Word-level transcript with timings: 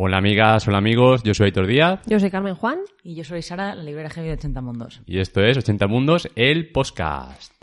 Hola 0.00 0.18
amigas, 0.18 0.68
hola 0.68 0.78
amigos, 0.78 1.24
yo 1.24 1.34
soy 1.34 1.46
Aitor 1.46 1.66
Díaz 1.66 1.98
Yo 2.06 2.20
soy 2.20 2.30
Carmen 2.30 2.54
Juan. 2.54 2.78
Y 3.02 3.16
yo 3.16 3.24
soy 3.24 3.42
Sara, 3.42 3.74
la 3.74 3.82
librera 3.82 4.08
heavy 4.08 4.28
de 4.28 4.34
80 4.34 4.60
Mundos. 4.60 5.00
y 5.06 5.18
esto 5.18 5.42
es 5.42 5.56
80 5.56 5.88
Mundos, 5.88 6.28
el 6.36 6.70
podcast. 6.70 7.57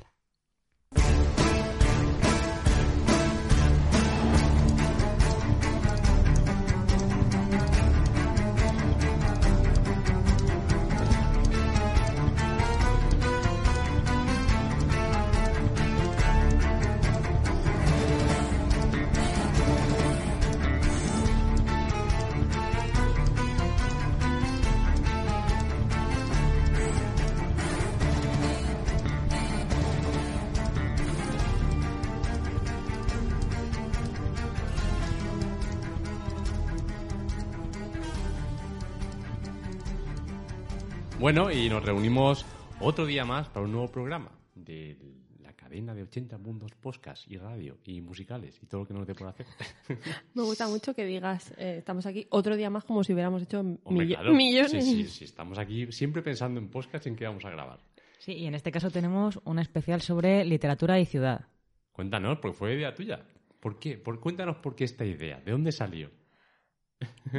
Bueno, 41.26 41.50
y 41.52 41.70
nos 41.70 41.84
reunimos 41.84 42.46
otro 42.80 43.04
día 43.08 43.26
más 43.26 43.50
para 43.50 43.66
un 43.66 43.72
nuevo 43.72 43.88
programa 43.92 44.30
de 44.54 44.96
la 45.42 45.54
cadena 45.54 45.96
de 45.96 46.04
80 46.04 46.38
Mundos 46.38 46.74
podcast 46.80 47.28
y 47.28 47.38
radio 47.38 47.80
y 47.84 48.00
musicales 48.00 48.60
y 48.62 48.68
todo 48.68 48.82
lo 48.82 48.88
que 48.88 48.94
nos 48.94 49.08
dé 49.08 49.16
por 49.16 49.30
hacer. 49.30 49.48
Me 50.36 50.44
gusta 50.44 50.68
mucho 50.68 50.94
que 50.94 51.04
digas, 51.04 51.52
eh, 51.58 51.78
estamos 51.80 52.06
aquí 52.06 52.28
otro 52.30 52.56
día 52.56 52.70
más 52.70 52.84
como 52.84 53.04
si 53.04 53.12
hubiéramos 53.12 53.42
hecho 53.42 53.62
Hombre, 53.62 54.06
millo- 54.06 54.18
claro. 54.18 54.36
millones. 54.36 54.86
Sí, 54.86 55.04
sí, 55.04 55.04
sí, 55.06 55.26
estamos 55.26 55.58
aquí 55.58 55.92
siempre 55.92 56.22
pensando 56.22 56.60
en 56.60 56.70
podcast 56.70 57.08
y 57.08 57.10
en 57.10 57.16
qué 57.16 57.26
vamos 57.26 57.44
a 57.44 57.50
grabar. 57.50 57.80
Sí, 58.20 58.34
y 58.34 58.46
en 58.46 58.54
este 58.54 58.72
caso 58.72 58.92
tenemos 58.92 59.40
un 59.46 59.58
especial 59.58 60.02
sobre 60.02 60.46
literatura 60.46 61.00
y 61.00 61.08
ciudad. 61.08 61.48
Cuéntanos, 61.92 62.38
porque 62.38 62.56
fue 62.56 62.76
idea 62.76 62.94
tuya. 62.94 63.26
¿Por 63.60 63.80
qué? 63.80 63.98
Por, 63.98 64.20
cuéntanos 64.20 64.58
por 64.58 64.76
qué 64.76 64.84
esta 64.84 65.04
idea, 65.04 65.40
¿de 65.40 65.52
dónde 65.54 65.72
salió? 65.72 66.12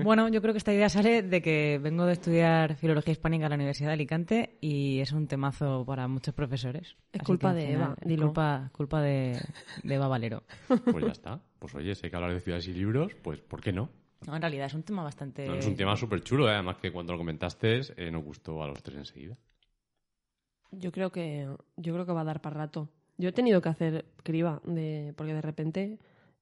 Bueno, 0.03 0.29
yo 0.29 0.43
creo 0.43 0.53
que 0.53 0.59
esta 0.59 0.75
idea 0.75 0.89
sale 0.89 1.23
de 1.23 1.41
que 1.41 1.79
vengo 1.83 2.05
de 2.05 2.12
estudiar 2.12 2.77
filología 2.77 3.12
hispánica 3.12 3.47
en 3.47 3.51
la 3.51 3.57
Universidad 3.57 3.89
de 3.89 3.95
Alicante 3.95 4.59
y 4.61 5.01
es 5.01 5.12
un 5.12 5.27
temazo 5.27 5.85
para 5.87 6.07
muchos 6.09 6.35
profesores. 6.35 6.97
Es 7.12 7.21
Así 7.21 7.27
culpa 7.27 7.55
que, 7.55 7.61
de 7.61 7.73
Eva, 7.73 7.97
es 8.01 8.09
dilo. 8.09 8.27
Culpa, 8.27 8.71
culpa 8.73 9.01
de, 9.01 9.41
de 9.83 9.95
Eva 9.95 10.09
Valero. 10.09 10.43
Pues 10.67 11.05
ya 11.05 11.12
está. 11.12 11.41
Pues 11.59 11.75
oye, 11.75 11.95
sé 11.95 12.11
que 12.11 12.17
hablar 12.17 12.34
de 12.34 12.41
ciudades 12.41 12.69
y 12.69 12.75
libros, 12.75 13.15
pues 13.23 13.41
¿por 13.41 13.62
qué 13.62 13.73
no? 13.73 13.89
No, 14.27 14.34
en 14.34 14.43
realidad 14.43 14.67
es 14.67 14.75
un 14.75 14.83
tema 14.83 15.03
bastante... 15.03 15.47
No, 15.47 15.55
es 15.55 15.67
un 15.67 15.77
tema 15.77 15.97
súper 15.97 16.21
chulo, 16.23 16.49
¿eh? 16.49 16.55
además 16.55 16.77
que 16.77 16.93
cuando 16.93 17.12
lo 17.12 17.19
comentaste 17.19 17.81
eh, 17.97 18.11
nos 18.11 18.25
gustó 18.25 18.62
a 18.62 18.67
los 18.67 18.83
tres 18.83 18.99
enseguida. 18.99 19.37
Yo 20.73 20.91
creo 20.91 21.11
que 21.11 21.49
yo 21.77 21.93
creo 21.95 22.05
que 22.05 22.12
va 22.12 22.23
a 22.23 22.25
dar 22.25 22.41
para 22.41 22.57
rato. 22.57 22.91
Yo 23.19 23.29
he 23.29 23.33
tenido 23.33 23.62
que 23.62 23.69
hacer 23.69 24.05
criba 24.23 24.61
de 24.65 25.15
porque 25.17 25.33
de 25.33 25.41
repente 25.41 25.99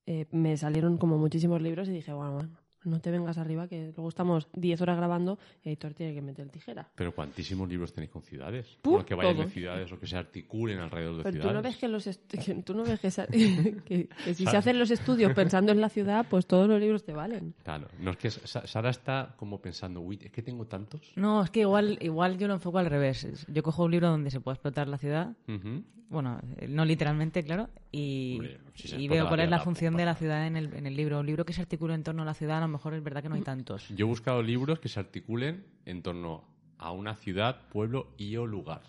eh, 0.06 0.26
me 0.32 0.56
salieron 0.56 0.96
como 0.96 1.18
muchísimos 1.18 1.60
libros 1.62 1.88
y 1.88 1.92
dije, 1.92 2.12
bueno, 2.12 2.32
bueno, 2.32 2.50
no 2.84 3.00
te 3.00 3.10
vengas 3.10 3.38
arriba 3.38 3.66
que 3.68 3.92
luego 3.96 4.08
estamos 4.08 4.48
10 4.54 4.80
horas 4.82 4.96
grabando 4.96 5.38
y 5.62 5.70
Aitor 5.70 5.94
tiene 5.94 6.14
que 6.14 6.22
meter 6.22 6.48
tijera. 6.50 6.88
Pero 6.94 7.14
¿cuántísimos 7.14 7.68
libros 7.68 7.92
tenéis 7.92 8.10
con 8.10 8.22
ciudades? 8.22 8.78
Bueno, 8.82 9.04
que 9.04 9.14
vayan 9.14 9.36
de 9.38 9.48
ciudades 9.48 9.90
o 9.92 9.98
que 9.98 10.06
se 10.06 10.16
articulen 10.16 10.78
alrededor 10.78 11.16
de 11.18 11.22
Pero 11.24 11.32
tú 11.36 11.40
ciudades. 11.42 11.54
no 11.54 11.62
ves 11.62 11.76
que 11.76 11.88
los 11.88 12.04
que 12.28 12.54
tú 12.62 12.74
no 12.74 12.84
ves 12.84 13.00
que, 13.00 13.10
que- 13.84 14.08
que 14.08 14.34
si 14.34 14.46
se 14.46 14.56
hacen 14.56 14.78
los 14.78 14.90
estudios 14.90 15.32
pensando 15.34 15.72
en 15.72 15.80
la 15.80 15.88
ciudad, 15.88 16.26
pues 16.28 16.46
todos 16.46 16.68
los 16.68 16.80
libros 16.80 17.04
te 17.04 17.12
valen. 17.12 17.54
Claro, 17.62 17.88
no 17.98 18.10
es 18.12 18.16
que 18.16 18.30
Sa- 18.30 18.66
Sara 18.66 18.90
está 18.90 19.34
como 19.36 19.60
pensando, 19.60 20.00
uy, 20.00 20.18
es 20.22 20.30
que 20.30 20.42
tengo 20.42 20.66
tantos. 20.66 21.12
No, 21.16 21.42
es 21.42 21.50
que 21.50 21.60
igual, 21.60 21.98
igual 22.00 22.38
yo 22.38 22.48
lo 22.48 22.54
enfoco 22.54 22.78
al 22.78 22.86
revés. 22.86 23.46
Yo 23.48 23.62
cojo 23.62 23.84
un 23.84 23.90
libro 23.90 24.08
donde 24.10 24.30
se 24.30 24.40
pueda 24.40 24.54
explotar 24.54 24.88
la 24.88 24.98
ciudad 24.98 25.32
Ujú. 25.48 25.82
Bueno, 26.10 26.38
eh, 26.58 26.68
no 26.68 26.84
literalmente, 26.84 27.42
claro. 27.42 27.68
Y, 27.90 28.34
Hombre, 28.34 28.58
si 28.74 28.94
y 28.94 29.08
veo 29.08 29.24
la 29.24 29.28
cuál 29.30 29.40
es 29.40 29.48
la 29.50 29.56
ciudad, 29.56 29.64
función 29.64 29.94
pues 29.94 30.02
de 30.02 30.04
la 30.04 30.14
ciudad 30.14 30.46
en 30.46 30.56
el, 30.56 30.72
en 30.74 30.86
el 30.86 30.94
libro. 30.94 31.18
Un 31.18 31.26
libro 31.26 31.44
que 31.44 31.52
se 31.54 31.62
articula 31.62 31.94
en 31.94 32.02
torno 32.04 32.22
a 32.22 32.24
la 32.26 32.34
ciudad, 32.34 32.58
a 32.58 32.60
lo 32.60 32.68
mejor 32.74 32.94
es 32.94 33.02
verdad 33.02 33.22
que 33.22 33.28
no 33.28 33.34
hay 33.36 33.42
tantos. 33.42 33.88
Yo 33.88 34.06
he 34.06 34.08
buscado 34.08 34.42
libros 34.42 34.78
que 34.78 34.88
se 34.88 35.00
articulen 35.00 35.64
en 35.86 36.02
torno 36.02 36.44
a 36.78 36.92
una 36.92 37.14
ciudad, 37.16 37.68
pueblo 37.70 38.12
y 38.18 38.36
o 38.36 38.46
lugar. 38.46 38.82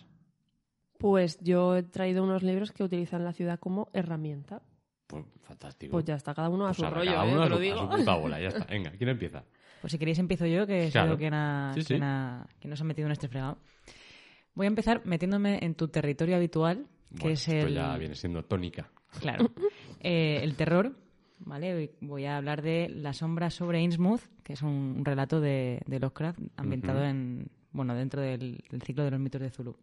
Pues 0.97 1.39
yo 1.41 1.75
he 1.75 1.83
traído 1.83 2.23
unos 2.23 2.41
libros 2.43 2.71
que 2.71 2.83
utilizan 2.83 3.23
la 3.23 3.33
ciudad 3.33 3.59
como 3.59 3.89
herramienta. 3.93 4.61
Pues 5.07 5.25
fantástico. 5.43 5.91
Pues 5.91 6.05
ya 6.05 6.15
está, 6.15 6.33
cada 6.33 6.49
uno 6.49 6.65
a 6.65 6.69
Pues 6.69 6.77
su 6.77 6.85
rollo, 6.85 7.11
cada 7.11 7.25
¿eh? 7.25 7.31
uno 7.31 7.41
te 7.41 7.45
a 7.45 7.49
lo 7.49 7.55
su- 7.57 7.61
digo. 7.61 7.79
a 7.79 7.91
su 7.91 7.97
puta 7.97 8.15
bola, 8.15 8.39
ya 8.41 8.47
está. 8.47 8.65
Venga, 8.65 8.91
¿quién 8.91 9.09
empieza? 9.09 9.43
Pues 9.81 9.91
si 9.91 9.99
queréis 9.99 10.17
empiezo 10.19 10.45
yo, 10.47 10.65
que 10.65 10.89
Claro. 10.91 11.17
quien, 11.17 11.33
ha, 11.33 11.73
Sí, 11.75 11.97
nos 12.67 12.81
ha 12.81 12.83
metido 12.83 13.05
en 13.07 13.11
este 13.11 13.27
fregado. 13.27 13.57
Voy 14.55 14.65
a 14.65 14.69
empezar 14.69 15.05
metiéndome 15.05 15.59
en 15.61 15.75
tu 15.75 15.89
territorio 15.89 16.37
habitual, 16.37 16.87
que 17.11 17.19
Bueno, 17.19 17.33
es 17.33 17.47
esto 17.47 17.67
el... 17.67 17.73
ya 17.75 17.97
viene 17.97 18.15
siendo 18.15 18.43
tónica. 18.43 18.89
Claro. 19.19 19.51
Eh, 20.07 20.41
el 20.43 20.55
terror, 20.55 20.95
¿vale? 21.45 21.73
Hoy 21.73 21.91
Voy 22.01 22.25
a 22.25 22.37
hablar 22.37 22.61
de 22.61 22.89
La 22.89 23.13
sombra 23.13 23.49
sobre 23.49 23.81
Innsmouth, 23.81 24.21
que 24.43 24.53
es 24.53 24.61
un, 24.61 25.03
relato 25.03 25.39
de, 25.39 25.81
de 25.85 25.99
Lovecraft 25.99 26.39
ambientado 26.57 27.03
en... 27.03 27.49
Bueno, 27.71 27.93
dentro 27.93 28.21
del, 28.21 28.63
del 28.69 28.81
ciclo 28.81 29.03
de 29.03 29.11
los 29.11 29.19
mitos 29.19 29.41
de 29.41 29.49
Zulu. 29.49 29.77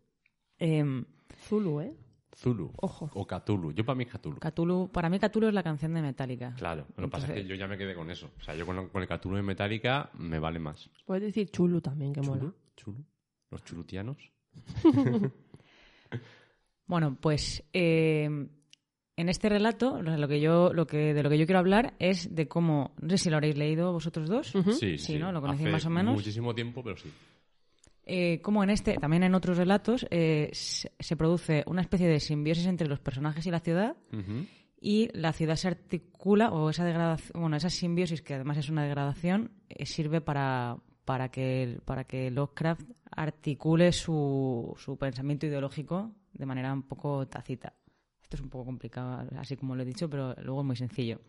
Em, 0.58 1.04
Zulu, 1.46 1.80
¿eh? 1.80 1.94
Zulu. 2.34 2.72
Ojo. 2.80 3.10
O 3.14 3.26
Cthulhu. 3.26 3.72
Yo 3.72 3.84
para 3.84 3.96
mí 3.96 4.06
Cthulhu. 4.06 4.38
Cthulhu, 4.38 4.88
para 4.90 5.10
mí 5.10 5.18
Cthulhu 5.18 5.48
es 5.48 5.54
la 5.54 5.62
canción 5.62 5.92
de 5.92 6.00
Metallica. 6.00 6.54
Claro, 6.56 6.86
lo 6.96 7.04
que 7.04 7.10
pasa 7.10 7.26
es 7.26 7.42
que 7.42 7.46
yo 7.46 7.54
ya 7.54 7.68
me 7.68 7.76
quedé 7.76 7.94
con 7.94 8.10
eso. 8.10 8.30
O 8.38 8.42
sea, 8.42 8.54
yo 8.54 8.64
con, 8.64 8.88
con 8.88 9.02
el 9.02 9.08
Cthulhu 9.08 9.36
de 9.36 9.42
Metallica 9.42 10.10
me 10.14 10.38
vale 10.38 10.58
más. 10.58 10.88
Puedes 11.04 11.24
decir 11.24 11.50
chulu 11.50 11.82
también, 11.82 12.14
que 12.14 12.22
mola. 12.22 12.40
¿Chulu? 12.40 12.54
¿Chulu? 12.76 13.04
¿Los 13.50 13.64
chulutianos? 13.64 14.16
Bueno, 16.92 17.16
pues 17.18 17.64
eh, 17.72 18.28
en 19.16 19.28
este 19.28 19.48
relato 19.48 20.00
lo 20.02 20.28
que 20.28 20.40
yo, 20.40 20.72
lo 20.72 20.86
que, 20.86 21.12
de 21.14 21.22
lo 21.22 21.28
que 21.30 21.38
yo 21.38 21.46
quiero 21.46 21.58
hablar 21.58 21.94
es 21.98 22.34
de 22.34 22.48
cómo, 22.48 22.94
no 23.00 23.10
sé 23.10 23.18
si 23.18 23.30
lo 23.30 23.36
habréis 23.36 23.56
leído 23.56 23.92
vosotros 23.92 24.28
dos, 24.28 24.54
Ujú. 24.54 24.72
Sí, 24.72 24.98
Sí, 24.98 25.18
¿no? 25.18 25.32
¿Lo 25.32 25.40
conocéis 25.40 25.66
Hace 25.66 25.72
más 25.72 25.86
o 25.86 25.90
menos? 25.90 26.14
Muchísimo 26.14 26.54
tiempo, 26.54 26.82
pero 26.82 26.96
sí. 26.96 27.10
eh, 28.04 28.40
cómo 28.42 28.64
en 28.64 28.70
este, 28.70 28.94
también 28.96 29.22
en 29.22 29.34
otros 29.34 29.56
relatos, 29.58 30.06
eh, 30.10 30.48
se, 30.52 30.92
se 30.98 31.16
produce 31.16 31.62
una 31.66 31.82
especie 31.82 32.08
de 32.08 32.20
simbiosis 32.20 32.66
entre 32.66 32.88
los 32.88 33.00
personajes 33.00 33.46
y 33.46 33.50
la 33.50 33.60
ciudad 33.60 33.96
y 34.80 35.08
la 35.16 35.32
ciudad 35.32 35.56
se 35.56 35.68
articula 35.68 36.50
o 36.50 36.70
esa 36.70 36.84
degradación, 36.84 37.40
bueno, 37.40 37.56
esa 37.56 37.70
simbiosis 37.70 38.22
que 38.22 38.34
además 38.34 38.58
es 38.58 38.68
una 38.68 38.82
degradación 38.82 39.52
eh, 39.68 39.86
sirve 39.86 40.20
para 40.20 40.78
para 41.04 41.30
que 41.30 41.78
para 41.84 42.04
que 42.04 42.30
Lovecraft 42.30 42.88
articule 43.10 43.92
su, 43.92 44.72
su 44.78 44.96
pensamiento 44.96 45.46
ideológico 45.46 46.12
de 46.32 46.46
manera 46.46 46.72
un 46.72 46.82
poco 46.84 47.26
tácita. 47.28 47.74
Esto 48.32 48.40
es 48.40 48.44
un 48.44 48.48
poco 48.48 48.64
complicado, 48.64 49.28
así 49.36 49.56
como 49.58 49.76
lo 49.76 49.82
he 49.82 49.84
dicho, 49.84 50.08
pero 50.08 50.34
luego 50.42 50.60
es 50.62 50.66
muy 50.66 50.76
sencillo. 50.76 51.20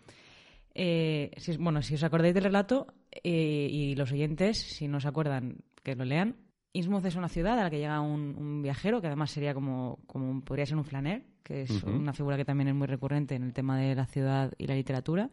Eh, 0.73 1.31
si, 1.35 1.57
bueno, 1.57 1.81
si 1.81 1.95
os 1.95 2.03
acordáis 2.05 2.33
del 2.33 2.45
relato 2.45 2.87
eh, 3.11 3.67
y 3.69 3.93
los 3.95 4.09
oyentes, 4.13 4.57
si 4.57 4.87
no 4.87 5.01
se 5.01 5.09
acuerdan, 5.09 5.57
que 5.83 5.95
lo 5.97 6.05
lean. 6.05 6.37
Innsmouth 6.71 7.05
es 7.05 7.17
una 7.17 7.27
ciudad 7.27 7.59
a 7.59 7.63
la 7.63 7.69
que 7.69 7.79
llega 7.79 7.99
un, 7.99 8.35
un 8.37 8.61
viajero, 8.61 9.01
que 9.01 9.07
además 9.07 9.31
sería 9.31 9.53
como, 9.53 9.99
como 10.07 10.39
podría 10.45 10.65
ser 10.65 10.77
un 10.77 10.85
flaner, 10.85 11.25
que 11.43 11.63
es 11.63 11.83
una 11.83 12.13
figura 12.13 12.37
que 12.37 12.45
también 12.45 12.69
es 12.69 12.73
muy 12.75 12.87
recurrente 12.87 13.35
en 13.35 13.43
el 13.43 13.51
tema 13.53 13.77
de 13.77 13.95
la 13.95 14.05
ciudad 14.05 14.53
y 14.57 14.65
la 14.65 14.75
literatura. 14.75 15.29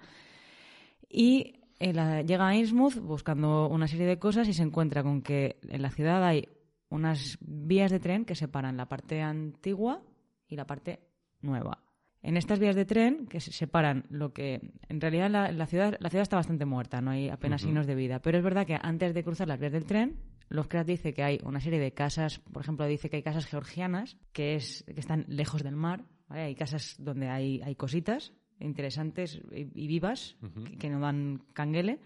Y 1.09 1.55
eh, 1.79 1.93
la- 1.93 2.23
llega 2.23 2.49
a 2.49 2.57
Innsmouth 2.57 2.97
buscando 2.99 3.69
una 3.69 3.87
serie 3.87 4.07
de 4.07 4.19
cosas 4.19 4.49
y 4.49 4.55
se 4.55 4.65
encuentra 4.65 5.05
con 5.05 5.23
que 5.23 5.61
en 5.69 5.83
la 5.83 5.91
ciudad 5.91 6.25
hay 6.25 6.49
unas 6.89 7.39
vías 7.41 7.93
de 7.93 8.01
tren 8.01 8.25
que 8.25 8.35
separan 8.35 8.77
la 8.77 8.87
parte 8.89 9.23
antigua 9.23 10.03
y 10.49 10.57
la 10.57 10.67
parte 10.67 10.99
nueva. 11.43 11.83
En 12.23 12.37
estas 12.37 12.59
vías 12.59 12.77
de 12.77 12.84
tren 12.84 13.27
que 13.27 13.41
se 13.41 13.53
separan 13.53 14.05
lo 14.11 14.33
que 14.33 14.61
en 14.89 15.01
realidad 15.01 15.31
la, 15.31 15.53
la 15.53 15.67
ciudad 15.67 15.97
la 16.01 16.11
ciudad 16.11 16.23
está 16.23 16.37
bastante 16.37 16.67
muerta, 16.67 17.01
no 17.01 17.12
hay 17.12 17.31
apenas 17.31 17.62
signos 17.62 17.87
de 17.87 17.95
vida, 17.95 18.21
pero 18.21 18.37
es 18.37 18.45
verdad 18.45 18.67
que 18.67 18.78
antes 18.81 19.15
de 19.15 19.25
cruzar 19.25 19.48
las 19.48 19.59
vías 19.59 19.72
del 19.72 19.87
tren 19.87 20.19
Lovecraft 20.51 20.89
dice 20.89 21.15
que 21.15 21.22
hay 21.22 21.39
una 21.45 21.60
serie 21.60 21.78
de 21.78 21.95
casas, 21.95 22.41
por 22.41 22.63
ejemplo, 22.63 22.84
dice 22.87 23.09
que 23.09 23.16
hay 23.16 23.22
casas 23.22 23.47
georgianas 23.47 24.16
que 24.33 24.57
es 24.57 24.84
que 24.84 24.98
están 24.98 25.25
lejos 25.28 25.63
del 25.63 25.77
mar, 25.77 26.04
¿vale? 26.28 26.42
Hay 26.42 26.54
casas 26.57 26.97
donde 26.98 27.28
hay, 27.28 27.63
hay 27.63 27.77
cositas 27.77 28.33
interesantes 28.59 29.41
y, 29.53 29.69
y 29.75 29.87
vivas 29.87 30.37
que, 30.66 30.77
que 30.77 30.91
no 30.91 31.01
dan 31.01 31.42
canguele. 31.54 32.01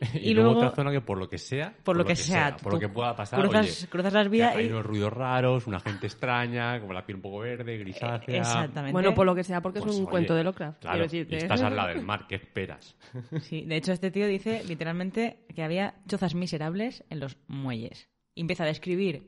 Y, 0.14 0.30
Y 0.30 0.34
luego, 0.34 0.50
luego- 0.52 0.66
otra 0.66 0.76
zona 0.76 0.90
que 0.92 1.00
por 1.00 1.18
lo 1.18 1.28
que 1.28 1.38
sea, 1.38 1.74
Por 1.82 1.96
lo 1.96 2.04
que 2.04 2.14
sea, 2.16 2.56
por 2.56 2.72
lo 2.74 2.78
que 2.78 2.88
pueda 2.88 3.14
pasar, 3.16 3.40
cruzas, 3.40 3.66
oye, 3.80 3.88
cruzas 3.90 4.12
las 4.12 4.24
que 4.24 4.28
vías 4.30 4.54
hay 4.56 4.66
y... 4.66 4.68
unos 4.70 4.86
ruidos 4.86 5.12
raros, 5.12 5.66
una 5.66 5.80
gente 5.80 6.06
extraña, 6.06 6.80
como 6.80 6.92
la 6.92 7.04
piel 7.04 7.16
un 7.16 7.22
poco 7.22 7.38
verde, 7.40 7.76
grisácea. 7.78 8.38
Exactamente. 8.38 8.92
Bueno, 8.92 9.14
por 9.14 9.26
lo 9.26 9.34
que 9.34 9.42
sea, 9.44 9.60
porque 9.60 9.80
Pues, 9.80 9.92
es 9.92 9.96
un 9.98 10.04
oye, 10.04 10.10
cuento 10.10 10.34
de 10.34 10.44
Lovecraft. 10.44 10.80
Claro, 10.80 10.98
y 10.98 11.02
decirte. 11.02 11.36
estás 11.38 11.62
al 11.62 11.74
lado 11.74 11.88
del 11.88 12.02
mar, 12.02 12.26
¿qué 12.28 12.36
esperas? 12.36 12.96
Sí, 13.40 13.62
de 13.64 13.76
hecho 13.76 13.92
este 13.92 14.10
tío 14.10 14.26
dice 14.26 14.62
literalmente 14.66 15.44
que 15.54 15.62
había 15.62 15.94
chozas 16.06 16.34
miserables 16.34 17.02
en 17.10 17.20
los 17.20 17.36
muelles. 17.48 18.08
Y 18.34 18.42
empieza 18.42 18.62
a 18.64 18.66
describir 18.68 19.22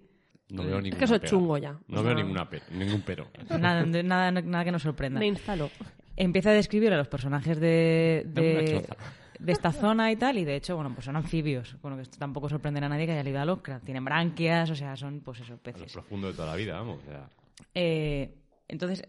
No 0.51 0.63
veo 0.65 0.77
Es 0.79 0.83
ninguna 0.85 0.99
que 0.99 1.05
eso 1.05 1.15
es 1.17 1.23
chungo 1.23 1.59
ya. 1.59 1.73
No 1.89 2.01
O 2.01 2.03
veo 2.05 2.15
sea, 2.15 2.23
ninguna 2.23 2.49
pe- 2.49 2.63
ningún 2.71 3.03
pero. 3.03 3.27
nada, 3.59 3.83
de- 3.85 4.03
nada, 4.05 4.31
nada 4.31 4.65
que 4.65 4.71
nos 4.73 4.83
sorprenda. 4.83 5.19
Me 5.19 5.27
instaló. 5.27 5.69
Empieza 6.17 6.51
a 6.51 6.53
describir 6.53 6.93
a 6.93 6.97
los 6.99 7.09
personajes 7.09 7.59
de... 7.59 8.25
De- 8.27 8.83
choza. 8.87 8.97
De 9.41 9.53
esta 9.53 9.73
zona 9.73 10.13
y 10.13 10.17
tal, 10.17 10.39
y 10.39 10.45
de 10.45 10.57
hecho, 10.57 10.77
bueno, 10.77 10.93
pues 10.95 11.05
son 11.07 11.17
anfibios. 11.17 11.77
Bueno, 11.81 11.97
que 11.97 12.03
esto 12.03 12.19
tampoco 12.19 12.49
sorprenderá 12.49 12.87
a 12.87 12.89
nadie 12.91 13.07
que 13.07 13.13
haya 13.13 13.23
leído 13.23 13.41
a 13.41 13.45
Lovecraft. 13.45 13.85
Tienen 13.85 14.05
branquias, 14.05 14.71
o 14.71 14.75
sea, 14.75 14.97
son, 14.97 15.21
pues 15.21 15.41
eso, 15.41 15.55
A 15.55 15.57
lo 15.57 15.63
peces. 15.63 15.93
profundo 15.93 16.29
de 16.29 16.35
toda 16.35 16.49
la 16.49 16.57
vida, 16.57 16.75
vamos. 16.75 16.99
o 17.03 17.07
sea, 17.07 17.29
Eh, 17.75 18.35
entonces, 18.69 19.03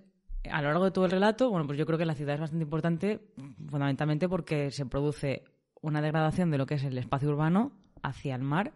a 0.49 0.61
lo 0.61 0.69
largo 0.69 0.85
de 0.85 0.91
todo 0.91 1.05
el 1.05 1.11
relato, 1.11 1.49
bueno, 1.49 1.65
pues 1.67 1.77
yo 1.77 1.85
creo 1.85 1.97
que 1.97 2.05
la 2.05 2.15
ciudad 2.15 2.35
es 2.35 2.41
bastante 2.41 2.63
importante, 2.63 3.19
fundamentalmente 3.69 4.27
porque 4.29 4.71
se 4.71 4.85
produce 4.85 5.43
una 5.81 6.01
degradación 6.01 6.49
de 6.51 6.57
lo 6.57 6.65
que 6.65 6.75
es 6.75 6.83
el 6.83 6.97
espacio 6.97 7.29
urbano 7.29 7.71
hacia 8.03 8.35
el 8.35 8.41
mar, 8.41 8.73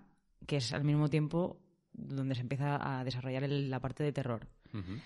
que 0.48 0.58
es 0.58 0.74
al 0.74 0.84
mismo 0.84 1.10
tiempo 1.10 1.58
donde 1.94 2.36
se 2.36 2.42
empieza 2.42 3.00
a 3.00 3.04
desarrollar 3.04 3.44
el- 3.44 3.70
la 3.70 3.80
parte 3.80 4.04
de 4.04 4.12
terror. 4.12 4.48
ujú. 4.74 5.00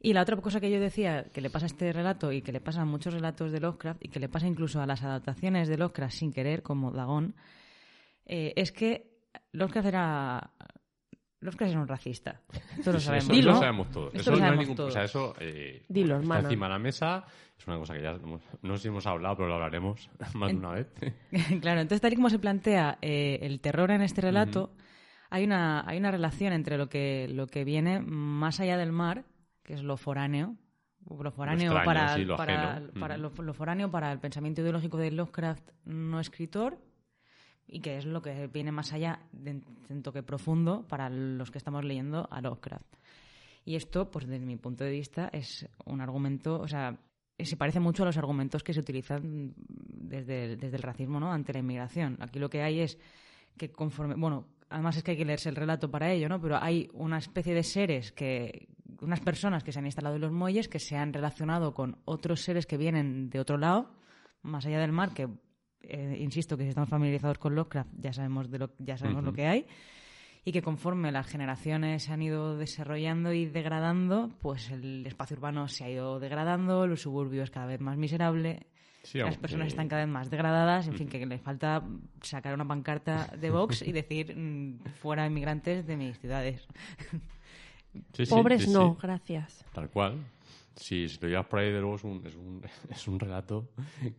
Y 0.00 0.12
la 0.12 0.22
otra 0.22 0.36
cosa 0.36 0.60
que 0.60 0.70
yo 0.70 0.78
decía 0.78 1.24
que 1.32 1.40
le 1.40 1.50
pasa 1.50 1.66
a 1.66 1.68
este 1.68 1.92
relato 1.92 2.30
y 2.32 2.42
que 2.42 2.52
le 2.52 2.60
pasa 2.60 2.82
a 2.82 2.84
muchos 2.84 3.14
relatos 3.14 3.50
de 3.50 3.60
Lovecraft 3.60 4.04
y 4.04 4.08
que 4.08 4.20
le 4.20 4.28
pasa 4.28 4.46
incluso 4.46 4.80
a 4.80 4.86
las 4.86 5.02
adaptaciones 5.02 5.68
de 5.68 5.78
Lovecraft 5.78 6.14
sin 6.14 6.32
querer, 6.32 6.62
como 6.62 6.92
Dagón, 6.92 7.34
eh, 8.26 8.52
es 8.56 8.72
que 8.72 9.20
Lovecraft 9.52 9.88
era. 9.88 10.50
Lovecraft 11.40 11.70
era 11.72 11.80
un 11.80 11.88
racista. 11.88 12.40
Esto 12.78 12.92
lo 12.92 12.98
Eso- 12.98 13.06
sabemos. 13.06 13.24
Eso, 13.30 13.32
¿no? 13.34 13.40
eso 13.40 13.50
lo 13.52 13.56
sabemos 13.58 13.90
todos. 13.90 14.06
Esto 14.14 14.20
Eso 14.20 14.30
lo 14.30 14.36
no 14.36 14.42
hay 14.42 14.46
sabemos 14.48 14.64
ningún- 14.64 14.76
todos. 14.76 14.88
O 14.88 14.92
sea, 14.92 15.04
eso 15.04 15.34
eh, 15.38 15.84
Dilo, 15.88 16.20
está 16.20 16.38
encima 16.40 16.66
de 16.66 16.72
la 16.72 16.78
mesa. 16.78 17.24
Es 17.58 17.66
una 17.66 17.78
cosa 17.78 17.94
que 17.94 18.02
ya 18.02 18.10
hemos- 18.10 18.42
no 18.62 18.76
sé 18.76 18.82
si 18.82 18.88
hemos 18.88 19.06
hablado, 19.06 19.36
pero 19.36 19.48
lo 19.48 19.54
hablaremos 19.54 20.10
más 20.34 20.50
de 20.50 20.56
una 20.56 20.72
vez. 20.72 20.88
claro, 21.62 21.80
entonces 21.80 22.00
tal 22.00 22.12
y 22.12 22.16
como 22.16 22.30
se 22.30 22.38
plantea 22.38 22.98
eh, 23.02 23.38
el 23.42 23.60
terror 23.60 23.90
en 23.90 24.02
este 24.02 24.20
relato, 24.22 24.72
hay, 25.30 25.44
una, 25.44 25.86
hay 25.88 25.98
una 25.98 26.10
relación 26.10 26.52
entre 26.52 26.78
lo 26.78 26.88
que, 26.88 27.28
lo 27.30 27.46
que 27.46 27.64
viene 27.64 28.00
más 28.00 28.58
allá 28.60 28.76
del 28.78 28.92
mar, 28.92 29.24
que 29.66 29.74
es 29.74 29.82
lo 29.82 29.96
foráneo, 29.96 30.56
lo 31.04 31.30
foráneo 31.32 31.72
extraño, 31.72 31.84
para, 31.84 32.14
sí, 32.14 32.24
lo 32.24 32.36
para, 32.36 33.16
lo, 33.16 33.30
lo 33.30 33.52
foráneo 33.52 33.90
para 33.90 34.12
el 34.12 34.20
pensamiento 34.20 34.62
ideológico 34.62 34.96
de 34.96 35.10
Lovecraft 35.10 35.70
no 35.84 36.20
escritor 36.20 36.78
y 37.66 37.80
que 37.80 37.98
es 37.98 38.06
lo 38.06 38.22
que 38.22 38.46
viene 38.46 38.70
más 38.70 38.92
allá 38.92 39.20
de, 39.32 39.60
un 39.90 40.02
toque 40.02 40.22
profundo 40.22 40.86
para 40.88 41.10
los 41.10 41.50
que 41.50 41.58
estamos 41.58 41.84
leyendo 41.84 42.28
a 42.30 42.40
Lovecraft. 42.40 42.96
Y 43.64 43.74
esto, 43.74 44.08
pues 44.08 44.26
desde 44.26 44.46
mi 44.46 44.56
punto 44.56 44.84
de 44.84 44.90
vista, 44.90 45.28
es 45.32 45.68
un 45.84 46.00
argumento, 46.00 46.60
o 46.60 46.68
sea, 46.68 46.96
se 47.36 47.56
parece 47.56 47.80
mucho 47.80 48.04
a 48.04 48.06
los 48.06 48.16
argumentos 48.16 48.62
que 48.62 48.72
se 48.72 48.78
utilizan 48.78 49.52
desde 49.56 50.44
el, 50.44 50.56
desde 50.58 50.76
el 50.76 50.82
racismo, 50.82 51.18
¿no? 51.18 51.32
Ante 51.32 51.52
la 51.52 51.58
inmigración. 51.58 52.16
Aquí 52.20 52.38
lo 52.38 52.48
que 52.48 52.62
hay 52.62 52.80
es 52.80 52.98
que 53.56 53.72
conforme, 53.72 54.14
bueno, 54.14 54.46
además 54.68 54.96
es 54.96 55.02
que 55.02 55.10
hay 55.10 55.16
que 55.16 55.24
leerse 55.24 55.48
el 55.48 55.56
relato 55.56 55.90
para 55.90 56.12
ello, 56.12 56.28
¿no? 56.28 56.40
Pero 56.40 56.56
hay 56.62 56.88
una 56.92 57.18
especie 57.18 57.52
de 57.52 57.64
seres 57.64 58.12
que, 58.12 58.68
unas 59.00 59.20
personas 59.20 59.62
que 59.64 59.72
se 59.72 59.78
han 59.78 59.86
instalado 59.86 60.16
en 60.16 60.22
los 60.22 60.32
muelles, 60.32 60.68
que 60.68 60.78
se 60.78 60.96
han 60.96 61.12
relacionado 61.12 61.74
con 61.74 61.98
otros 62.04 62.42
seres 62.42 62.66
que 62.66 62.76
vienen 62.76 63.30
de 63.30 63.40
otro 63.40 63.58
lado, 63.58 63.90
más 64.42 64.66
allá 64.66 64.80
del 64.80 64.92
mar, 64.92 65.12
que 65.12 65.28
eh, 65.82 66.18
insisto 66.20 66.56
que 66.56 66.64
si 66.64 66.70
estamos 66.70 66.88
familiarizados 66.88 67.38
con 67.38 67.54
Lovecraft 67.54 67.90
ya 67.98 68.12
sabemos 68.12 68.50
de 68.50 68.58
lo, 68.58 68.70
ya 68.78 68.96
sabemos 68.96 69.22
Ujú. 69.22 69.30
lo 69.30 69.32
que 69.34 69.46
hay 69.46 69.66
y 70.44 70.52
que 70.52 70.62
conforme 70.62 71.10
las 71.10 71.26
generaciones 71.26 72.04
se 72.04 72.12
han 72.12 72.22
ido 72.22 72.56
desarrollando 72.56 73.32
y 73.32 73.46
degradando, 73.46 74.30
pues 74.40 74.70
el 74.70 75.04
espacio 75.04 75.36
urbano 75.36 75.66
se 75.66 75.84
ha 75.84 75.90
ido 75.90 76.20
degradando, 76.20 76.86
los 76.86 77.02
suburbios 77.02 77.50
cada 77.50 77.66
vez 77.66 77.80
más 77.80 77.96
miserable, 77.96 78.66
Sí, 79.02 79.18
las 79.18 79.36
personas 79.36 79.68
están 79.68 79.86
cada 79.86 80.04
vez 80.04 80.12
más 80.12 80.30
degradadas, 80.30 80.88
en 80.88 80.94
fin, 80.94 81.08
que 81.08 81.24
le 81.24 81.38
falta 81.38 81.80
sacar 82.22 82.52
una 82.54 82.66
pancarta 82.66 83.28
de 83.38 83.50
Vox 83.50 83.82
y 83.82 83.92
decir 83.92 84.36
mm, 84.36 84.80
fuera 85.00 85.24
inmigrantes 85.24 85.86
de 85.86 85.96
mis 85.96 86.18
ciudades. 86.18 86.66
Sí, 88.12 88.26
sí, 88.26 88.30
Pobres 88.30 88.64
sí, 88.64 88.70
no, 88.70 88.92
sí. 88.94 88.98
gracias. 89.02 89.64
Tal 89.72 89.90
cual. 89.90 90.24
Si, 90.76 91.08
si 91.08 91.18
lo 91.20 91.28
llevas 91.28 91.46
por 91.46 91.58
ahí, 91.60 91.72
de 91.72 91.80
luego 91.80 91.96
es 91.96 92.04
un, 92.04 92.26
es, 92.26 92.34
un, 92.36 92.62
es 92.90 93.08
un 93.08 93.18
relato 93.18 93.70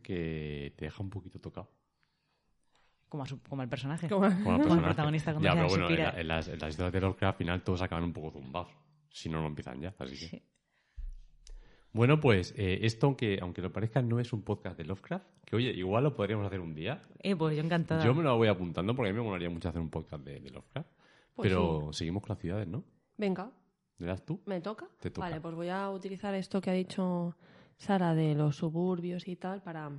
que 0.01 0.73
te 0.77 0.85
deja 0.85 1.03
un 1.03 1.09
poquito 1.09 1.39
tocado. 1.39 1.69
Como, 3.09 3.23
a 3.23 3.25
su- 3.27 3.41
como 3.43 3.61
el 3.63 3.69
personaje. 3.69 4.09
Como- 4.09 4.27
Como 4.43 4.57
el 4.63 4.67
Como 4.67 4.81
protagonista 4.81 5.31
cuando 5.33 5.47
ya, 5.47 5.53
pero 5.55 5.67
bueno, 5.69 5.87
en, 5.89 5.95
pira. 5.95 6.13
la- 6.13 6.19
en 6.21 6.27
las, 6.27 6.47
en 6.47 6.59
las 6.59 6.69
historias 6.71 6.93
de 6.93 7.01
Lovecraft 7.01 7.35
al 7.35 7.37
final 7.37 7.63
todos 7.63 7.81
acaban 7.81 8.03
un 8.03 8.13
poco 8.13 8.31
zumbados. 8.31 8.71
Si 9.09 9.29
no, 9.29 9.39
no 9.41 9.47
empiezan 9.47 9.79
ya. 9.79 9.93
Así 9.99 10.17
que. 10.19 10.27
Sí. 10.27 10.43
Bueno, 11.93 12.19
pues 12.19 12.53
eh, 12.57 12.79
esto, 12.83 13.07
aunque, 13.07 13.39
aunque 13.41 13.61
lo 13.61 13.71
parezca, 13.71 14.01
no 14.01 14.19
es 14.19 14.31
un 14.33 14.43
podcast 14.43 14.77
de 14.77 14.85
Lovecraft. 14.85 15.25
Que 15.45 15.55
oye, 15.55 15.71
igual 15.71 16.03
lo 16.03 16.13
podríamos 16.15 16.45
hacer 16.45 16.59
un 16.59 16.75
día. 16.75 17.01
Eh, 17.19 17.35
pues 17.35 17.55
yo 17.55 17.63
encantada. 17.63 18.03
Yo 18.03 18.13
me 18.13 18.21
lo 18.21 18.35
voy 18.37 18.49
apuntando 18.49 18.93
porque 18.95 19.09
a 19.09 19.13
mí 19.13 19.17
me 19.19 19.25
molaría 19.25 19.49
mucho 19.49 19.69
hacer 19.69 19.81
un 19.81 19.89
podcast 19.89 20.23
de, 20.23 20.39
de 20.41 20.49
Lovecraft. 20.49 20.89
Pues 21.33 21.49
pero 21.49 21.89
seguimos 21.93 22.21
con 22.23 22.29
las 22.35 22.39
ciudades, 22.39 22.67
¿no? 22.67 22.83
Venga, 23.15 23.51
¿Le 23.99 24.07
das 24.07 24.23
tú? 24.23 24.39
¿me 24.45 24.61
toca? 24.61 24.87
Te 24.99 25.09
toca. 25.09 25.27
Vale, 25.27 25.41
pues 25.41 25.55
voy 25.55 25.69
a 25.69 25.89
utilizar 25.89 26.33
esto 26.35 26.61
que 26.61 26.69
ha 26.69 26.73
dicho 26.73 27.35
Sara 27.77 28.13
de 28.13 28.35
los 28.35 28.55
suburbios 28.57 29.27
y 29.27 29.35
tal 29.35 29.61
para 29.61 29.91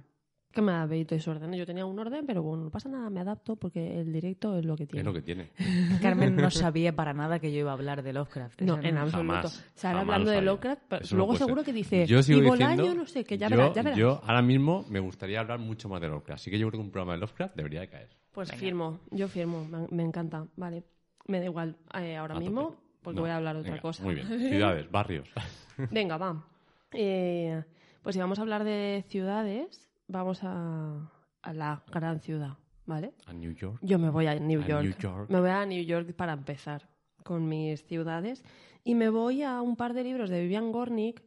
que 0.53 0.63
me 0.63 0.73
habéis 0.73 1.07
desorden. 1.07 1.53
Yo 1.53 1.67
tenía 1.67 1.85
un 1.85 1.99
orden, 1.99 2.25
pero 2.27 2.43
bueno, 2.43 2.65
no 2.65 2.71
pasa 2.71 2.89
nada, 2.89 3.11
me 3.11 3.21
adapto 3.21 3.57
porque 3.57 4.01
el 4.01 4.13
directo 4.13 4.59
es 4.59 4.65
lo 4.65 4.77
que 4.77 4.87
tiene. 4.87 5.01
Es 5.01 5.07
lo 5.07 5.13
que 5.13 5.23
tiene. 5.23 5.51
Carmen 6.03 6.37
no 6.37 6.51
sabía 6.51 6.95
para 6.95 7.13
nada 7.13 7.39
que 7.39 7.53
yo 7.53 7.59
iba 7.59 7.71
a 7.71 7.75
hablar 7.75 8.03
de 8.03 8.13
Lovecraft. 8.13 8.63
No, 8.63 8.81
en 8.81 8.97
absoluto. 8.97 9.49
Jamás, 9.49 9.71
Sara 9.75 9.99
jamás 9.99 10.15
hablando 10.15 10.31
de. 10.31 10.43
Lovecraft, 10.43 10.83
pero 10.89 11.05
Eso 11.05 11.17
luego 11.17 11.37
seguro 11.37 11.63
ser. 11.63 11.67
que 11.67 11.73
dice, 11.73 12.07
Yo 12.07 12.23
sigo 12.23 12.41
y 12.41 12.43
diciendo, 12.43 12.83
Bolaño, 12.85 12.95
no 12.95 13.07
sé, 13.07 13.25
que 13.25 13.37
ya 13.37 13.49
yo, 13.49 13.57
verás, 13.57 13.75
ya 13.75 13.83
verás. 13.83 13.99
Yo 13.99 14.21
ahora 14.25 14.43
mismo 14.43 14.85
me 14.89 15.01
gustaría 15.01 15.41
hablar 15.41 15.59
mucho 15.59 15.89
más 15.89 16.01
de 16.01 16.09
Lovecraft. 16.09 16.41
Así 16.41 16.51
que 16.51 16.59
yo 16.59 16.69
creo 16.69 16.81
que 16.81 16.87
un 16.87 16.91
programa 16.93 17.13
de 17.15 17.19
Lovecraft 17.19 17.55
debería 17.55 17.81
de 17.81 17.89
caer. 17.89 18.09
Pues 18.33 18.53
firmo, 18.53 19.01
yo 19.11 19.29
firmo, 19.29 19.65
me, 19.65 19.87
me 19.91 20.03
encanta. 20.03 20.47
Vale, 20.57 20.85
me 21.27 21.41
da 21.41 21.45
igual 21.45 21.77
eh, 22.01 22.17
ahora 22.17 22.37
A 22.37 22.41
mismo 22.41 22.71
tope. 22.71 22.88
Porque 23.09 23.17
No, 23.17 23.23
voy 23.23 23.31
a 23.31 23.37
hablar 23.37 23.55
de 23.57 23.61
otra 23.61 23.73
venga, 23.73 23.83
cosa. 23.83 24.03
Muy 24.05 24.15
bien. 24.17 24.27
Ciudades, 24.51 24.91
barrios. 24.91 25.29
Venga, 25.91 26.17
va. 26.17 26.45
Eh, 26.93 27.63
pues 28.03 28.15
si 28.15 28.21
vamos 28.21 28.39
a 28.39 28.43
hablar 28.43 28.65
de 28.65 29.05
ciudades, 29.09 29.89
vamos 30.09 30.41
a, 30.43 31.11
a 31.43 31.53
la 31.53 31.83
gran 31.91 32.21
ciudad, 32.21 32.57
¿vale? 32.87 33.13
A 33.27 33.33
New 33.33 33.53
York. 33.53 33.79
Yo 33.83 33.99
me 33.99 34.11
voy 34.11 34.27
a 34.27 34.35
New 34.35 34.61
A 34.63 34.67
York. 34.67 34.83
New 34.83 34.97
York. 34.99 35.31
Me 35.31 35.41
voy 35.41 35.51
a 35.51 35.65
New 35.67 35.85
York 35.85 36.13
para 36.15 36.33
empezar 36.33 36.89
con 37.23 37.49
mis 37.49 37.85
ciudades 37.85 38.43
y 38.85 38.95
me 38.95 39.09
voy 39.11 39.43
a 39.43 39.61
un 39.63 39.77
par 39.77 39.95
de 39.95 40.05
libros 40.05 40.31
de 40.31 40.41
Vivian 40.43 40.73
Gornick. 40.73 41.23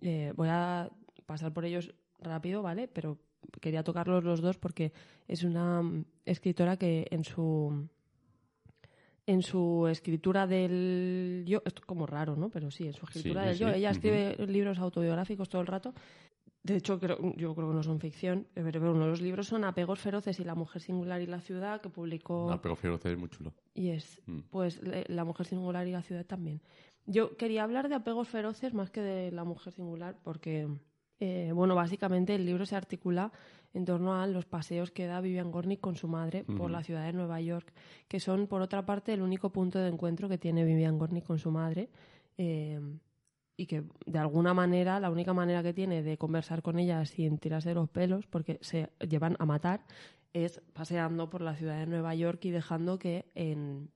Eh, 0.00 0.32
voy 0.36 0.48
a 0.50 0.90
pasar 1.26 1.52
por 1.52 1.64
ellos 1.64 1.94
rápido, 2.20 2.62
¿vale? 2.62 2.88
Pero 2.88 3.18
quería 3.60 3.82
tocarlos 3.84 4.24
los 4.24 4.40
dos 4.40 4.58
porque 4.58 4.92
es 5.28 5.44
una 5.44 5.82
mm, 5.82 6.04
escritora 6.24 6.76
que 6.76 7.06
en 7.10 7.24
su 7.24 7.88
en 9.26 9.42
su 9.42 9.86
escritura 9.88 10.46
del 10.46 11.44
yo, 11.46 11.62
esto 11.64 11.80
es 11.80 11.86
como 11.86 12.06
raro, 12.06 12.36
¿no? 12.36 12.50
Pero 12.50 12.70
sí, 12.70 12.86
en 12.86 12.92
su 12.92 13.06
escritura 13.06 13.42
Sí, 13.42 13.48
del 13.48 13.58
yo, 13.58 13.68
sí. 13.70 13.74
ella 13.78 13.90
escribe 13.90 14.36
libros 14.46 14.78
autobiográficos 14.78 15.48
todo 15.48 15.60
el 15.62 15.66
rato. 15.66 15.94
De 16.62 16.76
hecho, 16.76 16.98
creo, 16.98 17.18
yo 17.36 17.54
creo 17.54 17.68
que 17.68 17.74
no 17.74 17.82
son 17.82 18.00
ficción, 18.00 18.46
pero 18.54 18.70
pero 18.72 18.92
uno 18.92 19.04
de 19.04 19.10
los 19.10 19.20
libros 19.20 19.46
son 19.48 19.64
Apegos 19.64 19.98
feroces 20.00 20.40
y 20.40 20.44
La 20.44 20.54
mujer 20.54 20.80
singular 20.80 21.20
y 21.20 21.26
la 21.26 21.40
ciudad, 21.40 21.80
que 21.82 21.90
publicó 21.90 22.58
pero 22.62 22.74
Feroz 22.76 23.04
es 23.04 23.18
muy 23.18 23.28
chulo. 23.28 23.52
y 23.74 23.90
es, 23.90 24.22
Mm. 24.26 24.40
pues, 24.50 24.80
La 25.08 25.24
mujer 25.24 25.46
singular 25.46 25.86
y 25.86 25.92
la 25.92 26.02
ciudad 26.02 26.24
también. 26.24 26.60
Yo 27.06 27.36
quería 27.36 27.64
hablar 27.64 27.90
de 27.90 27.96
apegos 27.96 28.28
feroces 28.28 28.72
más 28.72 28.90
que 28.90 29.02
de 29.02 29.30
la 29.30 29.44
mujer 29.44 29.74
singular, 29.74 30.16
porque, 30.22 30.66
eh, 31.20 31.52
bueno, 31.54 31.74
básicamente 31.74 32.34
el 32.34 32.46
libro 32.46 32.64
se 32.64 32.76
articula 32.76 33.30
en 33.74 33.84
torno 33.84 34.14
a 34.20 34.26
los 34.26 34.46
paseos 34.46 34.90
que 34.90 35.06
da 35.06 35.20
Vivian 35.20 35.50
Gornick 35.50 35.80
con 35.80 35.96
su 35.96 36.08
madre 36.08 36.44
por 36.44 36.70
la 36.70 36.82
ciudad 36.82 37.04
de 37.04 37.12
Nueva 37.12 37.40
York, 37.40 37.72
que 38.08 38.20
son, 38.20 38.46
por 38.46 38.62
otra 38.62 38.86
parte, 38.86 39.12
el 39.12 39.20
único 39.20 39.50
punto 39.50 39.78
de 39.78 39.88
encuentro 39.88 40.28
que 40.28 40.38
tiene 40.38 40.64
Vivian 40.64 40.98
Gornick 40.98 41.24
con 41.24 41.38
su 41.38 41.50
madre. 41.50 41.90
eh, 42.38 42.80
y 43.56 43.66
que 43.66 43.84
de 44.06 44.18
alguna 44.18 44.52
manera, 44.54 44.98
la 45.00 45.10
única 45.10 45.32
manera 45.32 45.62
que 45.62 45.72
tiene 45.72 46.02
de 46.02 46.18
conversar 46.18 46.62
con 46.62 46.78
ella 46.78 47.04
sin 47.06 47.38
tirarse 47.38 47.68
de 47.70 47.76
los 47.76 47.88
pelos, 47.88 48.26
porque 48.26 48.58
se 48.62 48.90
llevan 49.08 49.36
a 49.38 49.46
matar, 49.46 49.84
es 50.32 50.60
paseando 50.72 51.30
por 51.30 51.40
la 51.40 51.54
ciudad 51.54 51.78
de 51.78 51.86
Nueva 51.86 52.14
York 52.14 52.44
y 52.44 52.50
dejando 52.50 52.98
que 52.98 53.30
en 53.34 53.90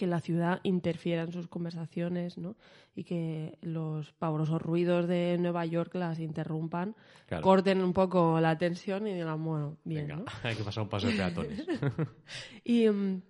que 0.00 0.06
la 0.06 0.20
ciudad 0.20 0.60
interfiera 0.62 1.22
en 1.24 1.30
sus 1.32 1.46
conversaciones, 1.46 2.38
¿no? 2.38 2.56
Y 2.94 3.04
que 3.04 3.58
los 3.60 4.12
pavorosos 4.14 4.62
ruidos 4.62 5.06
de 5.06 5.36
Nueva 5.38 5.66
York 5.66 5.94
las 5.94 6.18
interrumpan, 6.18 6.96
Claro. 7.26 7.42
corten 7.42 7.82
un 7.82 7.92
poco 7.92 8.40
la 8.40 8.56
tensión 8.56 9.06
y 9.06 9.12
digan, 9.12 9.44
bueno, 9.44 9.76
bien, 9.84 10.06
Venga, 10.08 10.16
¿no? 10.16 10.24
hay 10.42 10.56
que 10.56 10.64
pasar 10.64 10.84
un 10.84 10.88
paso 10.88 11.06
de 11.08 11.12
peatones. 11.16 11.66
Y, 12.64 12.88
mm, 12.88 13.22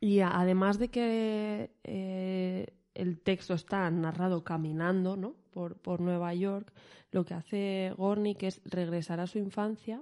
y 0.00 0.20
además 0.20 0.78
de 0.78 0.88
que 0.88 1.70
eh, 1.82 2.66
el 2.94 3.18
texto 3.20 3.54
está 3.54 3.90
narrado 3.90 4.44
caminando 4.44 5.16
¿no? 5.16 5.34
por, 5.50 5.76
por 5.78 6.00
Nueva 6.00 6.32
York, 6.32 6.72
lo 7.10 7.24
que 7.24 7.34
hace 7.34 7.92
Gornick 7.96 8.44
es 8.44 8.60
regresar 8.64 9.18
a 9.18 9.26
su 9.26 9.38
infancia 9.38 10.00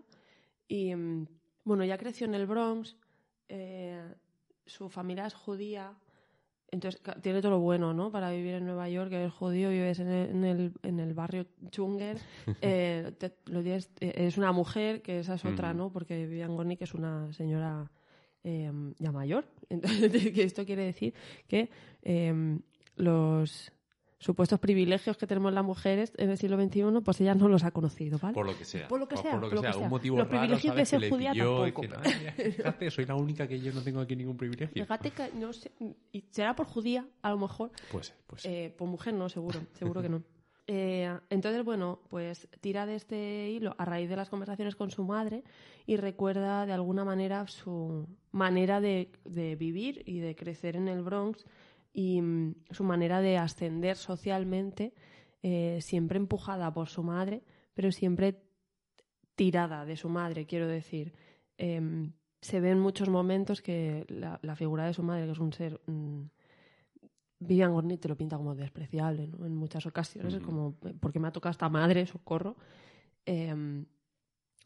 y, 0.69 0.95
mm, 0.95 1.27
bueno, 1.65 1.85
ya 1.87 1.97
creció 1.97 2.27
en 2.27 2.35
el 2.35 2.47
Bronx, 2.47 2.97
eh, 3.49 4.15
su 4.65 4.89
familia 4.89 5.27
es 5.27 5.35
judía, 5.35 5.93
entonces 6.73 7.01
tiene 7.21 7.41
todo 7.41 7.53
lo 7.53 7.61
bueno, 7.61 7.95
¿no? 7.95 8.11
Para 8.11 8.31
vivir 8.33 8.55
en 8.55 8.65
Nueva 8.65 8.89
York, 8.89 9.13
eres 9.13 9.33
judío, 9.33 9.69
vives 9.71 10.01
en 10.01 10.09
el, 10.09 10.31
en 10.31 10.45
el, 10.45 10.73
en 10.83 10.99
el 11.01 11.15
barrio 11.15 11.47
Chunger, 11.71 12.19
eh, 12.63 13.13
te- 13.19 13.37
lo 13.47 13.63
tienes- 13.63 13.91
eh, 14.01 14.13
eres 14.17 14.37
una 14.39 14.51
mujer, 14.53 15.03
que 15.03 15.21
esa 15.21 15.35
es 15.35 15.45
otra. 15.45 15.69
¿no? 15.75 15.93
Porque 15.93 16.27
Vivian 16.27 16.57
Gornick 16.57 16.83
es 16.83 16.95
una 16.95 17.33
señora 17.33 17.91
eh, 18.43 18.73
ya 18.99 19.13
mayor. 19.13 19.45
Entonces, 19.69 20.33
que 20.33 20.43
esto 20.43 20.65
quiere 20.67 20.85
decir 20.85 21.15
que 21.47 21.71
eh, 22.03 22.59
los 22.97 23.71
supuestos 24.23 24.59
privilegios 24.61 25.17
que 25.17 25.27
tenemos 25.27 25.53
las 25.53 25.65
mujeres 25.65 26.13
en 26.17 26.31
el 26.31 26.39
siglo 26.39 26.57
XXI, 26.57 26.83
pues 27.05 27.21
ella 27.21 27.35
no 27.35 27.49
los 27.49 27.65
ha 27.65 27.73
conocido, 27.73 28.19
¿vale? 28.19 28.35
Por 28.35 28.47
lo 28.47 28.57
que 28.57 28.65
sea. 28.65 28.87
Por 28.89 29.01
lo 29.01 29.09
que 29.09 29.17
sea, 29.17 29.33
por 29.33 29.41
lo 29.43 29.51
que 29.51 29.59
sea. 29.59 29.73
sea. 29.73 29.83
Un 29.83 29.91
motivo 29.91 30.17
Los 30.19 30.29
raro, 30.29 30.41
privilegios 30.41 30.77
de 30.77 30.87
ser 30.87 31.11
judía 31.11 31.35
tampoco. 31.35 31.83
diciendo, 31.83 31.97
"Ay, 32.05 32.53
fíjate, 32.53 32.91
soy 32.91 33.05
la 33.07 33.15
única 33.17 33.49
que 33.49 33.61
yo 33.61 33.73
no 33.73 33.83
tengo 33.83 34.01
aquí 34.01 34.15
ningún 34.17 34.37
privilegio. 34.37 34.83
Fíjate 34.85 35.11
que 35.11 35.31
no 35.35 35.53
sé, 35.53 35.73
y 36.13 36.25
será 36.31 36.55
por 36.55 36.67
judía, 36.67 37.05
a 37.23 37.31
lo 37.31 37.39
mejor, 37.39 37.71
Pues, 37.91 38.15
pues 38.27 38.45
Eh, 38.47 38.73
por 38.79 38.89
mujer 38.89 39.13
no, 39.15 39.29
seguro, 39.29 39.61
seguro 39.73 40.01
que 40.03 40.09
no. 40.09 40.23
Eh, 40.69 41.13
entonces, 41.29 41.65
bueno, 41.65 41.99
pues 42.09 42.49
tira 42.61 42.87
de 42.87 42.95
este 42.95 43.51
hilo 43.51 43.75
a 43.79 43.85
raíz 43.85 44.09
de 44.09 44.15
las 44.15 44.31
conversaciones 44.31 44.77
con 44.77 44.93
su 44.93 45.03
madre 45.03 45.43
y 45.87 45.97
recuerda 45.97 46.65
de 46.67 46.73
alguna 46.73 47.05
manera 47.05 47.49
su 47.49 48.07
manera 48.31 48.81
de, 48.81 49.11
de 49.25 49.57
vivir 49.57 50.03
y 50.07 50.21
de 50.21 50.37
crecer 50.37 50.77
en 50.77 50.87
el 50.87 51.03
Bronx 51.03 51.45
y 51.93 52.21
mm, 52.21 52.55
su 52.71 52.85
manera 52.85 53.21
de 53.21 53.39
ascender 53.39 53.97
socialmente, 53.97 54.95
eh, 55.43 55.79
siempre 55.81 56.19
empujada 56.19 56.73
por 56.73 56.89
su 56.89 57.03
madre, 57.03 57.43
pero 57.75 57.91
siempre 57.93 58.43
tirada 59.35 59.85
de 59.85 59.97
su 59.97 60.09
madre, 60.09 60.47
quiero 60.47 60.67
decir. 60.69 61.13
Em, 61.59 62.13
se 62.41 62.61
ve 62.61 62.71
en 62.71 62.81
muchos 62.81 63.09
momentos 63.09 63.63
que 63.63 64.05
la, 64.09 64.39
la 64.43 64.57
figura 64.57 64.87
de 64.87 64.95
su 64.95 65.03
madre, 65.03 65.27
que 65.27 65.33
es 65.33 65.39
un 65.39 65.53
ser... 65.53 65.81
mm, 65.87 66.23
Vivian 67.41 67.73
Gornick 67.73 68.01
te 68.01 68.09
lo 68.09 68.17
pinta 68.17 68.37
como 68.37 68.55
despreciable, 68.55 69.27
¿no? 69.27 69.45
En 69.45 69.57
muchas 69.57 69.85
ocasiones, 69.87 70.33
es 70.35 70.41
Ujú. 70.41 70.49
como, 70.49 70.75
porque 71.01 71.19
me 71.19 71.27
ha 71.27 71.33
tocado 71.33 71.51
esta 71.51 71.69
madre, 71.69 72.07
socorro. 72.07 72.57
Em, 73.27 73.85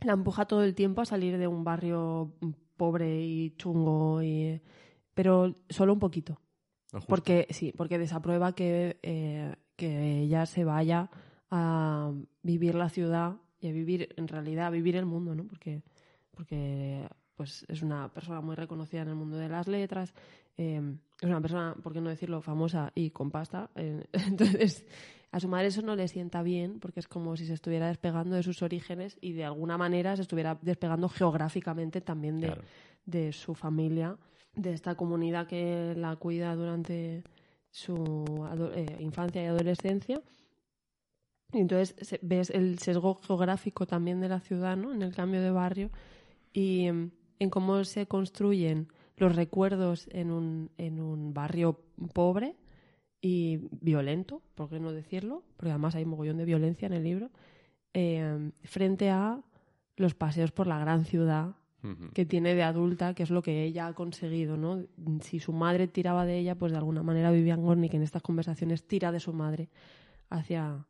la 0.02 0.12
empuja 0.12 0.44
todo 0.44 0.62
el 0.62 0.74
tiempo 0.74 1.00
a 1.00 1.06
salir 1.06 1.38
de 1.38 1.46
un 1.46 1.64
barrio 1.64 2.34
pobre 2.76 3.24
y 3.24 3.56
chungo, 3.56 4.22
y, 4.22 4.60
pero 5.14 5.54
solo 5.70 5.94
un 5.94 5.98
poquito. 5.98 6.38
Porque, 7.06 7.46
sí, 7.50 7.72
porque 7.76 7.98
desaprueba 7.98 8.54
que, 8.54 8.98
eh, 9.02 9.54
que 9.76 10.20
ella 10.22 10.46
se 10.46 10.64
vaya 10.64 11.10
a 11.50 12.12
vivir 12.42 12.74
la 12.74 12.88
ciudad 12.88 13.36
y 13.60 13.68
a 13.68 13.72
vivir, 13.72 14.14
en 14.16 14.28
realidad, 14.28 14.66
a 14.66 14.70
vivir 14.70 14.96
el 14.96 15.06
mundo, 15.06 15.34
¿no? 15.34 15.44
Porque, 15.44 15.82
porque 16.30 17.08
pues, 17.34 17.64
es 17.68 17.82
una 17.82 18.08
persona 18.12 18.40
muy 18.40 18.54
reconocida 18.56 19.02
en 19.02 19.08
el 19.08 19.14
mundo 19.14 19.36
de 19.36 19.48
las 19.48 19.68
letras, 19.68 20.14
eh, 20.56 20.80
es 21.20 21.28
una 21.28 21.40
persona, 21.40 21.74
por 21.82 21.92
qué 21.92 22.00
no 22.00 22.10
decirlo, 22.10 22.40
famosa 22.40 22.90
y 22.94 23.10
con 23.10 23.30
pasta. 23.30 23.70
eh, 23.74 24.04
entonces, 24.26 24.86
a 25.32 25.40
su 25.40 25.48
madre 25.48 25.66
eso 25.66 25.82
no 25.82 25.96
le 25.96 26.08
sienta 26.08 26.42
bien, 26.42 26.78
porque 26.80 27.00
es 27.00 27.08
como 27.08 27.36
si 27.36 27.46
se 27.46 27.54
estuviera 27.54 27.88
despegando 27.88 28.36
de 28.36 28.42
sus 28.42 28.62
orígenes 28.62 29.18
y 29.20 29.32
de 29.32 29.44
alguna 29.44 29.76
manera 29.76 30.16
se 30.16 30.22
estuviera 30.22 30.58
despegando 30.62 31.08
geográficamente 31.08 32.00
también 32.00 32.40
de, 32.40 32.46
Claro. 32.48 32.62
de 33.04 33.32
su 33.32 33.54
familia, 33.54 34.16
de 34.56 34.72
esta 34.72 34.96
comunidad 34.96 35.46
que 35.46 35.94
la 35.96 36.16
cuida 36.16 36.54
durante 36.56 37.22
su 37.70 38.48
eh, 38.74 38.96
infancia 39.00 39.42
y 39.42 39.46
adolescencia. 39.46 40.20
Y 41.52 41.60
entonces 41.60 42.18
ves 42.22 42.50
el 42.50 42.78
sesgo 42.78 43.14
geográfico 43.16 43.86
también 43.86 44.20
de 44.20 44.28
la 44.28 44.40
ciudad, 44.40 44.76
¿no? 44.76 44.92
En 44.92 45.02
el 45.02 45.14
cambio 45.14 45.40
de 45.40 45.50
barrio 45.50 45.90
y 46.52 46.90
mm, 46.90 47.10
en 47.38 47.50
cómo 47.50 47.84
se 47.84 48.06
construyen 48.06 48.88
los 49.16 49.36
recuerdos 49.36 50.08
en 50.10 50.30
un, 50.30 50.70
en 50.78 51.00
un 51.00 51.32
barrio 51.32 51.80
pobre 52.12 52.56
y 53.20 53.68
violento, 53.80 54.42
por 54.54 54.68
qué 54.68 54.80
no 54.80 54.92
decirlo, 54.92 55.42
porque 55.56 55.70
además 55.70 55.94
hay 55.94 56.04
mogollón 56.04 56.38
de 56.38 56.44
violencia 56.44 56.86
en 56.86 56.92
el 56.92 57.04
libro, 57.04 57.30
eh, 57.94 58.50
frente 58.64 59.10
a 59.10 59.42
los 59.96 60.14
paseos 60.14 60.52
por 60.52 60.66
la 60.66 60.78
gran 60.78 61.04
ciudad 61.04 61.56
Que 62.14 62.26
tiene 62.26 62.54
de 62.56 62.64
adulta, 62.64 63.14
que 63.14 63.22
es 63.22 63.30
lo 63.30 63.42
que 63.42 63.62
ella 63.62 63.86
ha 63.86 63.92
conseguido, 63.92 64.56
¿no? 64.56 64.82
Si 65.20 65.38
su 65.38 65.52
madre 65.52 65.86
tiraba 65.86 66.26
de 66.26 66.38
ella, 66.38 66.56
pues 66.56 66.72
de 66.72 66.78
alguna 66.78 67.04
manera 67.04 67.30
Vivian 67.30 67.62
Gornick 67.62 67.94
en 67.94 68.02
estas 68.02 68.22
conversaciones 68.22 68.88
tira 68.88 69.12
de 69.12 69.20
su 69.20 69.32
madre 69.32 69.68
hacia 70.28 70.84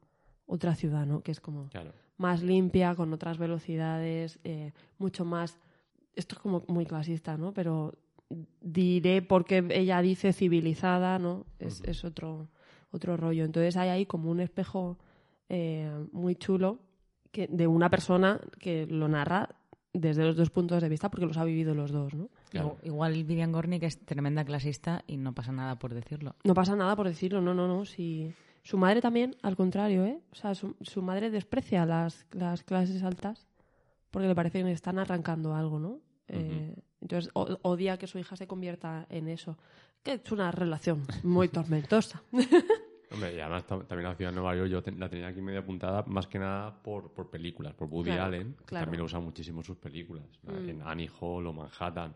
otra 0.47 0.75
ciudad, 0.75 1.05
¿no? 1.05 1.21
Que 1.23 1.33
es 1.33 1.41
como 1.41 1.69
Claro. 1.69 1.93
más 2.17 2.43
limpia, 2.43 2.95
con 2.95 3.13
otras 3.13 3.37
velocidades, 3.37 4.39
eh, 4.45 4.73
mucho 4.99 5.25
más... 5.27 5.59
Esto 6.15 6.37
es 6.37 6.41
como 6.41 6.65
muy 6.69 6.87
clasista, 6.87 7.37
¿no? 7.37 7.53
Pero 7.53 7.93
diré 8.63 9.21
porque 9.21 9.65
ella 9.71 10.01
dice 10.01 10.33
civilizada, 10.33 11.19
¿no? 11.19 11.45
Es, 11.59 12.05
otro, 12.05 12.49
otro 12.91 13.19
rollo. 13.19 13.45
Entonces 13.45 13.77
hay 13.77 13.91
ahí 13.91 14.07
como 14.07 14.31
un 14.31 14.41
espejo 14.41 14.99
eh, 15.51 15.91
muy 16.13 16.37
chulo 16.37 16.79
que, 17.33 17.49
de 17.49 17.67
una 17.67 17.91
persona 17.91 18.41
que 18.59 18.87
lo 18.87 19.09
narra 19.09 19.56
desde 19.99 20.25
los 20.25 20.37
dos 20.37 20.51
puntos 20.51 20.83
de 20.83 20.89
vista 20.89 21.11
porque 21.11 21.27
los 21.27 21.37
ha 21.37 21.45
vivido 21.45 21.75
los 21.75 21.91
dos, 21.91 22.15
¿no? 22.15 22.29
Claro. 22.51 22.77
Igual 22.83 23.13
Vivian 23.25 23.53
Gornick 23.53 23.83
es 23.83 23.99
tremenda 24.05 24.45
clasista 24.45 25.03
y 25.07 25.17
no 25.17 25.33
pasa 25.35 25.53
nada 25.53 25.79
por 25.79 25.95
decirlo. 25.95 26.35
No 26.45 26.55
pasa 26.55 26.77
nada 26.77 26.95
por 26.97 27.07
decirlo, 27.09 27.41
no, 27.41 27.55
no, 27.55 27.67
no. 27.69 27.85
Si... 27.85 28.33
Su 28.63 28.79
madre 28.79 29.01
también, 29.01 29.37
al 29.43 29.55
contrario, 29.57 30.05
¿eh? 30.05 30.19
O 30.33 30.35
sea, 30.35 30.55
su, 30.57 30.75
su 30.81 31.01
madre 31.01 31.31
desprecia 31.31 31.87
las, 31.87 32.27
las 32.33 32.65
clases 32.65 33.03
altas 33.05 33.47
porque 34.11 34.27
le 34.29 34.35
parece 34.35 34.59
que 34.59 34.65
le 34.65 34.73
están 34.73 34.99
arrancando 34.99 35.55
algo, 35.55 35.79
¿no? 35.79 36.01
Eh, 36.29 36.75
entonces 37.01 37.31
o- 37.35 37.59
odia 37.63 37.97
que 37.97 38.09
su 38.09 38.19
hija 38.19 38.35
se 38.35 38.47
convierta 38.49 39.07
en 39.09 39.29
eso. 39.29 39.57
Que 40.03 40.15
es 40.15 40.33
una 40.33 40.51
relación 40.51 41.07
muy 41.23 41.49
tormentosa. 41.49 42.23
Hombre, 43.13 43.35
y 43.37 43.41
además 43.41 43.65
tam- 43.67 43.87
también 43.87 44.09
la 44.11 44.15
ciudad 44.17 44.31
de 44.31 44.35
Nueva 44.37 44.57
York 44.57 44.69
yo 44.69 44.83
ten- 44.83 44.99
la 44.99 45.09
tenía 45.09 45.29
aquí 45.29 45.41
medio 45.41 45.61
apuntada 45.61 46.03
más 46.09 46.27
que 46.27 46.39
nada 46.39 46.83
por, 46.83 47.13
por 47.13 47.31
películas, 47.31 47.73
por 47.75 47.89
Woody 47.89 48.11
Claro, 48.11 48.25
Allen, 48.25 48.55
que 48.55 48.65
claro. 48.65 48.85
también 48.87 48.99
lo 49.01 49.05
usa 49.05 49.21
muchísimo 49.21 49.61
en 49.61 49.65
sus 49.65 49.77
películas, 49.77 50.25
¿no? 50.43 50.53
Mm. 50.55 50.69
en 50.69 50.83
Annie 50.83 51.11
Hall 51.21 51.47
o 51.47 51.53
Manhattan, 51.53 52.15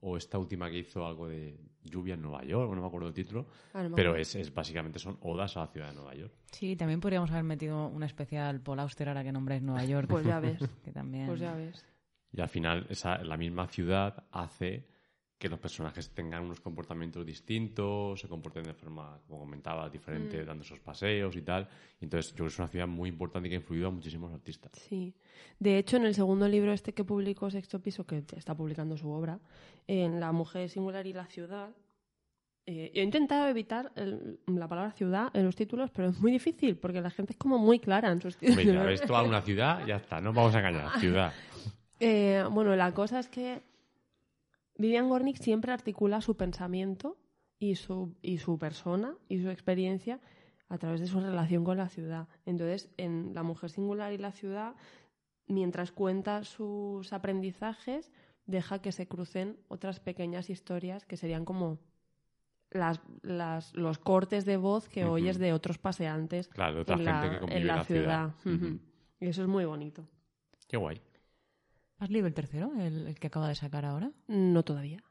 o 0.00 0.16
esta 0.16 0.38
última 0.38 0.68
que 0.70 0.78
hizo 0.78 1.06
algo 1.06 1.28
de 1.28 1.56
lluvia 1.84 2.14
en 2.14 2.22
Nueva 2.22 2.44
York, 2.44 2.72
no 2.74 2.80
me 2.80 2.86
acuerdo 2.88 3.06
el 3.08 3.14
título, 3.14 3.46
Ah, 3.72 3.84
no 3.84 3.94
pero 3.94 4.16
es, 4.16 4.34
es 4.34 4.52
básicamente 4.52 4.98
son 4.98 5.16
odas 5.22 5.56
a 5.56 5.60
la 5.60 5.66
ciudad 5.68 5.88
de 5.90 5.94
Nueva 5.94 6.14
York. 6.14 6.32
Sí, 6.50 6.74
también 6.76 7.00
podríamos 7.00 7.30
haber 7.30 7.44
metido 7.44 7.86
un 7.86 8.02
especial 8.02 8.60
Paul 8.60 8.80
Auster 8.80 9.08
ahora 9.08 9.22
que 9.22 9.30
nombráis 9.32 9.62
Nueva 9.62 9.84
York. 9.84 10.08
Pues 10.10 10.26
ya 10.26 10.40
ves, 10.40 10.58
que 10.84 10.90
también... 10.92 11.26
pues 11.28 11.38
ya 11.40 11.54
ves. 11.54 11.84
Y 12.32 12.40
al 12.40 12.48
final 12.48 12.86
esa, 12.90 13.18
la 13.22 13.36
misma 13.36 13.68
ciudad 13.68 14.24
hace 14.32 14.84
que 15.38 15.48
los 15.50 15.58
personajes 15.58 16.10
tengan 16.10 16.44
unos 16.44 16.60
comportamientos 16.60 17.24
distintos, 17.26 18.18
se 18.20 18.26
comporten 18.28 18.62
de 18.64 18.72
forma, 18.72 19.18
como 19.26 19.40
comentaba, 19.40 19.88
diferente, 19.90 20.42
Mm. 20.42 20.46
dando 20.46 20.64
esos 20.64 20.80
paseos 20.80 21.36
y 21.36 21.42
tal. 21.42 21.68
Entonces 22.00 22.30
yo 22.32 22.36
creo 22.36 22.46
que 22.48 22.52
es 22.54 22.58
una 22.58 22.68
ciudad 22.68 22.86
muy 22.88 23.10
importante 23.10 23.48
y 23.48 23.50
que 23.50 23.56
ha 23.56 23.60
influido 23.60 23.88
a 23.88 23.90
muchísimos 23.90 24.32
artistas. 24.32 24.72
Sí. 24.88 25.14
De 25.58 25.76
hecho, 25.78 25.98
en 25.98 26.06
el 26.06 26.14
segundo 26.14 26.48
libro 26.48 26.72
este 26.72 26.94
que 26.94 27.04
publicó 27.04 27.50
Sexto 27.50 27.80
Piso, 27.82 28.06
que 28.06 28.24
está 28.34 28.54
publicando 28.54 28.96
su 28.96 29.10
obra, 29.10 29.38
en 29.86 30.20
La 30.20 30.32
mujer 30.32 30.70
singular 30.70 31.06
y 31.06 31.12
la 31.12 31.26
ciudad, 31.26 31.68
eh, 32.64 32.90
he 32.94 33.02
intentado 33.02 33.46
evitar 33.48 33.92
el- 33.94 34.40
la 34.46 34.66
palabra 34.66 34.90
ciudad 34.92 35.28
en 35.34 35.44
los 35.44 35.54
títulos, 35.54 35.90
pero 35.90 36.08
es 36.08 36.18
muy 36.18 36.32
difícil 36.32 36.76
porque 36.78 37.00
la 37.00 37.10
gente 37.10 37.34
es 37.34 37.38
como 37.38 37.58
muy 37.58 37.78
clara 37.78 38.10
en 38.10 38.20
sus 38.22 38.36
títulos. 38.38 38.64
Venga, 38.64 38.82
ves 38.84 39.02
toda 39.02 39.22
una 39.22 39.42
ciudad, 39.42 39.86
ya 39.86 39.96
está, 39.96 40.20
no 40.20 40.32
vamos 40.32 40.54
a 40.54 40.58
engañar, 40.60 40.98
ciudad. 40.98 41.32
Eh, 42.00 42.44
bueno, 42.50 42.76
la 42.76 42.92
cosa 42.92 43.18
es 43.20 43.28
que 43.28 43.62
Vivian 44.78 45.08
Gornick 45.08 45.36
siempre 45.38 45.72
articula 45.72 46.20
su 46.20 46.36
pensamiento 46.36 47.16
y 47.58 47.76
su, 47.76 48.14
y 48.22 48.38
su 48.38 48.58
persona 48.58 49.14
y 49.28 49.40
su 49.40 49.48
experiencia 49.50 50.20
a 50.68 50.78
través 50.78 51.00
de 51.00 51.06
su 51.06 51.20
relación 51.20 51.64
con 51.64 51.76
la 51.78 51.88
ciudad. 51.88 52.28
Entonces, 52.44 52.90
en 52.96 53.32
La 53.34 53.42
mujer 53.42 53.70
singular 53.70 54.12
y 54.12 54.18
la 54.18 54.32
ciudad, 54.32 54.74
mientras 55.46 55.92
cuenta 55.92 56.44
sus 56.44 57.12
aprendizajes, 57.12 58.12
deja 58.46 58.80
que 58.80 58.92
se 58.92 59.06
crucen 59.08 59.56
otras 59.68 60.00
pequeñas 60.00 60.50
historias 60.50 61.04
que 61.06 61.16
serían 61.16 61.44
como 61.44 61.78
las, 62.70 63.00
las- 63.22 63.74
los 63.74 63.98
cortes 63.98 64.44
de 64.44 64.56
voz 64.56 64.88
que 64.88 65.04
oyes 65.04 65.38
de 65.38 65.52
otros 65.52 65.78
paseantes 65.78 66.48
Claro, 66.48 66.74
de 66.74 66.80
otra 66.82 66.94
en 66.96 67.04
gente 67.04 67.10
la, 67.12 67.46
que 67.46 67.56
en 67.56 67.66
la 67.66 67.84
ciudad. 67.84 68.34
Y 69.20 69.26
eso 69.28 69.42
es 69.42 69.48
muy 69.48 69.64
bonito. 69.64 70.06
Qué 70.68 70.76
guay. 70.76 71.00
¿Has 71.98 72.10
leído 72.10 72.26
el 72.26 72.34
tercero, 72.34 72.72
el, 72.78 73.06
el 73.08 73.18
que 73.18 73.26
acaba 73.28 73.48
de 73.48 73.54
sacar 73.54 73.84
ahora? 73.84 74.10
No 74.28 74.62
todavía. 74.64 75.02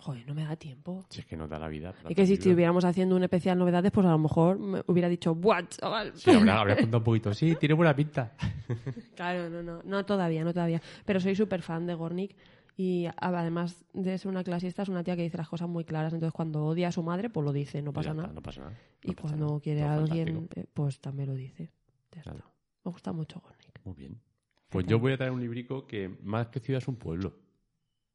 Joder, 0.00 0.24
no 0.28 0.34
me 0.34 0.44
da 0.44 0.54
tiempo. 0.54 1.04
Si 1.10 1.18
es 1.20 1.26
que 1.26 1.36
nos 1.36 1.50
da 1.50 1.58
la 1.58 1.66
vida. 1.68 1.92
Es 2.08 2.14
que 2.14 2.24
si 2.24 2.34
estuviéramos 2.34 2.84
haciendo 2.84 3.16
un 3.16 3.24
especial 3.24 3.58
novedades, 3.58 3.90
pues 3.90 4.06
a 4.06 4.10
lo 4.12 4.18
mejor 4.18 4.56
me 4.60 4.80
hubiera 4.86 5.08
dicho, 5.08 5.34
¡buah, 5.34 5.66
chaval! 5.66 6.12
Sí, 6.14 6.30
habrá, 6.30 6.60
habrá 6.60 6.76
contado 6.80 6.98
un 6.98 7.04
poquito. 7.04 7.34
Sí, 7.34 7.56
tiene 7.56 7.74
buena 7.74 7.94
pinta. 7.96 8.34
Claro, 9.16 9.50
no, 9.50 9.62
no, 9.64 9.82
no 9.82 10.04
todavía, 10.06 10.44
no 10.44 10.52
todavía. 10.52 10.80
Pero 11.04 11.18
soy 11.18 11.34
súper 11.34 11.62
fan 11.62 11.86
de 11.86 11.94
Gornick 11.94 12.36
y 12.76 13.06
además 13.16 13.84
de 13.92 14.16
ser 14.18 14.30
una 14.30 14.44
clasista, 14.44 14.82
es 14.82 14.88
una 14.88 15.02
tía 15.02 15.16
que 15.16 15.22
dice 15.22 15.36
las 15.36 15.48
cosas 15.48 15.68
muy 15.68 15.84
claras. 15.84 16.12
Entonces, 16.12 16.32
cuando 16.32 16.64
odia 16.64 16.86
a 16.88 16.92
su 16.92 17.02
madre, 17.02 17.28
pues 17.28 17.44
lo 17.44 17.52
dice, 17.52 17.82
no 17.82 17.92
pasa 17.92 18.10
Ya 18.10 18.14
nada. 18.14 18.28
no 18.32 18.40
pasa 18.40 18.60
nada. 18.60 18.78
y 19.02 19.08
no 19.08 19.14
pasa 19.14 19.22
cuando 19.28 19.46
nada. 19.46 19.60
quiere 19.60 19.80
Todo 19.80 19.90
a 19.90 19.94
alguien, 19.94 20.26
fantástico. 20.28 20.60
eh, 20.60 20.66
pues 20.72 21.00
también 21.00 21.28
lo 21.30 21.34
dice. 21.34 21.72
Ya 22.12 22.20
está. 22.20 22.30
Claro. 22.34 22.46
Me 22.84 22.92
gusta 22.92 23.12
mucho 23.12 23.40
Gornick. 23.40 23.80
Muy 23.84 23.94
bien. 23.96 24.20
Pues 24.68 24.86
yo 24.86 24.98
voy 24.98 25.12
a 25.12 25.16
traer 25.16 25.32
un 25.32 25.40
librico 25.40 25.86
que 25.86 26.08
más 26.22 26.48
que 26.48 26.60
ciudad 26.60 26.82
es 26.82 26.88
un 26.88 26.96
pueblo. 26.96 27.34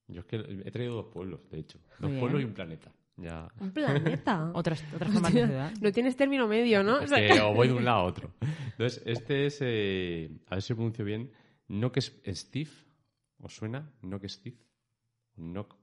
Yo 0.08 0.22
es 0.22 0.26
que 0.26 0.36
he 0.38 0.72
traído 0.72 0.96
dos 0.96 1.08
pueblos, 1.08 1.40
de 1.50 1.60
hecho. 1.60 1.80
Dos 2.00 2.12
pueblos 2.12 2.42
y 2.42 2.46
un 2.46 2.54
planeta. 2.54 2.92
Ya. 3.18 3.52
Un 3.60 3.72
planeta. 3.72 4.52
Otras, 4.54 4.84
otras 4.94 5.12
formas 5.12 5.34
de 5.34 5.48
ciudad. 5.48 5.72
no 5.80 5.92
tienes 5.92 6.16
término 6.16 6.48
medio, 6.48 6.84
¿no? 6.84 7.00
Es 7.00 7.12
O 7.12 7.16
sea, 7.16 7.28
que 7.28 7.42
o 7.42 7.54
voy 7.54 7.68
de 7.68 7.74
un 7.74 7.86
lado 7.86 8.00
a 8.00 8.04
otro. 8.04 8.32
Entonces, 8.72 9.02
este 9.06 9.46
es, 9.46 9.60
eh, 9.62 10.32
a 10.48 10.56
ver 10.56 10.62
si 10.62 10.74
pronuncio 10.74 11.06
bien, 11.06 11.32
Knock 11.68 12.00
Steve, 12.00 12.72
¿os 13.40 13.56
suena? 13.56 13.92
Knock 14.02 14.26
Steve, 14.28 14.58
Knock 15.36 15.76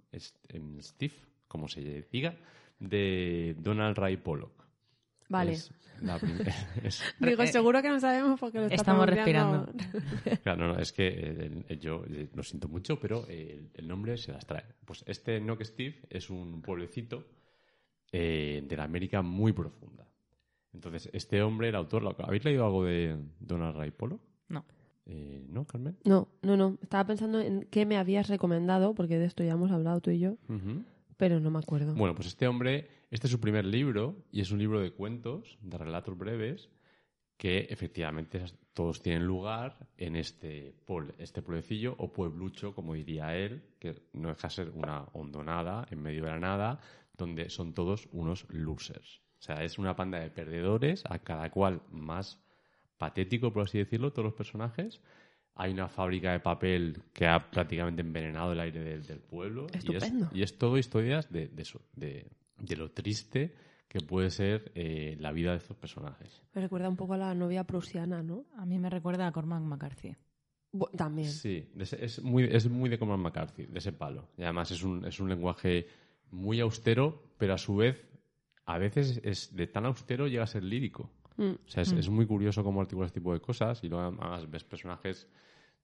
em, 0.48 0.80
Steve, 0.80 1.14
como 1.48 1.68
se 1.68 2.06
diga, 2.10 2.36
de 2.78 3.56
Donald 3.58 3.96
Ray 3.96 4.16
Pollock. 4.16 4.59
Vale. 5.30 5.52
es 5.52 5.72
la 6.02 6.18
prim- 6.18 6.38
es- 6.84 7.02
Digo, 7.20 7.46
seguro 7.46 7.80
que 7.80 7.88
no 7.88 7.98
sabemos 8.00 8.38
porque 8.38 8.58
lo 8.58 8.66
Estamos 8.66 9.06
pronunciando. 9.06 9.66
Claro, 10.42 10.66
no, 10.68 10.74
no, 10.74 10.78
es 10.80 10.92
que 10.92 11.08
eh, 11.08 11.64
eh, 11.68 11.78
yo 11.78 12.04
eh, 12.08 12.28
lo 12.34 12.42
siento 12.42 12.68
mucho, 12.68 13.00
pero 13.00 13.24
eh, 13.28 13.52
el, 13.58 13.70
el 13.74 13.88
nombre 13.88 14.16
se 14.18 14.32
las 14.32 14.44
trae. 14.44 14.64
Pues 14.84 15.02
este 15.06 15.40
Knock 15.40 15.62
Steve 15.64 16.00
es 16.10 16.28
un 16.28 16.60
pueblecito 16.62 17.24
eh, 18.12 18.64
de 18.66 18.76
la 18.76 18.84
América 18.84 19.22
muy 19.22 19.52
profunda. 19.52 20.06
Entonces, 20.72 21.10
este 21.12 21.42
hombre, 21.42 21.68
el 21.68 21.74
autor, 21.74 22.02
¿lo- 22.02 22.14
¿habéis 22.18 22.44
leído 22.44 22.64
algo 22.64 22.84
de 22.84 23.16
Donald 23.40 23.76
Ray 23.76 23.90
Polo? 23.90 24.20
No. 24.48 24.64
Eh, 25.06 25.44
¿No, 25.48 25.64
Carmen? 25.64 25.96
No, 26.04 26.28
no, 26.42 26.56
no. 26.56 26.78
Estaba 26.82 27.04
pensando 27.06 27.40
en 27.40 27.66
qué 27.70 27.86
me 27.86 27.96
habías 27.96 28.28
recomendado, 28.28 28.94
porque 28.94 29.18
de 29.18 29.24
esto 29.26 29.42
ya 29.42 29.52
hemos 29.52 29.70
hablado 29.72 30.00
tú 30.00 30.10
y 30.10 30.18
yo, 30.20 30.36
pero 31.16 31.40
no 31.40 31.50
me 31.50 31.58
acuerdo. 31.58 31.94
Bueno, 31.94 32.14
pues 32.14 32.28
este 32.28 32.46
hombre, 32.46 32.88
este 33.10 33.26
es 33.26 33.30
su 33.32 33.40
primer 33.40 33.64
libro 33.64 34.24
y 34.32 34.40
es 34.40 34.50
un 34.50 34.58
libro 34.58 34.80
de 34.80 34.92
cuentos, 34.92 35.58
de 35.60 35.78
relatos 35.78 36.16
breves, 36.16 36.68
que 37.36 37.60
efectivamente 37.70 38.44
todos 38.74 39.00
tienen 39.02 39.24
lugar 39.26 39.88
en 39.96 40.14
este, 40.16 40.74
puebl- 40.86 41.14
este 41.18 41.40
pueblecillo 41.42 41.94
o 41.98 42.12
pueblucho, 42.12 42.74
como 42.74 42.94
diría 42.94 43.34
él, 43.36 43.62
que 43.78 43.94
no 44.12 44.28
deja 44.28 44.48
de 44.48 44.54
ser 44.54 44.70
una 44.70 45.06
hondonada 45.12 45.86
en 45.90 46.02
medio 46.02 46.24
de 46.24 46.30
la 46.30 46.38
nada, 46.38 46.80
donde 47.16 47.48
son 47.50 47.72
todos 47.74 48.08
unos 48.12 48.46
losers. 48.50 49.20
O 49.38 49.42
sea, 49.42 49.64
es 49.64 49.78
una 49.78 49.96
panda 49.96 50.20
de 50.20 50.30
perdedores, 50.30 51.02
a 51.08 51.18
cada 51.18 51.50
cual 51.50 51.80
más 51.90 52.38
patético, 52.98 53.52
por 53.52 53.62
así 53.64 53.78
decirlo, 53.78 54.12
todos 54.12 54.26
los 54.26 54.34
personajes. 54.34 55.00
Hay 55.54 55.72
una 55.72 55.88
fábrica 55.88 56.32
de 56.32 56.40
papel 56.40 57.02
que 57.14 57.26
ha 57.26 57.50
prácticamente 57.50 58.02
envenenado 58.02 58.52
el 58.52 58.60
aire 58.60 58.80
del, 58.80 59.06
del 59.06 59.20
pueblo. 59.20 59.66
Y 59.72 59.76
es, 59.78 59.84
Estupendo. 60.02 60.28
y 60.32 60.42
es 60.42 60.58
todo 60.58 60.76
historias 60.76 61.32
de, 61.32 61.48
de 61.48 61.66
de, 61.96 62.26
de 62.60 62.76
lo 62.76 62.90
triste 62.90 63.54
que 63.88 64.00
puede 64.00 64.30
ser 64.30 64.70
eh, 64.74 65.16
la 65.18 65.32
vida 65.32 65.50
de 65.50 65.56
estos 65.58 65.76
personajes. 65.76 66.42
Me 66.54 66.60
recuerda 66.60 66.88
un 66.88 66.96
poco 66.96 67.14
a 67.14 67.18
la 67.18 67.34
novia 67.34 67.64
prusiana, 67.64 68.22
¿no? 68.22 68.46
A 68.56 68.64
mí 68.64 68.78
me 68.78 68.88
recuerda 68.88 69.26
a 69.26 69.32
Cormac 69.32 69.62
McCarthy. 69.62 70.16
Bu- 70.72 70.90
También. 70.96 71.28
Sí, 71.28 71.68
es 71.76 72.22
muy, 72.22 72.44
es 72.44 72.68
muy 72.70 72.88
de 72.88 72.98
Cormac 72.98 73.18
McCarthy, 73.18 73.66
de 73.66 73.78
ese 73.78 73.92
palo. 73.92 74.28
Y 74.38 74.42
además 74.44 74.70
es 74.70 74.84
un, 74.84 75.04
es 75.04 75.18
un 75.18 75.28
lenguaje 75.28 75.88
muy 76.30 76.60
austero, 76.60 77.32
pero 77.36 77.54
a 77.54 77.58
su 77.58 77.74
vez, 77.74 78.06
a 78.66 78.78
veces 78.78 79.20
es 79.24 79.56
de 79.56 79.66
tan 79.66 79.84
austero 79.86 80.28
llega 80.28 80.44
a 80.44 80.46
ser 80.46 80.62
lírico. 80.62 81.10
Mm. 81.36 81.50
O 81.66 81.68
sea, 81.68 81.82
es, 81.82 81.90
es 81.92 82.08
muy 82.08 82.26
curioso 82.26 82.62
cómo 82.62 82.80
articula 82.80 83.06
este 83.06 83.18
tipo 83.18 83.32
de 83.32 83.40
cosas 83.40 83.82
y 83.82 83.88
luego 83.88 84.04
además 84.04 84.48
ves 84.48 84.62
personajes 84.62 85.26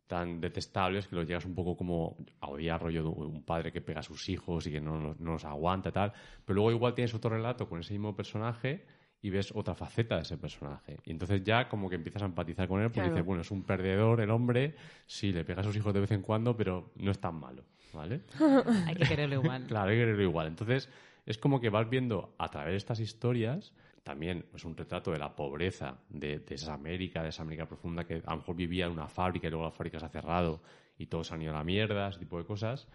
tan 0.07 0.41
detestables 0.41 1.09
que 1.09 1.17
los 1.17 1.27
llegas 1.27 1.45
un 1.45 1.55
poco 1.55 1.77
como 1.77 2.17
a 2.41 2.49
odiar 2.49 2.81
rollo 2.83 3.03
de 3.03 3.09
un 3.09 3.43
padre 3.43 3.73
que 3.73 3.81
pega 3.81 4.01
a 4.01 4.03
sus 4.03 4.29
hijos 4.29 4.67
y 4.67 4.71
que 4.73 4.81
no, 4.81 5.15
no 5.19 5.33
los 5.33 5.45
aguanta 5.45 5.91
tal. 5.93 6.13
Pero 6.45 6.55
luego 6.55 6.71
igual 6.71 6.95
tienes 6.95 7.15
otro 7.15 7.31
relato 7.31 7.69
con 7.69 7.81
ese 7.81 7.93
mismo 7.95 8.15
personaje 8.15 8.87
y 9.23 9.31
ves 9.31 9.51
otra 9.55 9.75
faceta 9.75 10.17
de 10.17 10.23
ese 10.23 10.37
personaje. 10.37 10.99
Y 11.05 11.11
entonces 11.11 11.43
ya 11.43 11.69
como 11.69 11.89
que 11.89 11.97
empiezas 11.97 12.23
a 12.23 12.27
empatizar 12.27 12.69
con 12.69 12.81
él 12.81 12.87
porque 12.89 13.01
Claro. 13.01 13.15
dices, 13.15 13.27
bueno, 13.27 13.43
es 13.43 13.51
un 13.51 13.65
perdedor 13.65 14.21
el 14.21 14.31
hombre, 14.31 14.77
sí, 15.07 15.33
le 15.33 15.45
pega 15.45 15.63
a 15.63 15.65
sus 15.65 15.77
hijos 15.77 15.93
de 15.93 16.01
vez 16.01 16.13
en 16.13 16.23
cuando, 16.23 16.57
pero 16.57 16.93
no 16.97 17.11
es 17.11 17.19
tan 17.19 17.35
malo, 17.35 17.65
¿vale? 17.93 18.21
Hay 18.87 18.95
que 18.95 19.07
quererlo 19.07 19.35
igual. 19.43 19.65
Claro, 19.67 19.89
hay 19.91 19.97
que 19.97 20.03
quererlo 20.03 20.23
igual. 20.23 20.47
Entonces, 20.47 20.89
es 21.25 21.39
como 21.39 21.61
que 21.61 21.71
vas 21.71 21.89
viendo 21.91 22.35
a 22.39 22.49
través 22.51 22.73
de 22.73 22.77
estas 22.77 23.01
historias, 23.01 23.73
también 24.07 24.47
es 24.55 24.65
un 24.65 24.77
retrato 24.77 25.11
de 25.11 25.19
la 25.19 25.35
pobreza 25.35 25.99
de, 26.09 26.45
esa 26.49 26.75
América, 26.75 27.25
de 27.25 27.31
esa 27.31 27.43
América 27.43 27.67
profunda 27.67 28.05
que 28.05 28.23
a 28.25 28.31
lo 28.31 28.37
mejor 28.37 28.55
vivía 28.55 28.87
en 28.87 28.93
una 28.93 29.09
fábrica 29.09 29.49
y 29.49 29.51
luego 29.51 29.65
la 29.65 29.73
fábrica 29.73 29.99
se 29.99 30.07
ha 30.07 30.11
cerrado 30.11 30.63
y 30.97 31.07
todos 31.07 31.33
han 31.33 31.43
ido 31.43 31.51
a 31.51 31.57
la 31.59 31.65
mierda, 31.65 32.09
ese 32.09 32.21
tipo 32.21 32.39
de 32.39 32.45
cosas. 32.45 32.87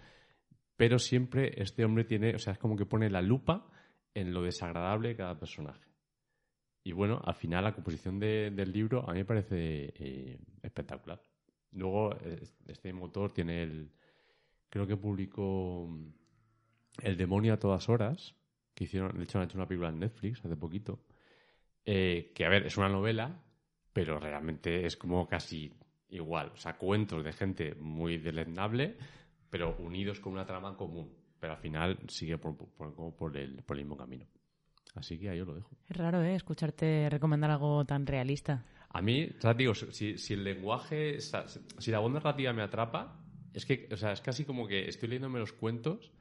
Pero 0.78 1.00
siempre 1.00 1.52
este 1.62 1.84
hombre 1.84 2.06
tiene, 2.06 2.34
o 2.34 2.40
sea, 2.40 2.54
es 2.54 2.60
como 2.60 2.78
que 2.78 2.86
pone 2.86 3.10
la 3.10 3.22
lupa 3.22 3.68
en 4.14 4.34
lo 4.34 4.42
desagradable 4.42 5.10
de 5.10 5.16
cada 5.18 5.38
personaje. 5.38 5.86
Y 6.86 6.94
bueno, 6.94 7.22
al 7.26 7.36
final 7.36 7.66
la 7.66 7.74
composición 7.76 8.18
de- 8.18 8.50
del 8.52 8.72
libro 8.72 9.04
a 9.08 9.12
mí 9.12 9.20
me 9.20 9.26
parece 9.26 9.92
eh, 9.94 10.40
espectacular. 10.64 11.20
Luego, 11.74 12.16
eh, 12.22 12.42
este 12.68 12.94
motor 12.94 13.34
tiene 13.34 13.64
el. 13.64 13.92
Creo 14.70 14.88
que 14.88 14.96
publicó 14.96 15.88
mm, 15.90 16.08
El 17.04 17.18
demonio 17.18 17.54
a 17.54 17.58
todas 17.60 17.90
horas, 17.90 18.34
que 18.74 18.86
hicieron, 18.86 19.18
de 19.18 19.24
hecho 19.26 19.38
han 19.40 19.44
hecho 19.46 19.58
una 19.58 19.68
película 19.68 19.90
en 19.90 20.00
Netflix 20.00 20.40
hace 20.46 20.56
poquito. 20.56 21.00
Eh, 21.86 22.32
que 22.36 22.46
a 22.46 22.50
ver, 22.50 22.66
es 22.66 22.78
una 22.78 22.90
novela, 22.90 23.42
pero 23.94 24.20
realmente 24.20 24.86
es 24.86 24.96
como 24.98 25.28
casi 25.28 25.74
igual. 26.10 26.52
O 26.54 26.58
sea, 26.58 26.78
cuentos 26.78 27.24
de 27.24 27.34
gente 27.34 27.76
muy 27.76 28.18
deleznable, 28.18 28.98
pero 29.50 29.76
unidos 29.80 30.20
con 30.20 30.34
una 30.34 30.46
trama 30.46 30.76
común. 30.76 31.14
Pero 31.40 31.54
al 31.54 31.60
final 31.60 31.98
sigue 32.08 32.38
por, 32.38 32.56
por- 32.56 32.94
como 32.96 33.16
por 33.16 33.36
el, 33.38 33.64
por 33.64 33.78
el 33.78 33.84
mismo 33.84 33.98
camino. 33.98 34.26
Así 34.96 35.18
que 35.18 35.30
ahí 35.30 35.40
os 35.40 35.48
lo 35.48 35.56
dejo. 35.56 35.72
Es 35.90 35.96
raro, 35.98 36.22
¿eh? 36.22 36.36
Escucharte 36.36 37.10
recomendar 37.10 37.50
algo 37.52 37.86
tan 37.86 38.06
realista. 38.06 38.66
A 38.90 39.02
mí, 39.02 39.30
o 39.38 39.42
sea, 39.42 39.54
digo, 39.54 39.74
si, 39.74 40.18
si 40.18 40.34
el 40.34 40.44
lenguaje, 40.44 41.18
si 41.20 41.92
la 41.92 42.00
voz 42.00 42.12
narrativa 42.12 42.52
me 42.52 42.62
atrapa, 42.62 43.24
es 43.54 43.66
que, 43.66 43.88
o 43.92 43.96
sea, 43.96 44.12
es 44.12 44.20
casi 44.22 44.44
como 44.44 44.68
que 44.68 44.88
estoy 44.90 45.08
leyéndome 45.10 45.40
los 45.40 45.54
cuentos 45.54 46.12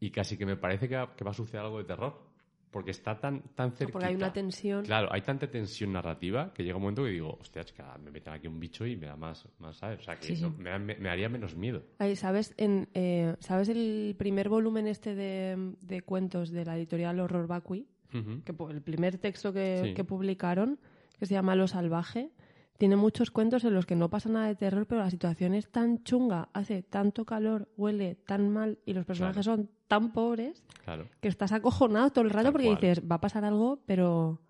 y 0.00 0.10
casi 0.10 0.38
que 0.38 0.46
me 0.46 0.56
parece 0.56 0.88
que 0.88 0.96
va, 0.96 1.14
que 1.14 1.22
va 1.24 1.32
a 1.32 1.34
suceder 1.34 1.60
algo 1.66 1.78
de 1.78 1.84
terror. 1.84 2.33
Porque 2.74 2.90
está 2.90 3.18
tan, 3.18 3.40
tan 3.54 3.70
cerquita. 3.70 3.92
Porque 3.92 4.06
hay 4.08 4.14
una 4.16 4.32
tensión. 4.32 4.84
Claro, 4.84 5.08
hay 5.10 5.22
tanta 5.22 5.48
tensión 5.50 5.92
narrativa 5.92 6.52
que 6.52 6.62
llega 6.64 6.76
un 6.76 6.82
momento 6.82 7.04
que 7.04 7.10
digo, 7.10 7.38
hostia, 7.40 7.62
es 7.62 7.72
que 7.72 7.82
me 8.04 8.10
meten 8.10 8.32
aquí 8.34 8.48
un 8.48 8.60
bicho 8.60 8.84
y 8.84 8.96
me 8.96 9.06
da 9.06 9.16
más, 9.16 9.48
más 9.60 9.76
¿sabes? 9.78 10.00
O 10.00 10.02
sea, 10.02 10.16
que 10.16 10.26
Sí, 10.26 10.36
sí. 10.36 10.42
no- 10.42 10.50
me, 10.50 10.76
me- 10.78 10.96
me 10.96 11.08
daría 11.08 11.28
menos 11.30 11.56
miedo. 11.56 11.84
Ay, 11.98 12.16
¿sabes, 12.16 12.52
en, 12.58 12.88
eh, 12.92 13.36
¿Sabes 13.38 13.68
el 13.70 14.14
primer 14.18 14.48
volumen 14.50 14.86
este 14.88 15.14
de, 15.14 15.74
de 15.80 16.02
cuentos 16.02 16.50
de 16.50 16.64
la 16.66 16.76
editorial 16.76 17.18
Horror 17.20 17.46
Vacui? 17.46 17.86
Que, 18.10 18.54
el 18.70 18.82
primer 18.82 19.18
texto 19.18 19.52
que, 19.52 19.80
Sí. 19.84 19.94
que 19.94 20.04
publicaron, 20.04 20.78
que 21.18 21.26
se 21.26 21.34
llama 21.34 21.56
Lo 21.56 21.66
Salvaje, 21.66 22.30
tiene 22.78 22.96
muchos 22.96 23.30
cuentos 23.30 23.64
en 23.64 23.72
los 23.74 23.86
que 23.86 23.94
no 23.96 24.10
pasa 24.10 24.28
nada 24.28 24.46
de 24.48 24.56
terror, 24.56 24.86
pero 24.86 25.00
la 25.00 25.10
situación 25.10 25.54
es 25.54 25.68
tan 25.70 26.02
chunga, 26.02 26.48
hace 26.52 26.82
tanto 26.82 27.24
calor, 27.24 27.68
huele 27.76 28.16
tan 28.16 28.50
mal 28.50 28.78
y 28.84 28.94
los 28.94 29.04
personajes 29.04 29.44
son 29.44 29.70
tan 29.88 30.12
pobres 30.12 30.64
Claro. 30.84 31.08
que 31.20 31.28
estás 31.28 31.52
acojonado 31.52 32.10
todo 32.10 32.24
el 32.24 32.30
rato 32.30 32.44
Tal 32.44 32.52
porque 32.52 32.66
cual. 32.68 32.80
dices, 32.80 33.02
va 33.10 33.16
a 33.16 33.20
pasar 33.20 33.44
algo, 33.44 33.82
pero 33.86 34.40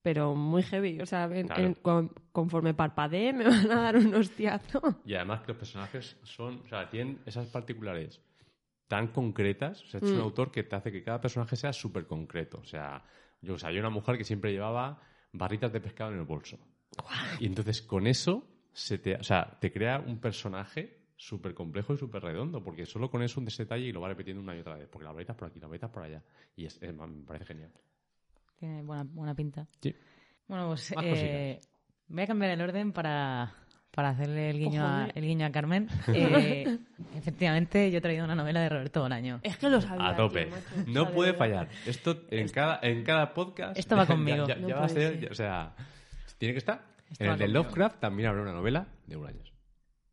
pero 0.00 0.34
muy 0.34 0.62
heavy. 0.62 1.00
O 1.00 1.06
sea, 1.06 1.24
en- 1.24 1.48
Claro. 1.48 1.62
en- 1.64 1.74
con- 1.74 2.12
conforme 2.32 2.72
parpadee 2.72 3.32
me 3.32 3.44
van 3.70 3.70
a 3.72 3.82
dar 3.82 3.96
un 3.96 4.14
hostiazo. 4.14 4.80
Y 5.04 5.14
además 5.14 5.40
que 5.42 5.48
los 5.48 5.56
personajes 5.58 6.16
son, 6.22 6.62
o 6.64 6.68
sea, 6.68 6.88
tienen 6.88 7.20
esas 7.26 7.46
particulares 7.48 8.22
tan 8.86 9.08
concretas. 9.08 9.82
O 9.82 9.86
sea, 9.86 10.00
Mm. 10.00 10.04
es 10.04 10.10
un 10.12 10.20
autor 10.20 10.50
que 10.50 10.62
te 10.62 10.76
hace 10.76 10.90
que 10.92 11.02
cada 11.02 11.20
personaje 11.20 11.56
sea 11.56 11.72
súper 11.72 12.06
concreto. 12.06 12.58
O 12.58 12.64
sea, 12.64 13.04
yo, 13.42 13.54
o 13.54 13.58
sea, 13.58 13.68
hay 13.70 13.78
una 13.78 13.90
mujer 13.90 14.16
que 14.16 14.24
siempre 14.24 14.52
llevaba 14.52 15.00
barritas 15.32 15.72
de 15.72 15.80
pescado 15.80 16.12
en 16.12 16.18
el 16.20 16.24
bolso. 16.24 16.58
Y 17.40 17.46
entonces 17.46 17.82
con 17.82 18.06
eso 18.06 18.44
se 18.72 18.98
te, 18.98 19.16
o 19.16 19.24
sea, 19.24 19.58
te 19.60 19.70
crea 19.72 19.98
un 19.98 20.20
personaje 20.20 21.07
súper 21.20 21.52
complejo 21.52 21.92
y 21.94 21.96
súper 21.96 22.22
redondo, 22.22 22.62
porque 22.62 22.86
solo 22.86 23.10
con 23.10 23.22
eso 23.24 23.40
un 23.40 23.46
detalle 23.46 23.86
y 23.86 23.92
lo 23.92 24.00
va 24.00 24.08
repitiendo 24.08 24.40
una 24.40 24.54
y 24.56 24.60
otra 24.60 24.76
vez, 24.76 24.88
porque 24.88 25.04
la 25.04 25.12
varita 25.12 25.32
es 25.32 25.38
por 25.38 25.48
aquí, 25.48 25.58
la 25.58 25.66
varita 25.66 25.86
es 25.86 25.92
por 25.92 26.02
allá. 26.04 26.22
Y 26.56 26.64
es, 26.64 26.80
es- 26.80 26.94
me 26.94 27.24
parece 27.26 27.44
genial. 27.44 27.70
Tiene 28.58 28.82
buena, 28.82 29.04
buena 29.04 29.34
pinta. 29.34 29.66
Sí. 29.80 29.94
Bueno, 30.46 30.68
pues 30.68 30.94
eh, 31.02 31.60
voy 32.06 32.22
a 32.22 32.26
cambiar 32.26 32.52
el 32.52 32.60
orden 32.60 32.92
para, 32.92 33.52
para 33.90 34.10
hacerle 34.10 34.50
el 34.50 34.58
guiño, 34.60 34.86
a, 34.86 35.06
eh. 35.08 35.12
el 35.16 35.24
guiño 35.24 35.44
a 35.46 35.50
Carmen. 35.50 35.88
Eh, 36.08 36.78
efectivamente, 37.16 37.90
yo 37.90 37.98
he 37.98 38.00
traído 38.00 38.24
una 38.24 38.34
novela 38.36 38.60
de 38.60 38.68
Roberto 38.68 39.00
Bolaño. 39.02 39.40
Es 39.42 39.58
que 39.58 39.68
lo 39.68 39.80
sabía. 39.80 40.08
A 40.10 40.16
tope. 40.16 40.46
tío. 40.46 40.84
No 40.86 41.10
puede 41.12 41.34
fallar. 41.34 41.68
Esto 41.84 42.22
en 42.30 42.48
cada, 42.48 42.78
en 42.82 43.02
cada 43.04 43.34
podcast. 43.34 43.76
Esto 43.76 43.96
va 43.96 44.02
ya- 44.06 44.06
conmigo. 44.14 44.46
Ya, 44.46 44.54
No 44.56 44.68
ya 44.68 44.76
va 44.76 44.84
a 44.84 44.88
ser, 44.88 45.12
ser. 45.14 45.20
ya- 45.20 45.28
o 45.30 45.34
sea, 45.34 45.74
tiene 46.38 46.54
que 46.54 46.58
estar. 46.58 46.84
Esto 47.10 47.24
en 47.24 47.30
el 47.32 47.38
de. 47.38 47.48
Lovecraft 47.48 47.98
también 48.00 48.28
habrá 48.28 48.42
una 48.42 48.52
novela 48.52 48.86
de 49.06 49.16
un 49.16 49.26
año. 49.26 49.42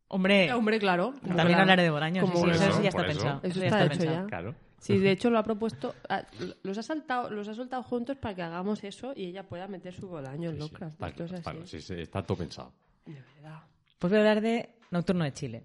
Hombre, 0.08 0.52
Hombre, 0.52 0.78
claro. 0.78 1.12
también 1.20 1.34
Claro. 1.48 1.60
hablaré 1.62 1.82
de 1.82 1.90
Bolaño. 1.90 2.22
Sí, 2.22 2.26
Como 2.32 2.36
sí, 2.36 2.44
por 2.44 2.54
eso, 2.54 2.64
eso, 2.70 2.82
ya 2.82 2.88
está 2.90 3.00
eso. 3.02 3.06
pensado. 3.08 3.40
Eso 3.42 3.60
ya 3.60 3.66
está 3.66 3.80
hecho 3.84 3.88
pensado. 3.98 4.12
ya. 4.22 4.26
Claro. 4.26 4.54
Sí, 4.78 4.98
de 4.98 5.10
hecho 5.10 5.30
lo 5.30 5.38
ha 5.38 5.42
propuesto, 5.42 5.94
ah, 6.08 6.22
los 6.62 6.78
ha 6.78 6.82
saltado, 6.82 7.30
los 7.30 7.48
ha 7.48 7.54
soltado 7.54 7.82
juntos 7.82 8.16
para 8.18 8.34
que 8.34 8.42
hagamos 8.42 8.84
eso 8.84 9.12
y 9.16 9.24
ella 9.26 9.42
pueda 9.48 9.66
meter 9.66 9.92
su 9.94 10.06
bolaño 10.06 10.50
en 10.50 10.60
Sí. 10.60 10.70
Está- 10.72 10.86
así. 11.06 11.34
está- 11.34 11.54
sí, 11.66 11.94
está 11.94 12.22
todo 12.22 12.38
pensado. 12.38 12.72
De 13.04 13.14
verdad. 13.42 13.62
Pues 13.98 14.10
voy 14.12 14.18
a 14.18 14.20
hablar 14.20 14.40
de 14.42 14.70
Nocturno 14.90 15.24
de 15.24 15.32
Chile. 15.32 15.62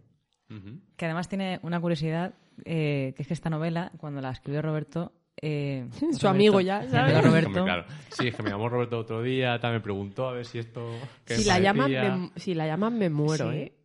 Que 0.97 1.05
además 1.05 1.29
tiene 1.29 1.59
una 1.63 1.79
curiosidad, 1.79 2.33
eh, 2.65 3.13
que 3.15 3.21
es 3.21 3.27
que 3.27 3.33
esta 3.33 3.49
novela, 3.49 3.89
cuando 3.97 4.19
la 4.21 4.31
escribió 4.31 4.61
Roberto... 4.61 5.13
eh, 5.41 5.87
Su 5.91 6.05
Roberto- 6.05 6.27
amigo 6.29 6.61
ya, 6.61 6.89
¿sabes? 6.89 7.13
amigo 7.15 7.21
Roberto, 7.21 7.63
claro. 7.63 7.85
Sí, 8.09 8.27
es 8.27 8.35
que 8.35 8.43
me 8.43 8.49
llamó 8.49 8.67
Roberto 8.67 8.97
otro 8.99 9.21
día, 9.21 9.57
tal, 9.61 9.73
me 9.73 9.79
preguntó 9.79 10.27
a 10.27 10.33
ver 10.33 10.45
si 10.45 10.59
esto. 10.59 10.91
Si 11.25 11.37
me 11.41 11.45
la, 11.45 11.59
llaman, 11.59 11.91
me, 12.33 12.39
si 12.39 12.53
la 12.53 12.65
llaman 12.67 12.97
me 12.97 13.09
muero, 13.09 13.49
Sí. 13.51 13.57
¿eh? 13.57 13.77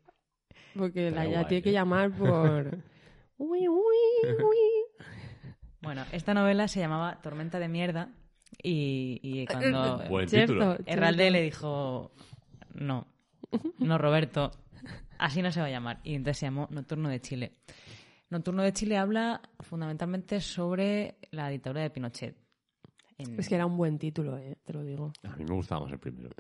Porque 0.76 1.10
la 1.10 1.24
ya 1.24 1.30
guay, 1.30 1.46
tiene 1.46 1.62
que 1.62 1.70
¿eh? 1.70 1.72
llamar 1.72 2.10
por... 2.12 2.78
Uy, 3.38 3.68
uy, 3.68 4.34
uy. 4.42 4.56
Bueno, 5.82 6.04
esta 6.12 6.32
novela 6.34 6.68
se 6.68 6.80
llamaba 6.80 7.20
Tormenta 7.20 7.58
de 7.58 7.68
Mierda 7.68 8.08
y, 8.62 9.20
y 9.22 9.46
cuando 9.46 9.98
Buen 10.08 10.28
Cierto, 10.28 10.52
título. 10.54 10.76
Herralde 10.86 11.24
cierto. 11.24 11.32
le 11.32 11.42
dijo, 11.42 12.12
no, 12.74 13.06
no 13.78 13.98
Roberto, 13.98 14.50
así 15.18 15.42
no 15.42 15.52
se 15.52 15.60
va 15.60 15.66
a 15.66 15.70
llamar. 15.70 16.00
Y 16.02 16.14
entonces 16.14 16.38
se 16.38 16.46
llamó 16.46 16.66
Nocturno 16.70 17.08
de 17.10 17.20
Chile. 17.20 17.52
Nocturno 18.30 18.62
de 18.62 18.72
Chile 18.72 18.96
habla 18.96 19.40
fundamentalmente 19.60 20.40
sobre 20.40 21.16
la 21.30 21.48
dictadura 21.50 21.82
de 21.82 21.90
Pinochet. 21.90 22.36
en- 23.18 23.38
Es 23.38 23.48
que 23.48 23.54
era 23.54 23.66
un 23.66 23.76
buen 23.76 23.98
título, 23.98 24.38
eh, 24.38 24.56
te 24.64 24.72
lo 24.72 24.82
digo. 24.82 25.12
A 25.22 25.36
mí 25.36 25.44
me 25.44 25.54
gustaba 25.54 25.82
más 25.82 25.92
el 25.92 25.98
primero. 26.00 26.30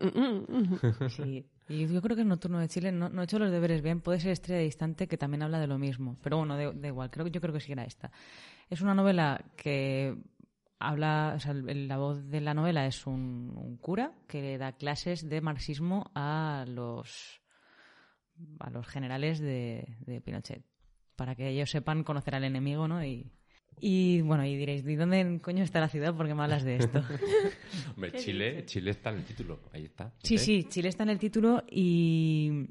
Sí, 1.10 1.46
y 1.68 1.86
yo 1.86 2.00
creo 2.00 2.14
que 2.14 2.22
el 2.22 2.28
Nocturno 2.28 2.60
de 2.60 2.68
Chile 2.68 2.92
no, 2.92 3.08
no 3.08 3.22
he 3.22 3.24
hecho 3.24 3.38
los 3.38 3.50
deberes 3.50 3.82
bien. 3.82 4.00
Puede 4.00 4.20
ser 4.20 4.30
Estrella 4.30 4.62
Distante, 4.62 5.08
que 5.08 5.18
también 5.18 5.42
habla 5.42 5.58
de 5.58 5.66
lo 5.66 5.78
mismo. 5.78 6.16
Pero 6.22 6.38
bueno, 6.38 6.56
da 6.56 6.88
igual. 6.88 7.10
Creo, 7.10 7.26
yo 7.26 7.40
creo 7.40 7.52
que 7.52 7.60
sí 7.60 7.72
era 7.72 7.84
esta. 7.84 8.12
Es 8.70 8.80
una 8.80 8.94
novela 8.94 9.44
que 9.56 10.16
habla... 10.78 11.34
O 11.36 11.40
sea, 11.40 11.54
la 11.54 11.98
voz 11.98 12.28
de 12.28 12.40
la 12.40 12.54
novela 12.54 12.86
es 12.86 13.06
un, 13.06 13.78
cura 13.80 14.12
que 14.28 14.58
da 14.58 14.72
clases 14.72 15.28
de 15.28 15.40
marxismo 15.40 16.10
a 16.14 16.64
los, 16.68 17.40
a 18.60 18.70
los 18.70 18.86
generales 18.86 19.40
de, 19.40 19.96
de 20.00 20.20
Pinochet. 20.20 20.64
Para 21.16 21.34
que 21.34 21.48
ellos 21.48 21.70
sepan 21.70 22.04
conocer 22.04 22.36
al 22.36 22.44
enemigo, 22.44 22.86
¿no? 22.86 23.04
Y, 23.04 23.32
y 23.80 24.20
bueno, 24.22 24.44
y 24.46 24.56
diréis, 24.56 24.84
¿y 24.86 24.94
dónde 24.96 25.40
coño 25.42 25.62
está 25.62 25.80
la 25.80 25.88
ciudad? 25.88 26.14
Porque 26.16 26.34
me 26.34 26.42
hablas 26.42 26.64
de 26.64 26.76
esto? 26.76 27.02
Hombre, 27.94 28.10
¿Qué 28.12 28.18
Chile? 28.18 28.64
Chile 28.66 28.90
está 28.90 29.10
en 29.10 29.16
el 29.18 29.24
título. 29.24 29.60
Ahí 29.72 29.84
está. 29.84 30.12
Sí, 30.22 30.36
¿Eh? 30.36 30.38
sí, 30.38 30.64
Chile 30.68 30.88
está 30.88 31.02
en 31.02 31.10
el 31.10 31.18
título 31.18 31.62
y, 31.70 32.68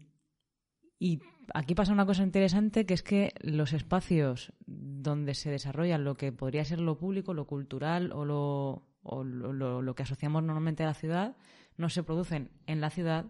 y 0.99 1.19
aquí 1.53 1.75
pasa 1.75 1.93
una 1.93 2.05
cosa 2.05 2.23
interesante 2.23 2.85
que 2.85 2.93
es 2.95 3.03
que 3.03 3.33
los 3.41 3.73
espacios 3.73 4.51
donde 4.65 5.33
se 5.35 5.51
desarrolla 5.51 5.97
lo 5.97 6.15
que 6.15 6.31
podría 6.31 6.65
ser 6.65 6.79
lo 6.79 6.97
público, 6.97 7.33
lo 7.33 7.45
cultural 7.45 8.11
o 8.11 8.25
lo, 8.25 8.87
o 9.03 9.23
lo, 9.23 9.53
lo- 9.53 9.81
lo 9.81 9.95
que 9.95 10.03
asociamos 10.03 10.43
normalmente 10.43 10.83
a 10.83 10.87
la 10.87 10.93
ciudad 10.95 11.35
no 11.77 11.89
se 11.89 12.03
producen 12.03 12.49
en 12.67 12.81
la 12.81 12.89
ciudad 12.89 13.25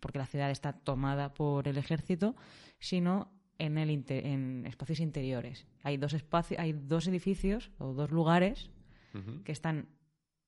porque 0.00 0.18
la 0.18 0.26
ciudad 0.26 0.50
está 0.50 0.72
tomada 0.72 1.34
por 1.34 1.68
el 1.68 1.76
ejército, 1.76 2.34
sino 2.78 3.30
en, 3.58 3.78
el 3.78 3.90
inte- 3.90 4.26
en 4.26 4.64
espacios 4.66 5.00
interiores. 5.00 5.66
Hay 5.82 5.96
dos 5.96 6.12
espacios, 6.12 6.60
hay 6.60 6.72
dos 6.72 7.06
edificios 7.08 7.70
o 7.78 7.92
dos 7.94 8.10
lugares 8.10 8.70
que 9.44 9.52
están 9.52 9.88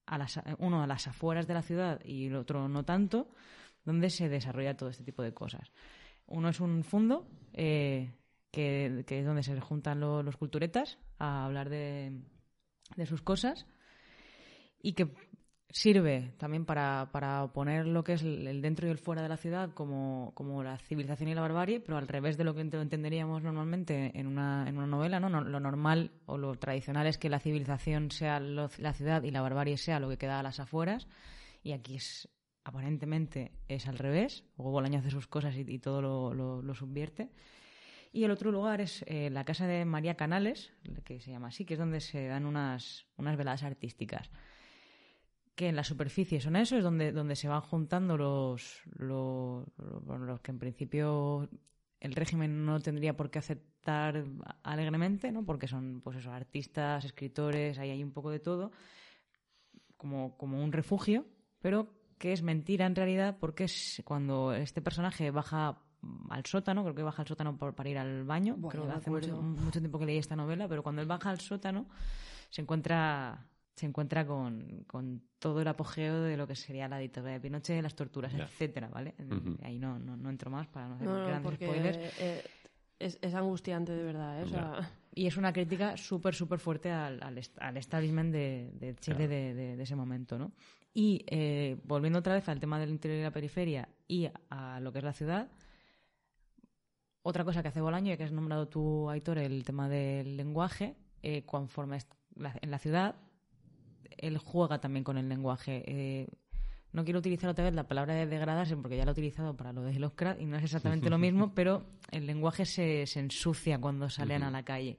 a 0.07 0.19
las, 0.19 0.41
uno 0.59 0.83
a 0.83 0.87
las 0.87 1.07
afueras 1.07 1.47
de 1.47 1.55
la 1.55 1.63
ciudad 1.63 2.01
y 2.05 2.27
el 2.27 2.37
otro 2.37 2.69
no 2.69 2.85
tanto, 2.85 3.31
donde 3.85 4.11
se 4.11 4.29
desarrolla 4.29 4.77
todo 4.77 4.91
este 4.91 5.05
tipo 5.05 5.23
de 5.23 5.33
cosas. 5.33 5.73
Uno 6.27 6.51
es 6.51 6.61
un 6.61 6.85
fondo 6.85 7.27
eh, 7.55 8.13
que, 8.51 9.05
que 9.07 9.21
es 9.21 9.25
donde 9.27 9.43
se 9.43 9.59
juntan 9.61 10.01
lo- 10.01 10.23
los 10.23 10.37
culturetas 10.37 10.99
a 11.19 11.47
hablar 11.47 11.71
de, 11.71 12.21
de 12.97 13.07
sus 13.07 13.23
cosas 13.23 13.67
y 14.83 14.93
que 14.93 15.09
sirve 15.71 16.33
también 16.39 16.65
para, 16.65 17.11
para 17.13 17.47
poner 17.53 17.87
lo 17.87 18.03
que 18.03 18.15
es 18.15 18.23
el 18.23 18.63
dentro 18.63 18.87
y 18.89 18.91
el 18.91 18.99
fuera 18.99 19.23
de 19.23 19.29
la 19.29 19.37
ciudad 19.37 19.71
como, 19.75 20.33
como 20.35 20.63
la 20.63 20.79
civilización 20.79 21.29
y 21.29 21.35
la 21.35 21.43
barbarie, 21.43 21.81
pero 21.81 21.99
al 21.99 22.09
revés 22.09 22.39
de 22.39 22.45
lo 22.45 22.55
que 22.55 22.63
ent- 22.65 22.81
entenderíamos 22.81 23.43
normalmente 23.43 24.19
en 24.19 24.27
una, 24.27 24.65
en 24.67 24.79
una 24.79 24.87
novela. 24.87 25.21
¿no? 25.21 25.29
Lo 25.29 25.61
normal 25.61 26.11
o 26.27 26.39
lo 26.39 26.55
tradicional 26.57 27.07
es 27.07 27.19
que 27.19 27.29
la 27.29 27.39
civilización 27.39 28.11
sea 28.11 28.41
la 28.41 28.93
ciudad 28.95 29.23
y 29.25 29.31
la 29.31 29.43
barbarie 29.43 29.77
sea 29.77 30.01
lo 30.01 30.09
que 30.09 30.17
queda 30.17 30.41
a 30.41 30.43
las 30.43 30.59
afueras. 30.59 31.07
Y 31.63 31.73
aquí 31.73 31.97
es 31.97 32.29
aparentemente 32.65 33.53
es 33.69 33.87
al 33.89 33.99
revés. 33.99 34.45
Luego 34.57 34.73
Bolaño 34.73 34.99
hace 35.01 35.11
sus 35.11 35.27
cosas 35.27 35.55
y, 35.57 35.79
todo 35.79 36.01
lo, 36.01 36.33
lo- 36.35 36.63
lo 36.63 36.75
subvierte. 36.75 37.31
Y 38.11 38.25
el 38.25 38.31
otro 38.31 38.51
lugar 38.51 38.81
es 38.81 39.05
eh, 39.07 39.29
la 39.29 39.45
casa 39.45 39.67
de 39.67 39.85
María 39.85 40.15
Canales, 40.15 40.73
que 41.05 41.21
se 41.21 41.31
llama 41.31 41.49
así, 41.49 41.67
que 41.67 41.75
es 41.75 41.79
donde 41.79 42.01
se 42.01 42.27
dan 42.27 42.47
unas, 42.47 43.07
unas 43.19 43.37
veladas 43.37 43.63
artísticas 43.65 44.31
que 45.59 45.69
en 45.69 45.75
la 45.75 45.83
superficie 45.83 46.41
son 46.41 46.55
eso, 46.55 46.77
es 46.77 46.85
donde, 46.85 47.11
donde 47.11 47.35
se 47.35 47.49
van 47.49 47.61
juntando 47.63 48.17
los, 48.17 48.81
los, 48.97 49.67
los- 49.77 50.21
los 50.21 50.41
que 50.41 50.53
en 50.53 50.59
principio 50.61 51.49
el 51.99 52.15
régimen 52.15 52.65
no 52.65 52.79
tendría 52.79 53.17
por 53.17 53.29
qué 53.29 53.41
aceptar 53.41 54.25
alegremente, 54.63 55.33
¿no? 55.33 55.45
Porque 55.45 55.67
son, 55.67 56.01
pues 56.01 56.17
eso, 56.19 56.31
artistas, 56.31 57.05
escritores, 57.05 57.77
ahí 57.81 57.91
hay 57.91 58.05
un 58.05 58.13
poco 58.13 58.31
de 58.31 58.39
todo, 58.39 58.71
como, 59.97 60.37
como 60.37 60.63
un 60.63 60.71
refugio, 60.73 61.27
pero 61.61 61.89
que 62.19 62.33
es 62.33 62.43
mentira 62.43 62.87
en 62.87 62.95
realidad 62.95 63.37
porque 63.41 63.65
es 63.65 64.01
cuando 64.05 64.53
este 64.53 64.81
personaje 64.81 65.31
baja 65.33 65.83
al 66.31 66.47
sótano, 66.47 66.83
creo 66.85 66.95
que 66.95 67.03
baja 67.03 67.23
al 67.23 67.29
sótano 67.29 67.57
por- 67.59 67.75
para 67.75 67.89
ir 67.91 67.99
al 67.99 68.25
baño, 68.25 68.55
creo 68.69 68.85
que 68.85 68.89
me 68.89 68.95
hace 69.01 69.11
mucho, 69.11 69.43
mucho 69.43 69.81
tiempo 69.81 69.99
que 69.99 70.07
leí 70.07 70.19
esta 70.19 70.37
novela, 70.37 70.69
pero 70.69 70.83
cuando 70.85 71.03
él 71.03 71.09
baja 71.09 71.31
al 71.31 71.41
sótano 71.41 71.87
se 72.51 72.63
encuentra 72.63 73.49
se 73.79 73.87
encuentra 73.87 74.27
con, 74.27 74.85
con 74.89 75.23
todo 75.39 75.63
el 75.63 75.69
apogeo 75.69 76.23
de 76.23 76.37
lo 76.37 76.47
que 76.47 76.57
sería 76.57 76.89
la 76.89 76.99
dictadura 76.99 77.33
de 77.35 77.41
Pinochet, 77.41 77.81
las 77.83 77.95
torturas, 77.95 78.33
Ya. 78.33 78.45
etcétera, 78.45 78.89
¿vale? 78.89 79.15
Ahí 79.63 79.79
no, 79.79 79.99
no, 79.99 80.17
no 80.17 80.31
entro 80.31 80.51
más 80.51 80.67
para 80.67 80.89
no 80.89 80.95
hacer 80.97 81.07
No, 81.07 81.15
grandes 81.27 81.43
porque 81.43 81.65
spoilers. 81.67 81.99
eh, 82.21 82.43
es, 82.99 83.19
es 83.23 83.35
angustiante 83.35 83.93
de 83.93 84.03
verdad, 84.03 84.41
¿eh? 84.41 84.43
O 84.43 84.47
Ya. 84.47 84.51
sea, 84.53 84.93
Y 85.15 85.27
es 85.27 85.37
una 85.37 85.53
crítica 85.53 85.97
súper, 85.97 86.35
súper 86.35 86.59
fuerte 86.59 86.91
al, 86.91 87.23
al, 87.23 87.39
est- 87.39 87.57
al 87.61 87.77
establishment 87.77 88.33
de, 88.33 88.71
de 88.75 88.95
Chile 88.97 89.17
Claro. 89.27 89.31
de, 89.33 89.55
de- 89.55 89.77
de 89.77 89.83
ese 89.83 89.95
momento, 89.97 90.39
¿no? 90.39 90.53
Y 90.95 91.25
eh, 91.29 91.77
volviendo 91.85 92.19
otra 92.19 92.35
vez 92.35 92.49
al 92.49 92.59
tema 92.59 92.81
del 92.81 92.91
interior 92.91 93.21
y 93.21 93.23
la 93.23 93.31
periferia 93.31 93.89
y 94.09 94.29
a 94.51 94.81
lo 94.81 94.91
que 94.93 94.99
es 94.99 95.05
la 95.05 95.13
ciudad, 95.13 95.49
otra 97.23 97.45
cosa 97.45 97.63
que 97.63 97.69
hace 97.69 97.81
Bolaño, 97.81 98.13
y 98.13 98.17
que 98.17 98.25
has 98.25 98.33
nombrado 98.33 98.69
tú, 98.69 99.09
Aitor, 99.11 99.39
el 99.39 99.63
tema 99.65 99.89
del 99.89 100.37
lenguaje, 100.37 100.97
eh, 101.23 101.45
conforme 101.45 101.99
en 102.37 102.71
la 102.71 102.79
ciudad, 102.79 103.17
él 104.19 104.39
juega 104.39 104.81
también 104.81 105.05
con 105.05 105.19
el 105.19 105.29
lenguaje. 105.29 105.83
Eh, 105.87 106.29
no 106.93 107.05
quiero 107.05 107.19
utilizar 107.19 107.51
otra 107.51 107.65
vez 107.65 107.75
la 107.75 107.87
palabra 107.87 108.15
de 108.15 108.27
degradarse 108.27 108.77
porque 108.77 108.97
ya 108.97 109.05
la 109.05 109.11
he 109.11 109.13
utilizado 109.13 109.55
para 109.57 109.73
lo 109.73 109.83
de 109.83 109.99
Lovecraft 109.99 110.41
y 110.41 110.47
no 110.47 110.57
es 110.57 110.65
exactamente 110.65 111.11
lo 111.11 111.19
mismo, 111.19 111.53
pero 111.55 111.85
el 112.11 112.27
lenguaje 112.27 112.65
se, 112.65 113.07
se 113.07 113.21
ensucia 113.21 113.79
cuando 113.81 114.09
salen 114.09 114.43
a 114.43 114.51
la 114.51 114.63
calle. 114.65 114.99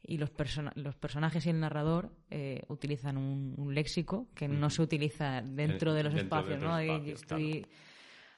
Y 0.00 0.16
los, 0.16 0.30
persona- 0.30 0.72
los 0.76 0.94
personajes 0.96 1.44
y 1.46 1.50
el 1.50 1.58
narrador 1.60 2.12
eh, 2.30 2.62
utilizan 2.68 3.16
un, 3.18 3.54
un 3.56 3.74
léxico 3.74 4.28
que 4.34 4.46
no 4.48 4.70
se 4.70 4.80
utiliza 4.82 5.42
dentro 5.42 5.92
de 5.92 6.04
los 6.04 6.14
Dentro 6.14 6.38
espacios. 6.38 6.62
los 6.62 6.70
¿no? 6.70 6.82
Y 6.82 6.86
espacios, 6.88 7.20
estoy- 7.22 7.66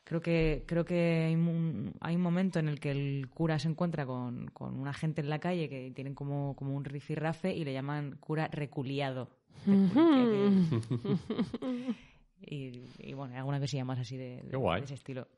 Creo 0.03 0.21
que, 0.23 0.65
creo 0.67 0.85
que 0.85 1.27
hay 1.29 1.35
un, 1.37 1.93
hay 2.01 2.17
un 2.17 2.23
momento 2.23 2.59
en 2.59 2.69
el 2.69 2.81
que 2.81 2.91
el 2.91 3.29
cura 3.29 3.59
se 3.61 3.69
encuentra 3.69 4.07
con, 4.07 4.47
con 4.49 4.81
una 4.81 4.93
gente 4.93 5.21
en 5.21 5.29
la 5.29 5.39
calle 5.39 5.69
que 5.69 5.93
tienen 5.95 6.15
como, 6.15 6.57
como 6.57 6.75
un 6.75 6.85
rifirrafe 6.85 7.55
y 7.55 7.65
le 7.65 7.73
llaman 7.75 8.17
cura 8.19 8.49
reculiado. 8.51 9.31
y, 12.43 12.83
y 12.99 13.13
bueno, 13.15 13.33
hay 13.35 13.39
alguna 13.39 13.61
que 13.61 13.69
se 13.69 13.77
llama 13.77 13.95
así 13.95 14.17
de, 14.17 14.43
de- 14.43 14.51
Qué 14.51 14.57
guay. 14.57 14.81
de 14.81 14.85
ese 14.87 14.95
estilo. 14.95 15.29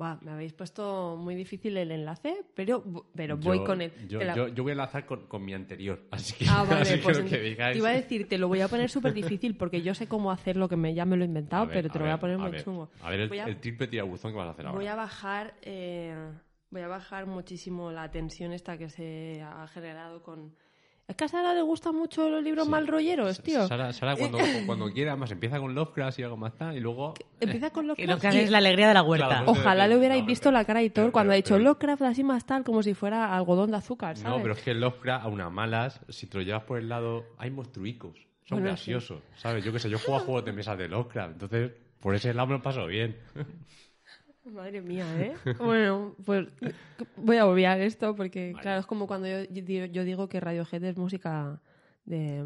va, 0.00 0.18
me 0.22 0.30
habéis 0.32 0.52
puesto 0.52 1.16
muy 1.16 1.34
difícil 1.34 1.76
el 1.76 1.90
enlace, 1.90 2.44
pero, 2.54 2.82
pero 3.14 3.36
voy 3.38 3.58
Yo- 3.58 3.64
con 3.64 3.80
él. 3.82 3.92
Yo, 4.08 4.18
la- 4.22 4.34
yo- 4.36 4.48
yo 4.48 4.62
voy 4.62 4.70
a 4.70 4.74
enlazar 4.74 5.06
con, 5.06 5.26
con 5.26 5.44
mi 5.44 5.52
anterior. 5.54 6.02
Así 6.10 6.34
que, 6.34 6.46
Ah, 6.48 6.64
vale, 6.68 6.80
así 6.82 6.94
que 6.96 7.02
pues 7.02 7.18
lo 7.18 7.24
que 7.26 7.36
en- 7.36 7.44
digáis. 7.44 7.72
te 7.72 7.78
iba 7.78 7.88
a 7.88 7.92
decir, 7.92 8.28
te 8.28 8.38
lo 8.38 8.48
voy 8.48 8.60
a 8.60 8.68
poner 8.68 8.88
súper 8.90 9.12
difícil 9.14 9.56
porque 9.56 9.82
yo 9.82 9.94
sé 9.94 10.06
cómo 10.06 10.30
hacer 10.30 10.56
lo 10.56 10.68
que 10.68 10.76
me, 10.76 10.94
ya 10.94 11.04
me 11.04 11.16
lo 11.16 11.24
he 11.24 11.26
inventado, 11.26 11.62
A 11.64 11.66
ver, 11.66 11.76
pero 11.76 11.88
te 11.90 11.98
lo 11.98 12.04
voy 12.04 12.10
a 12.10 12.14
ver, 12.16 12.20
poner 12.20 12.38
muy 12.38 12.50
ver. 12.50 12.64
chungo. 12.64 12.90
A 13.02 13.10
ver 13.10 13.20
el, 13.20 13.28
Voy 13.28 13.38
a- 13.38 13.44
el 13.46 13.58
triple 13.60 13.86
tirabuzón 13.88 14.32
que 14.32 14.38
vas 14.38 14.48
a 14.48 14.50
hacer 14.50 14.66
ahora. 14.66 14.78
Voy 14.78 14.86
a 14.86 14.94
bajar, 14.94 15.54
eh, 15.62 16.14
voy 16.70 16.80
a 16.82 16.88
bajar 16.88 17.26
muchísimo 17.26 17.90
la 17.92 18.10
tensión 18.10 18.52
esta 18.52 18.76
que 18.78 18.88
se 18.90 19.42
ha 19.42 19.66
generado 19.68 20.22
con. 20.22 20.54
Es 21.08 21.14
que 21.14 21.22
a 21.24 21.28
Sara 21.28 21.54
le 21.54 21.62
gustan 21.62 21.94
mucho 21.94 22.28
los 22.28 22.42
libros 22.42 22.64
Sí. 22.64 22.70
mal 22.70 22.86
rolleros, 22.88 23.40
tío. 23.40 23.64
Sara, 23.68 23.92
Sara 23.92 24.16
cuando, 24.16 24.38
cuando 24.66 24.92
quiera, 24.92 25.14
más 25.14 25.30
empieza 25.30 25.60
con 25.60 25.72
Lovecraft 25.72 26.18
y 26.18 26.22
algo 26.24 26.36
más 26.36 26.54
tal, 26.56 26.76
y 26.76 26.80
luego... 26.80 27.14
Empieza 27.38 27.70
con 27.70 27.86
los 27.86 27.96
Y 27.96 28.06
lo 28.08 28.18
que 28.18 28.26
hace 28.26 28.42
es 28.42 28.50
la 28.50 28.58
alegría 28.58 28.88
de 28.88 28.94
la 28.94 29.04
huerta. 29.04 29.28
Claro, 29.28 29.50
Ojalá 29.52 29.86
le 29.86 29.96
hubierais 29.96 30.22
No, 30.22 30.26
visto 30.26 30.50
la 30.50 30.64
cara 30.64 30.80
a 30.80 30.82
Hitor 30.82 31.04
pero- 31.04 31.12
cuando 31.12 31.32
ha 31.32 31.36
dicho 31.36 31.54
pero- 31.54 31.62
Lovecraft 31.64 32.02
así 32.02 32.24
más 32.24 32.44
tal, 32.44 32.64
como 32.64 32.82
si 32.82 32.94
fuera 32.94 33.36
algodón 33.36 33.70
de 33.70 33.76
azúcar, 33.76 34.16
¿sabes? 34.16 34.36
No, 34.36 34.42
pero 34.42 34.54
es 34.54 34.62
que 34.62 34.74
Lovecraft, 34.74 35.24
a 35.24 35.28
unas 35.28 35.52
malas, 35.52 36.00
si 36.08 36.26
te 36.26 36.38
lo 36.38 36.42
llevas 36.44 36.64
por 36.64 36.78
el 36.78 36.88
lado, 36.88 37.24
hay 37.38 37.50
monstruicos. 37.52 38.16
Son 38.44 38.56
Bueno, 38.58 38.66
graciosos, 38.68 39.20
¿sabes? 39.36 39.64
Yo 39.64 39.72
qué 39.72 39.78
sé, 39.78 39.88
yo 39.88 39.98
juego 40.00 40.16
a 40.20 40.24
juegos 40.24 40.44
de 40.44 40.52
mesa 40.52 40.74
de 40.76 40.88
Lovecraft, 40.88 41.32
entonces 41.34 41.70
por 42.00 42.14
ese 42.16 42.34
lado 42.34 42.48
me 42.48 42.54
lo 42.54 42.62
paso 42.62 42.84
bien. 42.86 43.16
Madre 44.52 44.80
mía, 44.82 45.04
¿eh? 45.20 45.34
bueno, 45.58 46.14
pues 46.24 46.46
voy 47.16 47.36
a 47.36 47.46
obviar 47.46 47.80
esto 47.80 48.14
porque, 48.14 48.52
Vale. 48.52 48.62
claro, 48.62 48.80
es 48.80 48.86
como 48.86 49.06
cuando 49.06 49.26
yo, 49.28 49.44
yo- 49.50 49.84
yo 49.86 50.04
digo 50.04 50.28
que 50.28 50.40
Radiohead 50.40 50.84
es 50.84 50.96
música 50.96 51.60
de, 52.04 52.44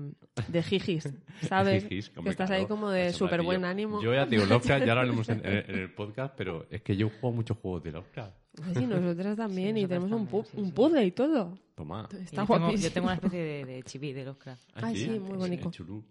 de 0.48 0.62
jijis, 0.62 1.12
¿sabes? 1.42 1.82
Jijis, 1.84 2.10
que 2.10 2.28
estás 2.30 2.50
ahí 2.50 2.64
como 2.66 2.90
de 2.90 3.12
súper 3.12 3.42
buen 3.42 3.64
ánimo. 3.64 4.02
Yo 4.02 4.14
ya 4.14 4.24
digo, 4.26 4.46
Lovecraft, 4.46 4.84
ya 4.86 4.94
lo 4.94 5.00
haremos 5.02 5.28
en, 5.28 5.40
en- 5.44 5.70
en 5.70 5.78
el 5.78 5.92
podcast, 5.92 6.34
pero 6.36 6.66
es 6.70 6.80
que 6.82 6.96
yo 6.96 7.10
juego 7.10 7.32
muchos 7.36 7.58
juegos 7.58 7.82
de 7.82 7.92
Lovecraft. 7.92 8.34
Sí, 8.76 8.86
nosotras 8.86 9.36
también, 9.36 9.76
Sí, 9.76 9.82
y 9.82 9.86
tenemos 9.86 10.10
un, 10.10 10.28
pu- 10.28 10.44
sí, 10.44 10.56
un 10.58 10.72
puzzle 10.72 11.04
y 11.04 11.12
todo. 11.12 11.56
Toma. 11.74 12.08
Está 12.12 12.42
yo, 12.42 12.46
tengo, 12.46 12.46
guapísimo. 12.58 12.88
yo 12.88 12.92
tengo 12.92 13.06
una 13.06 13.14
especie 13.14 13.38
de, 13.42 13.64
de 13.64 13.82
chibi 13.84 14.12
de 14.12 14.24
Lovecraft. 14.24 14.62
Ay, 14.74 14.96
sí, 14.96 15.18
muy 15.20 15.36
bonito. 15.36 15.70
Chulú. 15.70 16.02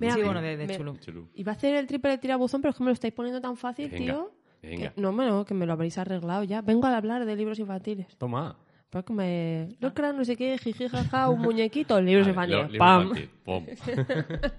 Mira, 0.00 0.14
sí, 0.14 0.22
bueno, 0.22 0.40
de, 0.42 0.56
de 0.56 0.66
me- 0.66 0.76
chulo. 0.76 0.96
Chulú. 0.96 1.28
Iba 1.34 1.52
a 1.52 1.54
hacer 1.54 1.74
el 1.76 1.86
triple 1.86 2.10
de 2.10 2.18
tirabuzón, 2.18 2.60
pero 2.62 2.70
es 2.70 2.76
que 2.76 2.82
me 2.82 2.88
lo 2.90 2.94
estáis 2.94 3.14
poniendo 3.14 3.40
tan 3.40 3.56
fácil, 3.56 3.88
Venga, 3.90 4.04
tío. 4.12 4.32
Venga. 4.62 4.90
que- 4.94 5.00
no, 5.00 5.12
bueno, 5.12 5.44
que 5.44 5.54
me 5.54 5.66
lo 5.66 5.72
habréis 5.72 5.98
arreglado 5.98 6.44
ya. 6.44 6.62
Vengo 6.62 6.86
a 6.86 6.96
hablar 6.96 7.24
de 7.26 7.36
libros 7.36 7.58
infantiles. 7.58 8.06
Toma. 8.18 8.56
Porque 8.90 9.12
me... 9.14 9.68
Lovecraft, 9.80 10.16
no 10.18 10.24
sé 10.26 10.36
qué, 10.36 10.58
jiji, 10.58 10.86
jaja, 10.88 11.30
un 11.30 11.40
muñequito, 11.40 11.98
libros 12.00 12.28
infantiles. 12.28 12.64
lo- 12.64 12.68
libro 12.72 12.78
¡Pam! 12.78 13.02
infantil, 13.06 13.30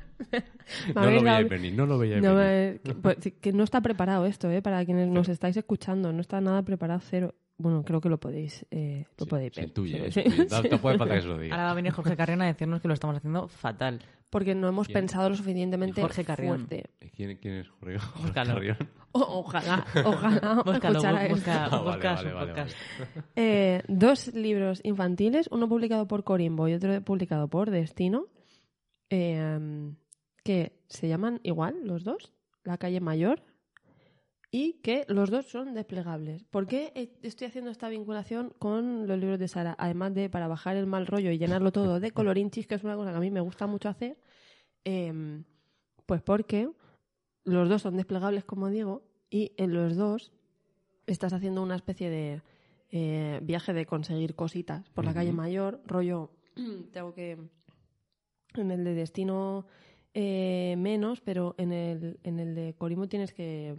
No 0.95 1.01
lo 1.01 1.07
veíais 1.21 1.49
venir, 1.49 1.73
no 1.73 1.85
lo 1.85 1.97
veíais 1.99 2.23
No, 2.23 2.35
venir. 2.35 2.81
que, 2.81 2.93
pues, 2.95 3.17
que 3.39 3.53
no 3.53 3.63
está 3.63 3.81
preparado 3.81 4.25
esto, 4.25 4.49
¿eh? 4.49 4.61
Para 4.61 4.83
quienes 4.85 5.07
nos 5.07 5.29
estáis 5.29 5.55
escuchando. 5.57 6.11
No 6.13 6.21
está 6.21 6.41
nada 6.41 6.63
preparado, 6.63 6.99
cero. 7.03 7.35
Bueno, 7.63 7.83
creo 7.83 7.99
que 8.01 8.09
lo 8.09 8.19
podéis, 8.19 8.65
eh, 8.69 9.05
lo 9.17 9.25
Sí, 9.25 9.29
podéis 9.29 9.53
se 9.55 9.61
ver. 9.61 9.69
intuye, 9.69 10.11
Sí, 10.11 10.21
sí. 10.29 10.45
No 10.69 10.77
puede 10.79 10.97
falta 10.99 11.15
que 11.15 11.21
se 11.21 11.27
lo 11.27 11.37
diga. 11.39 11.55
Ahora 11.55 11.65
va 11.65 11.71
a 11.71 11.75
venir 11.75 11.91
Jorge 11.93 12.15
Carrión 12.15 12.41
a 12.41 12.45
decirnos 12.45 12.81
que 12.81 12.87
lo 12.87 12.93
estamos 12.93 13.15
haciendo 13.17 13.47
fatal. 13.47 13.99
Porque 14.29 14.53
no 14.55 14.67
hemos 14.67 14.87
¿Quién? 14.87 14.95
pensado 15.01 15.29
lo 15.29 15.35
suficientemente 15.35 16.01
Jorge 16.01 16.23
Carrión. 16.25 16.67
fuerte. 16.67 16.89
¿Quién, 17.15 17.37
quién 17.37 17.53
es 17.55 17.69
Jorge? 17.69 17.99
Jorge. 17.99 18.31
Carrión? 18.33 18.77
O- 19.13 19.19
ojalá, 19.39 19.85
ojalá 20.05 20.61
Búscalo, 20.65 20.73
escuchara 20.99 21.23
esto. 21.25 21.35
busca, 21.35 21.65
Ah, 21.65 21.69
vale, 21.69 21.83
busca 21.91 22.13
vale, 22.15 22.33
vale. 22.53 22.71
Eh, 23.35 23.83
dos 23.87 24.33
libros 24.33 24.81
infantiles, 24.83 25.47
uno 25.51 25.69
publicado 25.69 26.07
por 26.07 26.23
Corimbo 26.23 26.67
y 26.67 26.73
otro 26.73 26.99
publicado 27.03 27.47
por 27.47 27.69
Destino, 27.69 28.25
eh, 29.09 29.91
que 30.43 30.79
se 30.89 31.07
llaman 31.07 31.39
igual 31.43 31.75
los 31.85 32.03
dos, 32.03 32.33
La 32.63 32.77
calle 32.77 33.01
mayor, 33.01 33.43
y 34.55 34.73
que 34.83 35.03
los 35.07 35.31
dos 35.31 35.47
son 35.47 35.73
desplegables. 35.73 36.43
¿Por 36.43 36.67
qué 36.67 37.09
estoy 37.23 37.47
haciendo 37.47 37.71
esta 37.71 37.89
vinculación 37.89 38.53
con 38.59 39.07
los 39.07 39.17
libros 39.17 39.39
de 39.39 39.47
Sara? 39.47 39.75
Además 39.79 40.13
de 40.13 40.29
para 40.29 40.47
bajar 40.47 40.77
el 40.77 40.85
mal 40.85 41.07
rollo 41.07 41.31
y 41.31 41.39
llenarlo 41.39 41.71
todo 41.71 41.99
de 41.99 42.11
colorinchis, 42.11 42.67
que 42.67 42.75
es 42.75 42.83
una 42.83 42.95
cosa 42.95 43.09
que 43.09 43.17
a 43.17 43.19
mí 43.19 43.31
me 43.31 43.41
gusta 43.41 43.65
mucho 43.65 43.89
hacer, 43.89 44.15
eh, 44.85 45.41
pues 46.05 46.21
porque 46.21 46.69
los 47.43 47.67
dos 47.67 47.81
son 47.81 47.97
desplegables, 47.97 48.45
como 48.45 48.69
digo, 48.69 49.01
y 49.31 49.53
en 49.57 49.73
los 49.73 49.95
dos 49.95 50.31
estás 51.07 51.33
haciendo 51.33 51.63
una 51.63 51.75
especie 51.75 52.11
de 52.11 52.43
eh, 52.91 53.39
viaje 53.41 53.73
de 53.73 53.87
conseguir 53.87 54.35
cositas 54.35 54.87
por 54.91 55.03
la 55.03 55.15
calle 55.15 55.33
mayor, 55.33 55.81
rollo, 55.87 56.29
tengo 56.93 57.15
que... 57.15 57.39
En 58.53 58.69
el 58.69 58.83
de 58.83 58.93
destino 58.93 59.65
eh, 60.13 60.75
menos, 60.77 61.21
pero 61.21 61.55
en 61.57 61.71
el, 61.71 62.19
en 62.21 62.39
el 62.39 62.53
de 62.53 62.75
Corimo 62.75 63.07
tienes 63.07 63.33
que 63.33 63.75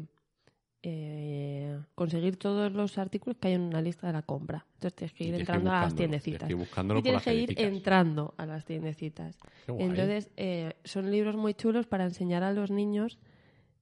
eh, 0.86 1.80
conseguir 1.94 2.36
todos 2.36 2.70
los 2.72 2.98
artículos 2.98 3.38
que 3.38 3.48
hay 3.48 3.54
en 3.54 3.62
una 3.62 3.80
lista 3.80 4.06
de 4.06 4.12
la 4.12 4.20
compra. 4.20 4.66
Entonces 4.74 4.94
tienes 4.94 5.12
que 5.14 5.24
ir 5.24 5.34
entrando 5.34 5.72
a 5.72 5.80
las 5.80 5.94
tiendecitas. 5.94 6.46
tienes 6.46 6.68
que 6.68 6.98
Y 6.98 7.02
tienes 7.02 7.22
que 7.22 7.34
ir 7.34 7.58
entrando 7.58 8.34
a 8.36 8.44
las 8.44 8.66
tiendecitas. 8.66 9.38
Entonces, 9.66 10.30
eh, 10.36 10.74
son 10.84 11.10
libros 11.10 11.36
muy 11.36 11.54
chulos 11.54 11.86
para 11.86 12.04
enseñar 12.04 12.42
a 12.42 12.52
los 12.52 12.70
niños 12.70 13.18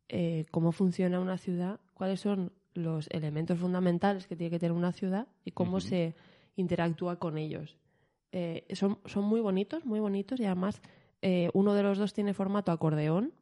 eh, 0.08 0.44
cómo 0.52 0.70
funciona 0.70 1.18
una 1.18 1.38
ciudad, 1.38 1.80
cuáles 1.94 2.20
son 2.20 2.52
los 2.74 3.08
elementos 3.10 3.58
fundamentales 3.58 4.28
que 4.28 4.36
tiene 4.36 4.52
que 4.52 4.60
tener 4.60 4.72
una 4.72 4.92
ciudad 4.92 5.26
y 5.44 5.50
cómo 5.50 5.80
se 5.80 6.14
interactúa 6.54 7.16
con 7.16 7.36
ellos. 7.36 7.76
Eh, 8.30 8.64
son, 8.74 9.00
son 9.06 9.24
muy 9.24 9.40
bonitos, 9.40 9.84
muy 9.84 9.98
bonitos 9.98 10.38
y 10.38 10.44
además 10.44 10.80
eh, 11.20 11.50
uno 11.52 11.74
de 11.74 11.82
los 11.82 11.98
dos 11.98 12.12
tiene 12.12 12.32
formato 12.32 12.72
acordeón, 12.72 13.32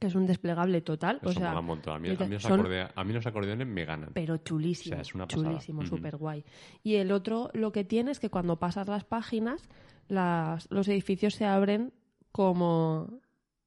que 0.00 0.06
es 0.06 0.14
un 0.14 0.26
desplegable 0.26 0.80
total. 0.80 1.18
Eso 1.22 1.30
o 1.30 1.32
sea, 1.32 1.58
un 1.58 1.66
montón. 1.66 1.94
A 1.96 1.98
mí, 1.98 2.08
mira, 2.10 2.24
a 2.24 2.28
mí 2.28 2.34
los 2.34 2.42
son- 2.42 2.60
acordea- 2.60 2.90
a 2.94 3.04
mí 3.04 3.12
los 3.12 3.26
acordeones 3.26 3.66
me 3.66 3.84
ganan. 3.84 4.10
pero 4.14 4.36
chulísimo. 4.38 4.94
O 4.94 4.96
sea, 4.96 5.02
es 5.02 5.14
una 5.14 5.26
chulísimo, 5.26 5.84
súper 5.86 6.16
guay. 6.16 6.44
Y 6.82 6.94
el 6.96 7.12
otro, 7.12 7.50
lo 7.52 7.72
que 7.72 7.84
tiene 7.84 8.10
es 8.10 8.18
que 8.20 8.30
cuando 8.30 8.58
pasas 8.58 8.88
las 8.88 9.04
páginas, 9.04 9.68
las, 10.08 10.70
los 10.70 10.88
edificios 10.88 11.34
se 11.34 11.44
abren 11.44 11.92
como, 12.32 13.20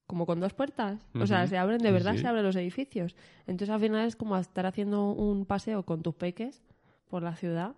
como 0.08 0.26
con 0.26 0.40
dos 0.40 0.54
puertas. 0.54 1.00
O 1.14 1.28
sea, 1.28 1.48
se 1.48 1.58
abren, 1.58 1.78
de 1.80 1.92
verdad 1.92 2.14
sí. 2.14 2.20
se 2.20 2.28
abren 2.28 2.44
los 2.44 2.56
edificios. 2.56 3.16
Entonces 3.48 3.70
al 3.70 3.80
final 3.80 4.06
es 4.08 4.16
como 4.16 4.36
estar 4.38 4.66
haciendo 4.66 5.12
un 5.12 5.46
paseo 5.46 5.84
con 5.84 6.02
tus 6.02 6.16
peques 6.16 6.62
por 7.10 7.22
la 7.24 7.36
ciudad 7.36 7.76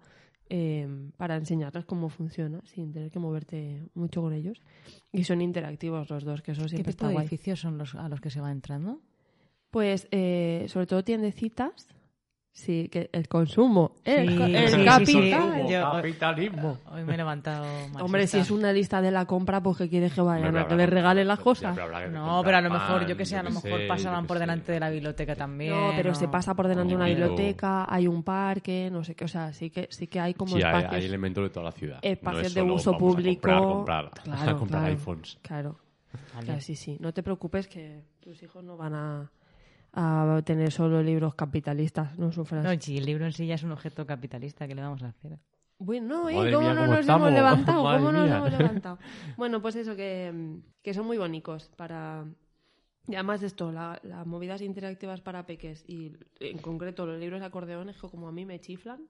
eh, 0.50 0.88
para 1.18 1.36
enseñarles 1.36 1.86
cómo 1.86 2.10
funciona 2.10 2.62
sin 2.66 2.92
tener 2.92 3.12
que 3.12 3.20
moverte 3.20 3.84
mucho 3.94 4.22
con 4.22 4.34
ellos. 4.34 4.62
Y 5.12 5.24
son 5.24 5.42
interactivos 5.42 6.10
los 6.10 6.24
dos, 6.24 6.42
que 6.42 6.52
eso 6.52 6.64
¿Qué 6.64 6.70
siempre 6.70 6.94
tipo 6.94 7.06
está 7.06 7.08
de 7.08 7.14
guay. 7.14 7.26
edificios 7.26 7.60
son 7.60 7.78
los 7.78 7.96
a 7.96 8.08
los 8.10 8.22
que 8.22 8.30
se 8.30 8.42
va 8.42 8.52
entrando? 8.52 9.02
Pues 9.72 10.08
eh, 10.12 10.66
sobre 10.70 10.88
todo 10.88 11.04
tiendecitas. 11.04 11.88
Sí, 12.58 12.90
que 12.90 13.08
el 13.14 13.28
consumo, 13.28 13.92
el, 14.04 14.30
Sí, 14.36 14.44
el 14.56 14.70
sí, 14.70 14.78
sí, 14.80 14.84
capital. 14.86 15.62
sí. 15.68 15.72
Yo- 15.74 15.92
capitalismo. 15.92 16.80
Hoy 16.92 17.04
me 17.04 17.14
he 17.14 17.18
levantado 17.18 17.64
machista. 17.82 18.04
Hombre, 18.04 18.26
si 18.26 18.40
es 18.40 18.50
una 18.50 18.74
lista 18.74 19.00
de 19.00 19.12
la 19.12 19.26
compra, 19.26 19.62
pues 19.62 19.78
que 19.78 19.88
quieres 19.88 20.12
que 20.12 20.22
vayan 20.22 20.58
a 20.58 20.68
que 20.68 20.76
le 20.76 20.88
regalen 20.88 21.28
las 21.28 21.40
cosas. 21.40 21.78
No, 22.10 22.42
pero 22.44 22.58
a 22.58 22.62
lo 22.62 22.72
mejor, 22.72 23.00
pan, 23.02 23.08
yo 23.08 23.16
que 23.16 23.26
sé, 23.28 23.38
a 23.38 23.44
lo 23.44 23.52
mejor 23.52 23.80
sé, 23.82 23.88
pasaban 23.88 24.26
por 24.26 24.40
delante 24.40 24.66
sé. 24.66 24.72
de 24.72 24.80
la 24.80 24.90
biblioteca 24.90 25.36
también. 25.36 25.70
No, 25.72 25.92
pero 25.96 26.16
se 26.16 26.28
pasa 26.30 26.56
por 26.56 26.68
delante 26.68 26.90
de 26.90 26.96
una 26.96 27.06
biblioteca, 27.06 27.86
hay 27.88 28.08
un 28.08 28.24
parque, 28.24 28.90
no 28.92 29.04
sé 29.04 29.14
qué, 29.14 29.26
o 29.26 29.28
sea, 29.28 29.54
sí 29.54 29.70
que 29.70 29.88
sí 29.92 30.08
que 30.08 30.20
hay 30.20 30.34
como 30.34 30.56
Sí, 30.58 30.64
hay, 30.64 30.78
espacios, 30.78 30.94
hay 30.94 31.06
elementos 31.06 31.44
de 31.44 31.50
toda 31.52 31.66
la 31.66 31.72
ciudad. 31.74 32.00
espacios 32.02 32.42
no 32.42 32.48
es 32.48 32.54
de 32.56 32.62
solo 32.62 32.74
uso 32.74 32.92
vamos 32.94 33.04
a 33.04 33.16
público. 33.18 33.42
comprar, 33.42 33.62
comprar, 33.68 34.12
Claro, 34.24 34.52
a 34.52 34.58
comprar 34.58 34.82
claro. 34.82 34.96
iPhones. 34.96 35.38
Claro, 35.44 35.76
Vale. 36.34 36.46
claro, 36.48 36.62
sí, 36.62 36.76
sí. 36.76 36.98
No 37.00 37.14
te 37.14 37.22
preocupes 37.22 37.68
que 37.68 38.02
tus 38.20 38.42
hijos 38.42 38.64
no 38.64 38.78
van 38.78 38.96
a, 38.96 39.32
a 40.00 40.42
tener 40.44 40.72
solo 40.72 41.02
libros 41.02 41.34
capitalistas, 41.36 42.18
no 42.20 42.32
sufras. 42.32 42.64
No, 42.64 42.80
si 42.80 42.98
el 42.98 43.06
libro 43.06 43.26
en 43.26 43.34
sí 43.34 43.48
ya 43.48 43.56
es 43.56 43.64
un 43.64 43.72
objeto 43.72 44.06
capitalista, 44.06 44.68
¿qué 44.68 44.76
le 44.76 44.82
vamos 44.84 45.02
a 45.02 45.08
hacer? 45.08 45.40
Bueno, 45.80 46.30
¿eh? 46.30 46.36
Madre 46.36 46.52
¿Cómo 46.54 46.66
mía, 46.68 46.74
no 46.76 46.82
¿cómo 46.82 46.92
nos 46.92 47.00
estamos? 47.02 47.28
hemos 47.28 47.34
levantado? 47.40 47.84
Madre 47.84 47.98
¿Cómo 48.00 48.12
nos 48.12 48.30
hemos 48.32 48.52
levantado? 48.52 49.00
Bueno, 49.38 49.62
pues 49.62 49.76
eso, 49.76 49.96
que, 49.96 50.60
que 50.84 50.94
son 50.94 51.06
muy 51.08 51.18
bonitos 51.18 51.70
para... 51.76 52.26
Y 53.08 53.16
además 53.16 53.42
de 53.42 53.48
esto, 53.48 53.72
la- 53.72 54.00
las 54.04 54.26
movidas 54.28 54.62
interactivas 54.62 55.22
para 55.22 55.46
peques 55.46 55.84
y 55.88 56.14
en 56.42 56.58
concreto 56.60 57.06
los 57.06 57.20
libros 57.20 57.40
de 57.40 57.46
acordeones 57.46 57.96
que 57.96 58.08
como 58.10 58.28
a 58.28 58.32
mí 58.32 58.46
me 58.46 58.60
chiflan, 58.60 59.08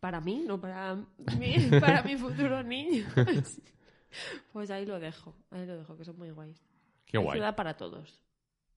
para 0.00 0.20
mí, 0.20 0.44
no 0.46 0.60
para 0.60 0.96
mi, 1.38 1.54
para 1.80 2.02
mi 2.02 2.16
futuro 2.16 2.62
niño. 2.62 3.04
Pues 4.52 4.70
ahí 4.70 4.86
lo 4.86 5.00
dejo, 5.00 5.34
ahí 5.50 5.66
lo 5.66 5.76
dejo, 5.76 5.96
que 5.96 6.04
son 6.04 6.16
muy 6.16 6.30
guays. 6.30 6.62
Qué 7.04 7.18
Hay 7.18 7.24
guay. 7.24 7.36
Ciudad 7.38 7.56
para 7.56 7.76
todos. 7.76 8.22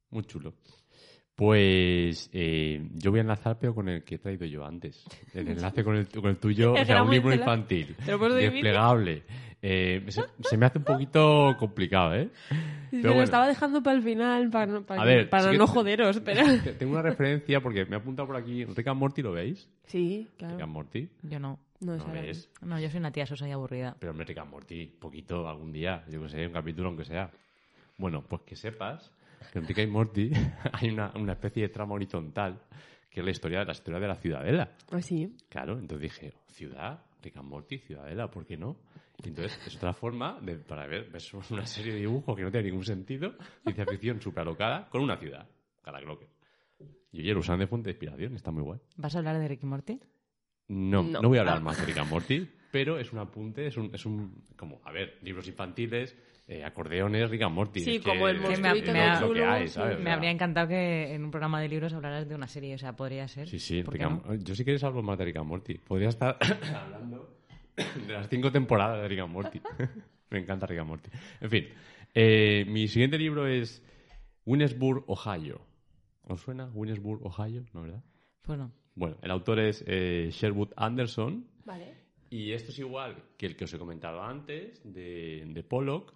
Muy 0.09 0.23
chulo. 0.23 0.53
Pues 1.37 2.31
eh, 2.33 2.81
yo 2.95 3.11
voy 3.11 3.19
a 3.19 3.21
enlazar, 3.21 3.59
pero 3.59 3.75
con 3.75 3.87
el 3.87 4.03
que 4.03 4.15
he 4.15 4.17
traído 4.17 4.47
yo 4.47 4.65
antes. 4.65 5.05
El 5.35 5.47
enlace 5.49 5.83
con 5.83 5.95
el, 5.95 6.07
con 6.07 6.25
el 6.31 6.37
tuyo, 6.37 6.73
o 6.73 6.75
sea, 6.75 6.83
era 6.83 7.01
un 7.03 7.09
muy 7.09 7.17
libro 7.17 7.31
infantil, 7.31 7.95
Te 8.03 8.11
lo 8.11 8.17
puedo 8.17 8.35
dividir. 8.35 8.53
desplegable. 8.63 9.23
Eh, 9.61 10.03
se, 10.07 10.23
se 10.41 10.57
me 10.57 10.65
hace 10.65 10.79
un 10.79 10.83
poquito 10.83 11.55
complicado, 11.59 12.15
¿eh? 12.15 12.29
Pero 12.89 13.03
lo 13.03 13.09
bueno. 13.09 13.23
estaba 13.23 13.47
dejando 13.47 13.83
para 13.83 13.97
el 13.97 14.01
final, 14.03 14.49
para, 14.49 14.65
no- 14.65 14.81
para, 14.83 15.03
ver, 15.05 15.29
para 15.29 15.51
sí 15.51 15.57
no 15.59 15.67
joderos, 15.67 16.19
pero... 16.21 16.41
Te- 16.63 16.73
Tengo 16.73 16.93
una 16.93 17.03
referencia 17.03 17.61
porque 17.61 17.85
me 17.85 17.95
ha 17.97 17.99
apuntado 17.99 18.25
por 18.27 18.35
aquí. 18.35 18.65
Rick 18.65 18.87
and 18.87 18.99
Morty, 18.99 19.21
¿lo 19.21 19.33
veis? 19.33 19.69
Sí, 19.85 20.25
Rick 20.29 20.37
claro. 20.37 20.63
and 20.63 20.73
Morty. 20.73 21.07
Yo 21.21 21.39
no. 21.39 21.59
No, 21.81 21.95
¿No 21.97 22.11
ves? 22.13 22.49
No, 22.63 22.79
yo 22.79 22.89
soy 22.89 22.99
una 22.99 23.11
tía 23.11 23.27
sosa 23.27 23.47
y 23.47 23.51
aburrida. 23.51 23.95
Pero 23.99 24.09
hombre, 24.11 24.25
Rick 24.25 24.39
and 24.39 24.49
Morty, 24.49 24.87
poquito, 24.87 25.47
algún 25.47 25.71
día, 25.71 26.03
yo 26.09 26.23
que 26.23 26.29
sé, 26.29 26.47
un 26.47 26.53
capítulo 26.53 26.87
aunque 26.87 27.05
sea. 27.05 27.29
Bueno, 27.99 28.23
pues 28.27 28.41
que 28.41 28.55
sepas 28.55 29.11
en 29.53 29.67
Rick 29.67 29.79
and 29.79 29.91
Morty 29.91 30.31
hay 30.73 30.89
una, 30.89 31.11
una 31.15 31.33
especie 31.33 31.63
de 31.63 31.69
trama 31.69 31.95
horizontal 31.95 32.61
que 33.09 33.21
es 33.21 33.25
la 33.25 33.31
historia, 33.31 33.63
la 33.63 33.71
historia 33.71 33.99
de 33.99 34.07
la 34.07 34.15
ciudadela. 34.15 34.71
Ah, 34.91 35.01
sí. 35.01 35.35
Claro, 35.49 35.73
entonces 35.79 36.01
dije, 36.11 36.33
ciudad, 36.47 37.03
Rick 37.23 37.37
and 37.37 37.49
Morty, 37.49 37.79
ciudadela, 37.79 38.29
¿por 38.29 38.45
qué 38.45 38.57
no? 38.57 38.77
Y 39.23 39.29
entonces 39.29 39.59
es 39.65 39.75
otra 39.77 39.93
forma 39.93 40.39
de, 40.41 40.57
para 40.57 40.85
ver, 40.85 41.09
ves 41.09 41.33
una 41.51 41.65
serie 41.65 41.93
de 41.93 41.99
dibujos 42.01 42.35
que 42.35 42.43
no 42.43 42.51
tiene 42.51 42.67
ningún 42.67 42.85
sentido, 42.85 43.33
ciencia 43.63 43.85
ficción 43.87 44.21
súper 44.21 44.41
alocada, 44.41 44.87
con 44.89 45.01
una 45.01 45.17
ciudad, 45.17 45.47
cada. 45.81 45.99
Y 47.11 47.21
oye, 47.21 47.33
lo 47.33 47.39
usan 47.39 47.57
de 47.59 47.65
fuente 47.67 47.87
de 47.87 47.91
inspiración, 47.93 48.35
está 48.35 48.51
muy 48.51 48.61
guay. 48.61 48.79
¿Vas 48.97 49.15
a 49.15 49.19
hablar 49.19 49.39
de 49.39 49.47
Ricky 49.47 49.65
Morty? 49.65 49.99
No, 50.67 51.01
No. 51.03 51.21
no, 51.21 51.29
voy 51.29 51.37
a 51.37 51.41
hablar 51.41 51.57
Ah. 51.57 51.61
más 51.61 51.79
de 51.79 51.85
Rick 51.85 51.97
and 51.97 52.09
Morty, 52.11 52.47
pero 52.71 52.99
es 52.99 53.11
un 53.13 53.19
apunte, 53.19 53.65
es 53.65 53.77
un, 53.77 53.89
es 53.95 54.05
un 54.05 54.43
como, 54.55 54.79
a 54.83 54.91
ver, 54.91 55.17
libros 55.23 55.47
infantiles, 55.47 56.15
eh, 56.47 56.63
acordeones, 56.63 57.29
Rick 57.29 57.41
and 57.43 57.53
Morty. 57.55 57.79
Sí, 57.81 57.95
es 57.97 58.01
que- 58.03 58.09
como 58.09 58.27
el 58.29 58.39
monstruito 58.39 58.73
que 58.85 58.91
todo 58.91 58.95
es 59.13 59.21
lo 59.21 59.27
que 59.27 59.39
chulo, 59.39 59.49
hay, 59.51 59.67
sí. 59.67 59.73
¿sabes? 59.73 59.95
O 59.95 59.99
Me 59.99 60.03
sea, 60.05 60.13
habría 60.13 60.31
encantado 60.31 60.67
que 60.67 61.13
en 61.13 61.23
un 61.25 61.31
programa 61.31 61.59
de 61.61 61.67
libros 61.67 61.93
hablaras 61.93 62.27
de 62.27 62.35
una 62.35 62.47
serie, 62.47 62.75
o 62.75 62.77
sea, 62.77 62.95
podría 62.95 63.27
ser. 63.27 63.47
Sí, 63.47 63.59
sí, 63.59 63.83
¿Por 63.83 63.93
Rick 63.95 64.03
no? 64.03 64.35
yo 64.35 64.55
si 64.55 64.63
quieres 64.63 64.83
hablo 64.83 65.01
más 65.03 65.17
de 65.17 65.25
Rick 65.25 65.37
and 65.37 65.47
Morty. 65.47 65.73
Podría 65.75 66.09
estar 66.09 66.37
hablando 66.75 67.37
de 68.07 68.13
las 68.13 68.29
cinco 68.29 68.51
temporadas 68.51 69.01
de 69.01 69.07
Rick 69.07 69.19
and 69.19 69.31
Morty. 69.33 69.61
Me 70.29 70.39
encanta 70.39 70.65
Rick 70.67 70.79
and 70.79 70.87
Morty. 70.89 71.09
En 71.41 71.49
fin, 71.49 71.67
eh, 72.13 72.65
mi 72.67 72.87
siguiente 72.87 73.17
libro 73.17 73.45
es 73.47 73.83
Winnesburg, 74.45 75.03
Ohio. 75.07 75.61
¿Os 76.23 76.41
suena? 76.41 76.69
Winnesburg, 76.73 77.25
Ohio, 77.25 77.63
¿no, 77.73 77.81
verdad? 77.83 78.03
Bueno, 78.45 78.71
Bueno, 78.95 79.17
el 79.21 79.31
autor 79.31 79.59
es 79.59 79.83
eh, 79.87 80.29
Sherwood 80.31 80.69
Anderson 80.75 81.45
Vale. 81.65 81.93
y 82.29 82.51
esto 82.53 82.71
es 82.71 82.79
igual 82.79 83.23
que 83.37 83.45
el 83.45 83.55
que 83.55 83.65
os 83.65 83.73
he 83.73 83.77
comentado 83.77 84.21
antes, 84.23 84.81
de, 84.83 85.43
de 85.47 85.63
Pollock. 85.63 86.13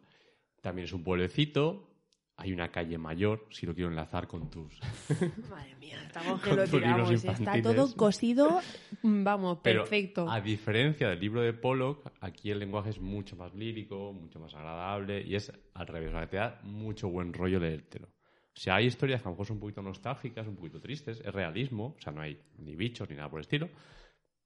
También 0.61 0.85
es 0.85 0.93
un 0.93 1.03
pueblecito. 1.03 1.87
Hay 2.37 2.53
una 2.53 2.71
calle 2.71 2.97
mayor, 2.97 3.45
si 3.51 3.67
lo 3.67 3.75
quiero 3.75 3.89
enlazar 3.91 4.27
con 4.27 4.49
tus... 4.49 4.79
Madre 5.49 5.75
mía, 5.79 6.01
estamos 6.07 6.41
que 6.41 6.53
lo 6.55 6.65
tiramos. 6.65 7.11
Está 7.11 7.31
infantiles. 7.33 7.63
todo 7.75 7.95
cosido, 7.95 8.59
vamos, 9.03 9.59
Pero, 9.61 9.81
perfecto. 9.83 10.27
a 10.27 10.41
diferencia 10.41 11.09
del 11.09 11.19
libro 11.19 11.41
de 11.41 11.53
Pollock, 11.53 12.11
aquí 12.19 12.49
el 12.49 12.57
lenguaje 12.57 12.89
es 12.91 12.99
mucho 12.99 13.35
más 13.35 13.53
lírico, 13.53 14.11
mucho 14.13 14.39
más 14.39 14.55
agradable 14.55 15.21
y 15.21 15.35
es 15.35 15.51
al 15.75 15.85
revés, 15.85 16.09
o 16.09 16.13
sea, 16.13 16.27
te 16.27 16.37
da 16.37 16.59
mucho 16.63 17.09
buen 17.09 17.31
rollo 17.31 17.59
leértelo. 17.59 18.07
O 18.07 18.59
sea, 18.59 18.75
hay 18.75 18.87
historias 18.87 19.21
que 19.21 19.27
a 19.27 19.29
lo 19.29 19.35
mejor 19.35 19.45
son 19.45 19.57
un 19.57 19.61
poquito 19.61 19.81
nostálgicas, 19.83 20.47
un 20.47 20.55
poquito 20.55 20.81
tristes, 20.81 21.19
es 21.23 21.33
realismo, 21.33 21.95
o 21.97 22.01
sea, 22.01 22.11
no 22.11 22.21
hay 22.21 22.41
ni 22.57 22.75
bichos 22.75 23.07
ni 23.07 23.15
nada 23.17 23.29
por 23.29 23.37
el 23.39 23.43
estilo, 23.43 23.69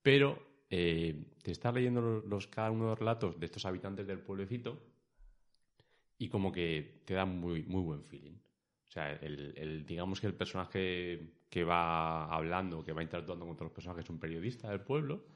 pero 0.02 0.38
eh, 0.68 1.24
te 1.42 1.50
estás 1.52 1.72
leyendo 1.72 2.00
los, 2.02 2.24
los- 2.26 2.46
cada 2.48 2.70
uno 2.70 2.84
de 2.84 2.90
los 2.90 2.98
relatos 2.98 3.40
de 3.40 3.46
estos 3.46 3.64
habitantes 3.64 4.06
del 4.06 4.18
pueblecito 4.18 4.78
y 6.18 6.28
como 6.28 6.52
que 6.52 7.02
te 7.06 7.14
da 7.14 7.24
muy, 7.26 7.62
muy 7.64 7.82
buen 7.82 8.04
feeling. 8.04 8.36
O 8.88 8.90
sea, 8.90 9.12
el, 9.12 9.54
el- 9.56 9.86
digamos 9.86 10.20
que 10.20 10.26
el 10.26 10.34
personaje 10.34 11.34
que 11.50 11.64
va 11.64 12.26
hablando, 12.26 12.84
que 12.84 12.92
va 12.92 13.02
interactuando 13.02 13.46
con 13.46 13.56
los 13.60 13.72
personajes, 13.72 14.04
es 14.04 14.10
un 14.10 14.18
periodista 14.20 14.70
del 14.70 14.80
pueblo, 14.80 15.26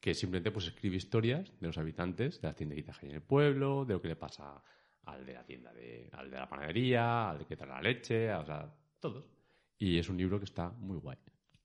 que 0.00 0.14
simplemente 0.14 0.50
pues 0.52 0.66
escribe 0.66 0.96
historias 0.96 1.52
de 1.60 1.66
los 1.66 1.78
habitantes 1.78 2.40
de 2.40 2.48
las 2.48 2.56
tienditas 2.56 2.98
que 2.98 3.06
hay 3.06 3.10
en 3.10 3.16
el 3.16 3.22
pueblo, 3.22 3.84
de 3.84 3.94
lo 3.94 4.02
que 4.02 4.08
le 4.08 4.16
pasa 4.16 4.62
al 5.04 5.24
de 5.26 5.34
la 5.34 5.44
tienda, 5.44 5.72
de, 5.72 6.08
al 6.12 6.30
de 6.30 6.36
la 6.38 6.48
panadería, 6.48 7.30
al 7.30 7.38
de 7.40 7.46
que 7.46 7.56
trae 7.56 7.68
la 7.70 7.82
leche, 7.82 8.26
sea, 8.26 8.74
todos. 9.00 9.24
Y 9.78 9.98
es 9.98 10.08
un 10.08 10.16
libro 10.16 10.38
que 10.38 10.44
está 10.46 10.70
muy 10.70 10.98
guay. 10.98 11.18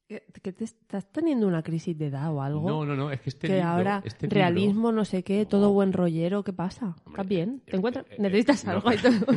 ¿Que 0.10 0.52
te 0.52 0.64
estás 0.64 1.12
teniendo 1.12 1.48
una 1.48 1.62
crisis 1.62 1.96
de 1.96 2.08
edad 2.08 2.34
o 2.34 2.42
algo? 2.42 2.68
No, 2.68 2.84
no, 2.84 2.96
no, 2.96 3.12
es 3.12 3.22
que 3.22 3.30
este 3.30 3.46
que 3.48 3.54
libro... 3.54 3.70
ahora 3.70 4.02
este 4.04 4.26
libro- 4.26 4.36
realismo, 4.40 4.92
no 4.92 5.06
sé 5.06 5.24
qué, 5.24 5.42
No. 5.44 5.48
todo 5.48 5.72
buen 5.72 5.94
rollero, 5.94 6.44
¿qué 6.44 6.52
pasa? 6.52 6.96
¿Estás 7.06 7.28
bien? 7.28 7.62
eh, 7.68 7.70
¿Te 7.72 7.78
encuentras? 7.78 8.06
eh, 8.08 8.16
eh, 8.16 8.22
¿Necesitas 8.22 8.66
no. 8.66 8.72
algo? 8.72 8.92
y 8.92 8.98
todo? 9.02 9.32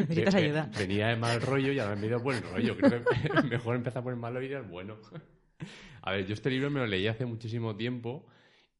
Necesitas 0.00 0.34
ayuda. 0.34 0.70
Venía 0.78 1.06
de 1.08 1.16
mal 1.16 1.40
rollo 1.40 1.72
y 1.72 1.78
ahora 1.78 1.96
me 1.96 2.02
he 2.02 2.06
ido 2.08 2.20
buen 2.20 2.42
rollo. 2.42 2.76
Creo 2.76 3.02
que 3.02 3.42
mejor 3.48 3.76
empezar 3.76 4.02
por 4.02 4.12
el 4.12 4.18
malo 4.18 4.42
y 4.42 4.46
ir 4.46 4.56
al 4.56 4.64
bueno. 4.64 4.96
A 6.02 6.12
ver, 6.12 6.26
yo 6.26 6.34
este 6.34 6.50
libro 6.50 6.70
me 6.70 6.80
lo 6.80 6.86
leí 6.86 7.06
hace 7.06 7.24
muchísimo 7.24 7.74
tiempo 7.74 8.26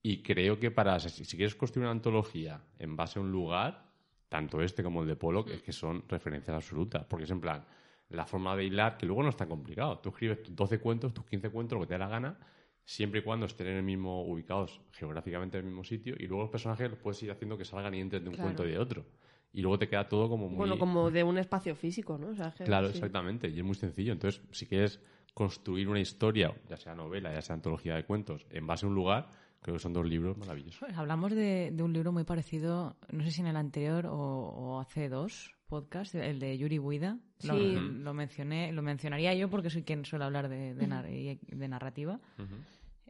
y 0.02 0.22
creo 0.22 0.58
que 0.58 0.70
para 0.70 0.98
si, 1.00 1.24
si 1.24 1.36
quieres 1.38 1.54
construir 1.54 1.84
una 1.84 1.92
antología 1.92 2.60
en 2.78 2.96
base 2.96 3.18
a 3.18 3.22
un 3.22 3.32
lugar, 3.32 3.86
tanto 4.28 4.60
este 4.60 4.82
como 4.82 5.00
el 5.02 5.08
de 5.08 5.16
Pollock, 5.16 5.48
es 5.48 5.62
que 5.62 5.72
son 5.72 6.04
referencias 6.06 6.54
absolutas. 6.54 7.04
Porque 7.06 7.24
es 7.24 7.30
en 7.30 7.40
plan, 7.40 7.64
la 8.10 8.26
forma 8.26 8.56
de 8.56 8.64
hilar, 8.64 8.96
que 8.96 9.06
luego 9.06 9.22
no 9.22 9.28
es 9.30 9.36
tan 9.36 9.48
complicado. 9.48 9.98
Tú 9.98 10.10
escribes 10.10 10.42
tus 10.42 10.54
12 10.54 10.78
cuentos, 10.80 11.14
tus 11.14 11.24
15 11.26 11.50
cuentos, 11.50 11.76
lo 11.76 11.82
que 11.82 11.88
te 11.88 11.94
dé 11.94 11.98
la 11.98 12.08
gana, 12.08 12.38
siempre 12.84 13.20
y 13.20 13.22
cuando 13.22 13.46
estén 13.46 13.68
en 13.68 13.76
el 13.76 13.82
mismo, 13.82 14.24
ubicados 14.24 14.80
geográficamente 14.92 15.58
en 15.58 15.64
el 15.64 15.70
mismo 15.70 15.84
sitio, 15.84 16.14
y 16.18 16.26
luego 16.26 16.42
los 16.42 16.50
personajes 16.50 16.90
los 16.90 16.98
puedes 16.98 17.22
ir 17.22 17.30
haciendo 17.30 17.56
que 17.56 17.64
salgan 17.64 17.94
y 17.94 18.00
entren 18.00 18.22
de 18.24 18.30
un 18.30 18.34
Claro. 18.34 18.46
cuento 18.48 18.66
y 18.66 18.72
de 18.72 18.78
otro. 18.78 19.04
Y 19.52 19.62
luego 19.62 19.78
te 19.78 19.88
queda 19.88 20.08
todo 20.08 20.28
como 20.28 20.48
muy... 20.48 20.56
Bueno, 20.58 20.78
como 20.78 21.10
de 21.10 21.22
un 21.24 21.38
espacio 21.38 21.74
físico, 21.74 22.18
¿no? 22.18 22.28
O 22.28 22.34
sea, 22.34 22.52
que- 22.52 22.64
Claro, 22.64 22.88
sí. 22.88 22.94
exactamente, 22.94 23.48
y 23.48 23.58
es 23.58 23.64
muy 23.64 23.74
sencillo. 23.74 24.12
Entonces, 24.12 24.42
si 24.52 24.66
quieres 24.66 25.00
construir 25.34 25.88
una 25.88 26.00
historia, 26.00 26.52
ya 26.68 26.76
sea 26.76 26.94
novela, 26.94 27.32
ya 27.32 27.42
sea 27.42 27.54
antología 27.54 27.94
de 27.94 28.04
cuentos, 28.04 28.46
en 28.50 28.66
base 28.66 28.86
a 28.86 28.88
un 28.88 28.94
lugar, 28.96 29.28
creo 29.60 29.76
que 29.76 29.82
son 29.82 29.92
dos 29.92 30.06
libros 30.06 30.36
maravillosos. 30.38 30.80
Pues 30.80 30.96
hablamos 30.96 31.32
de, 31.32 31.70
de 31.72 31.82
un 31.82 31.92
libro 31.92 32.12
muy 32.12 32.24
parecido, 32.24 32.96
no 33.12 33.22
sé 33.24 33.30
si 33.30 33.40
en 33.40 33.46
el 33.48 33.56
anterior 33.56 34.06
o, 34.06 34.14
o 34.16 34.80
hace 34.80 35.08
dos 35.08 35.54
podcasts, 35.66 36.14
el 36.14 36.40
de 36.40 36.56
Yuri 36.58 36.78
Buida. 36.78 37.18
Lo, 37.44 37.54
Sí. 37.56 37.76
lo 37.78 38.12
mencioné, 38.14 38.72
lo 38.72 38.82
mencionaría 38.82 39.32
yo 39.34 39.48
porque 39.48 39.70
soy 39.70 39.82
quien 39.82 40.04
suele 40.04 40.24
hablar 40.24 40.48
de, 40.48 40.74
de, 40.74 40.86
nar- 40.88 41.08
y- 41.10 41.38
de 41.46 41.68
narrativa. 41.68 42.18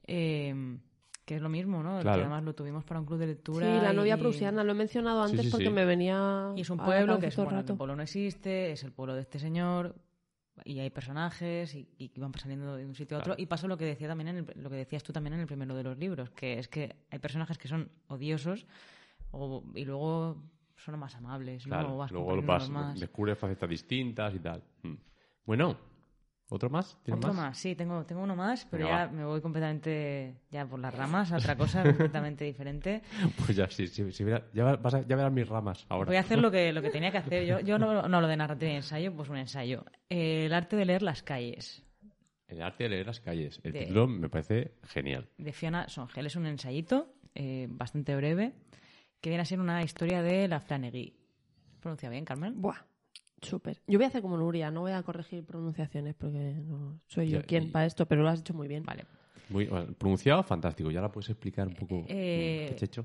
Eh, 0.06 0.78
que 1.24 1.36
es 1.36 1.42
lo 1.42 1.48
mismo, 1.48 1.82
¿no? 1.82 2.00
Claro. 2.00 2.16
Que 2.16 2.22
además 2.22 2.42
lo 2.42 2.54
tuvimos 2.54 2.84
para 2.84 2.98
un 2.98 3.06
club 3.06 3.18
de 3.20 3.26
Sí, 3.26 3.30
lectura. 3.30 3.82
la 3.82 3.92
novia 3.92 4.16
y- 4.16 4.20
prusiana, 4.20 4.64
lo 4.64 4.72
he 4.72 4.74
mencionado 4.74 5.24
Sí, 5.26 5.30
antes 5.32 5.46
sí, 5.46 5.50
porque 5.52 5.66
sí. 5.66 5.72
me 5.72 5.84
venía. 5.84 6.52
Y 6.56 6.62
es 6.62 6.70
un 6.70 6.78
pueblo 6.78 7.18
que 7.20 7.26
es, 7.28 7.36
bueno, 7.36 7.60
el 7.60 7.64
pueblo 7.76 7.94
no 7.94 8.02
existe, 8.02 8.72
es 8.72 8.82
el 8.82 8.90
pueblo 8.92 9.14
de 9.14 9.20
este 9.20 9.38
señor 9.38 9.94
y 10.64 10.78
hay 10.80 10.90
personajes 10.90 11.74
y, 11.74 11.88
y 11.98 12.10
van 12.20 12.32
saliendo 12.34 12.76
de 12.76 12.84
un 12.86 12.94
sitio 12.94 13.16
a 13.16 13.20
otro 13.20 13.32
Claro. 13.34 13.42
y 13.42 13.46
pasa 13.46 13.66
lo 13.66 13.76
que 13.76 13.84
decía 13.84 14.08
también 14.08 14.28
en 14.28 14.36
el- 14.38 14.62
lo 14.62 14.70
que 14.70 14.76
decías 14.76 15.02
tú 15.02 15.12
también 15.12 15.34
en 15.34 15.40
el 15.40 15.46
primero 15.46 15.74
de 15.74 15.82
los 15.82 15.98
libros 15.98 16.30
que 16.30 16.58
es 16.58 16.68
que 16.68 16.96
hay 17.10 17.18
personajes 17.18 17.58
que 17.58 17.68
son 17.68 17.90
odiosos 18.08 18.66
o- 19.32 19.64
y 19.74 19.84
luego 19.84 20.42
son 20.76 20.98
más 20.98 21.14
amables. 21.14 21.64
Claro, 21.64 21.94
O 21.94 21.98
vas 21.98 22.10
luego 22.10 22.40
vas, 22.42 22.70
más. 22.70 22.98
descubres 22.98 23.38
facetas 23.38 23.68
distintas 23.68 24.34
y 24.34 24.38
tal. 24.38 24.62
Mm. 24.82 24.94
Bueno, 25.46 25.76
¿otro 26.50 26.68
más? 26.70 26.98
¿Tienes 27.04 27.18
otro 27.18 27.32
más? 27.34 27.46
más? 27.48 27.58
sí 27.58 27.74
tengo 27.74 28.04
tengo 28.04 28.22
uno 28.22 28.34
más 28.36 28.66
pero 28.70 28.84
Venga, 28.86 28.98
ya 28.98 29.06
va. 29.06 29.12
me 29.12 29.24
voy 29.24 29.40
completamente 29.40 30.34
ya 30.50 30.66
por 30.66 30.78
las 30.80 30.94
ramas 30.94 31.32
a 31.32 31.36
otra 31.38 31.56
cosa 31.56 31.82
completamente 31.84 32.44
diferente 32.44 33.02
Pues 33.44 33.56
ya, 33.56 33.68
sí, 33.70 33.86
sí, 33.86 34.10
sí, 34.12 34.24
ya, 34.52 34.76
vas 34.76 34.94
a- 34.94 35.06
ya 35.06 35.16
verás 35.16 35.32
mis 35.32 35.48
ramas 35.48 35.86
ahora. 35.88 36.06
Voy 36.08 36.16
a 36.16 36.20
hacer 36.20 36.38
lo 36.38 36.50
que, 36.50 36.72
lo 36.72 36.82
que 36.82 36.90
tenía 36.96 37.10
que 37.10 37.18
hacer. 37.18 37.44
Yo, 37.46 37.60
yo 37.60 37.78
no, 37.78 38.06
no 38.08 38.20
lo 38.20 38.26
de 38.28 38.36
narrativa 38.36 38.70
y 38.72 38.76
ensayo, 38.76 39.14
pues 39.14 39.28
un 39.28 39.36
ensayo. 39.36 39.84
Eh, 40.08 40.46
el 40.46 40.52
arte 40.54 40.76
de 40.76 40.84
leer 40.84 41.02
las 41.02 41.22
calles, 41.22 41.82
El 42.48 42.62
arte 42.62 42.84
de 42.84 42.90
leer 42.90 43.06
las 43.06 43.20
calles. 43.20 43.60
El 43.62 43.72
De- 43.72 43.80
título 43.80 44.06
me 44.08 44.28
parece 44.28 44.72
genial. 44.84 45.28
de 45.38 45.52
Fiona 45.52 45.88
Songel. 45.88 46.26
Es 46.26 46.36
un 46.36 46.46
ensayito 46.46 47.14
eh, 47.34 47.68
bastante 47.70 48.16
breve 48.16 48.52
que 49.20 49.30
viene 49.30 49.42
a 49.42 49.44
ser 49.44 49.60
una 49.60 49.82
historia 49.82 50.22
de 50.22 50.48
la 50.48 50.60
Flannery. 50.60 51.14
¿Pronuncia 51.80 52.08
bien, 52.10 52.24
Carmen? 52.24 52.60
Buah, 52.60 52.76
súper. 53.40 53.80
Yo 53.86 53.98
voy 53.98 54.04
a 54.04 54.08
hacer 54.08 54.22
como 54.22 54.36
Nuria, 54.36 54.70
no 54.70 54.80
voy 54.82 54.92
a 54.92 55.02
corregir 55.02 55.44
pronunciaciones 55.44 56.14
porque 56.14 56.54
no 56.66 57.00
soy 57.06 57.28
yo 57.30 57.40
Ya, 57.40 57.46
quien 57.46 57.64
y- 57.64 57.66
para 57.68 57.86
esto, 57.86 58.06
pero 58.06 58.22
lo 58.22 58.28
has 58.28 58.40
hecho 58.40 58.54
muy 58.54 58.68
bien. 58.68 58.84
Vale. 58.84 59.04
Muy 59.48 59.66
bueno, 59.66 59.92
pronunciado, 59.94 60.42
fantástico. 60.44 60.90
Ya 60.92 61.00
la 61.00 61.10
puedes 61.10 61.28
explicar 61.30 61.66
un 61.66 61.74
poco. 61.74 62.04
Eh, 62.08 62.66
¿Qué 62.68 62.74
has 62.76 62.82
hecho? 62.84 63.04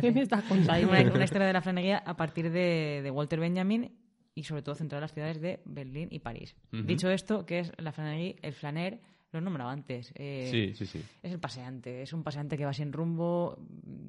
¿Qué 0.00 0.12
me 0.12 0.20
estás 0.22 0.44
contando? 0.44 0.88
Una, 0.88 1.00
una 1.12 1.24
historia 1.24 1.46
de 1.48 1.52
la 1.52 1.60
Flannery 1.60 1.90
a 1.92 2.16
partir 2.16 2.50
de, 2.52 3.00
de 3.02 3.10
Walter 3.10 3.40
Benjamin 3.40 3.90
y 4.34 4.44
sobre 4.44 4.62
todo 4.62 4.74
centrada 4.76 5.00
en 5.00 5.02
las 5.02 5.12
ciudades 5.12 5.40
de 5.40 5.60
Berlín 5.64 6.08
y 6.12 6.20
París. 6.20 6.54
Dicho 6.70 7.10
esto, 7.10 7.44
que 7.46 7.60
es 7.60 7.72
la 7.78 7.90
Flannery, 7.90 8.36
el 8.42 8.52
flaner, 8.52 9.00
lo 9.32 9.38
he 9.40 9.42
nombrado 9.42 9.70
antes. 9.70 10.12
eh, 10.14 10.48
Sí, 10.52 10.72
sí, 10.76 10.86
sí. 10.86 11.02
Es 11.22 11.32
el 11.32 11.40
paseante, 11.40 12.02
es 12.02 12.12
un 12.12 12.22
paseante 12.22 12.56
que 12.56 12.64
va 12.64 12.72
sin 12.72 12.92
rumbo 12.92 13.58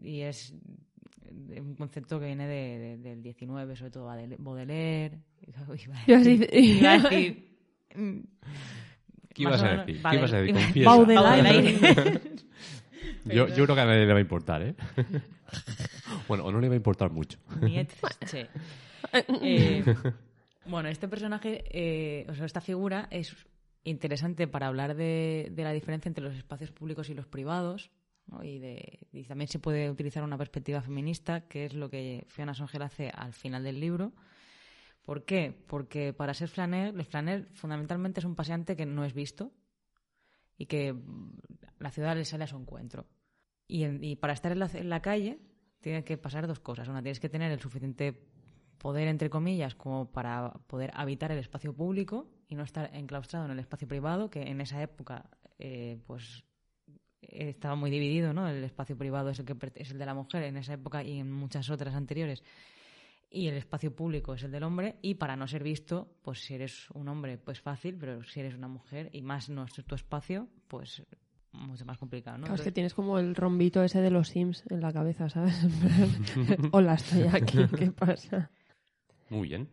y 0.04 0.22
es 0.22 0.54
un 1.60 1.76
concepto 1.76 2.20
que 2.20 2.26
viene 2.28 2.46
de- 2.48 2.78
de- 2.80 2.98
del 2.98 3.22
19, 3.24 3.76
sobre 3.76 3.92
todo 3.92 4.06
Baudelaire- 4.08 4.38
Baudelaire. 4.38 5.18
Iba 6.08 6.18
a 6.18 6.22
decir- 6.22 6.50
iba 6.54 6.94
a 6.94 7.00
decir, 7.00 7.50
mm, 7.96 8.20
¿Qué 9.34 9.44
ibas 9.44 9.62
a 9.62 9.70
decir? 9.78 10.02
¿Qué 10.10 10.16
ibas 10.18 10.34
a 10.34 10.38
decir? 10.42 10.56
Confiesa. 10.56 10.90
Baudelaire. 10.90 12.22
Yo, 13.26 13.48
yo 13.50 13.64
creo 13.66 13.76
que 13.76 13.82
a 13.82 13.86
nadie 13.86 14.06
le 14.06 14.14
va 14.14 14.18
a 14.20 14.22
importar, 14.22 14.62
¿eh? 14.64 14.76
bueno, 16.28 16.46
o 16.46 16.52
no 16.52 16.60
le 16.62 16.68
va 16.70 16.74
a 16.74 16.78
importar 16.78 17.12
mucho. 17.12 17.38
Nietzsche. 17.62 18.48
Eh, 19.14 19.84
bueno, 20.66 20.90
este 20.90 21.08
personaje, 21.08 21.64
eh, 21.70 22.26
o 22.30 22.36
sea, 22.36 22.46
esta 22.46 22.62
figura 22.62 23.08
es 23.12 23.36
interesante 23.84 24.48
para 24.48 24.68
hablar 24.68 24.96
de, 24.96 25.50
de 25.52 25.64
la 25.64 25.72
diferencia 25.74 26.10
entre 26.10 26.24
los 26.24 26.36
espacios 26.36 26.72
públicos 26.72 27.10
y 27.10 27.14
los 27.14 27.28
privados. 27.28 27.92
¿no? 28.28 28.44
Y, 28.44 28.60
de, 28.60 29.00
y 29.14 29.24
también 29.24 29.48
se 29.48 29.60
puede 29.60 29.90
utilizar 29.90 30.24
una 30.24 30.38
perspectiva 30.38 30.82
feminista, 30.82 31.42
que 31.42 31.66
es 31.66 31.74
lo 31.74 31.90
que 31.90 32.26
Fiona 32.28 32.54
Songel 32.54 32.82
hace 32.82 33.10
al 33.10 33.34
final 33.34 33.64
del 33.64 33.80
libro. 33.80 34.12
¿Por 35.08 35.24
qué? 35.24 35.54
Porque 35.68 36.12
para 36.12 36.34
ser 36.34 36.50
flaner, 36.50 36.94
el 36.94 37.06
flaner 37.06 37.48
fundamentalmente 37.54 38.20
es 38.20 38.26
un 38.26 38.36
paseante 38.36 38.76
que 38.76 38.86
no 38.86 39.06
es 39.06 39.14
visto 39.14 39.54
y 40.58 40.66
que 40.66 40.92
mm, 40.92 41.32
la 41.80 41.92
ciudad 41.92 42.14
le 42.18 42.26
sale 42.26 42.44
a 42.44 42.48
su 42.48 42.58
encuentro. 42.58 43.08
Y, 43.70 43.84
en- 43.86 44.04
y 44.04 44.18
para 44.18 44.34
estar 44.34 44.52
en 44.52 44.60
la, 44.60 44.70
en 44.74 44.90
la 44.90 45.02
calle 45.02 45.40
tiene 45.80 46.04
que 46.04 46.18
pasar 46.18 46.46
dos 46.46 46.60
cosas. 46.60 46.90
Una, 46.90 47.02
tienes 47.02 47.22
que 47.22 47.30
tener 47.30 47.54
el 47.54 47.62
suficiente 47.62 48.20
poder, 48.80 49.08
entre 49.08 49.30
comillas, 49.30 49.76
como 49.76 50.12
para 50.12 50.52
poder 50.68 50.92
habitar 50.94 51.32
el 51.32 51.40
espacio 51.40 51.72
público 51.74 52.28
y 52.50 52.56
no 52.56 52.64
estar 52.64 52.94
enclaustrado 52.94 53.46
en 53.46 53.52
el 53.52 53.60
espacio 53.60 53.88
privado, 53.88 54.30
que 54.30 54.42
en 54.42 54.60
esa 54.60 54.82
época 54.82 55.30
eh, 55.58 56.02
pues 56.06 56.44
estaba 57.22 57.76
muy 57.76 57.92
dividido, 57.92 58.34
¿no? 58.34 58.50
El 58.50 58.62
espacio 58.62 58.98
privado 58.98 59.30
es 59.30 59.40
el 59.40 59.46
que 59.46 59.56
es 59.76 59.90
el 59.92 60.00
de 60.00 60.06
la 60.06 60.14
mujer 60.14 60.44
en 60.44 60.58
esa 60.58 60.74
época 60.74 61.02
y 61.02 61.18
en 61.20 61.32
muchas 61.32 61.70
otras 61.70 61.96
anteriores 61.96 62.44
y 63.30 63.48
el 63.48 63.56
espacio 63.56 63.94
público 63.96 64.34
es 64.34 64.44
el 64.44 64.52
del 64.52 64.64
hombre 64.64 64.98
y 65.02 65.16
para 65.16 65.36
no 65.36 65.48
ser 65.48 65.64
visto, 65.64 66.16
pues 66.22 66.40
si 66.40 66.54
eres 66.56 66.90
un 66.92 67.08
hombre, 67.10 67.38
pues 67.38 67.60
fácil, 67.62 67.98
pero 68.00 68.24
si 68.24 68.40
eres 68.40 68.56
una 68.56 68.68
mujer 68.68 69.10
y 69.14 69.22
más 69.22 69.50
no 69.50 69.64
es 69.66 69.74
tu 69.74 69.96
espacio, 69.96 70.48
pues 70.68 71.04
mucho 71.52 71.86
más 71.86 71.98
complicado, 71.98 72.38
¿no? 72.38 72.44
Claro, 72.46 72.56
es 72.56 72.62
que 72.62 72.72
tienes 72.72 72.94
como 72.94 73.20
el 73.20 73.36
rombito 73.36 73.84
ese 73.84 74.00
de 74.02 74.12
los 74.12 74.30
Sims 74.30 74.64
en 74.70 74.80
la 74.82 74.94
cabeza, 74.94 75.28
¿sabes? 75.30 75.56
Hola, 76.72 76.94
estoy 76.96 77.24
aquí, 77.24 77.58
¿qué 77.78 77.92
pasa? 77.92 78.50
Muy 79.30 79.48
bien. 79.50 79.68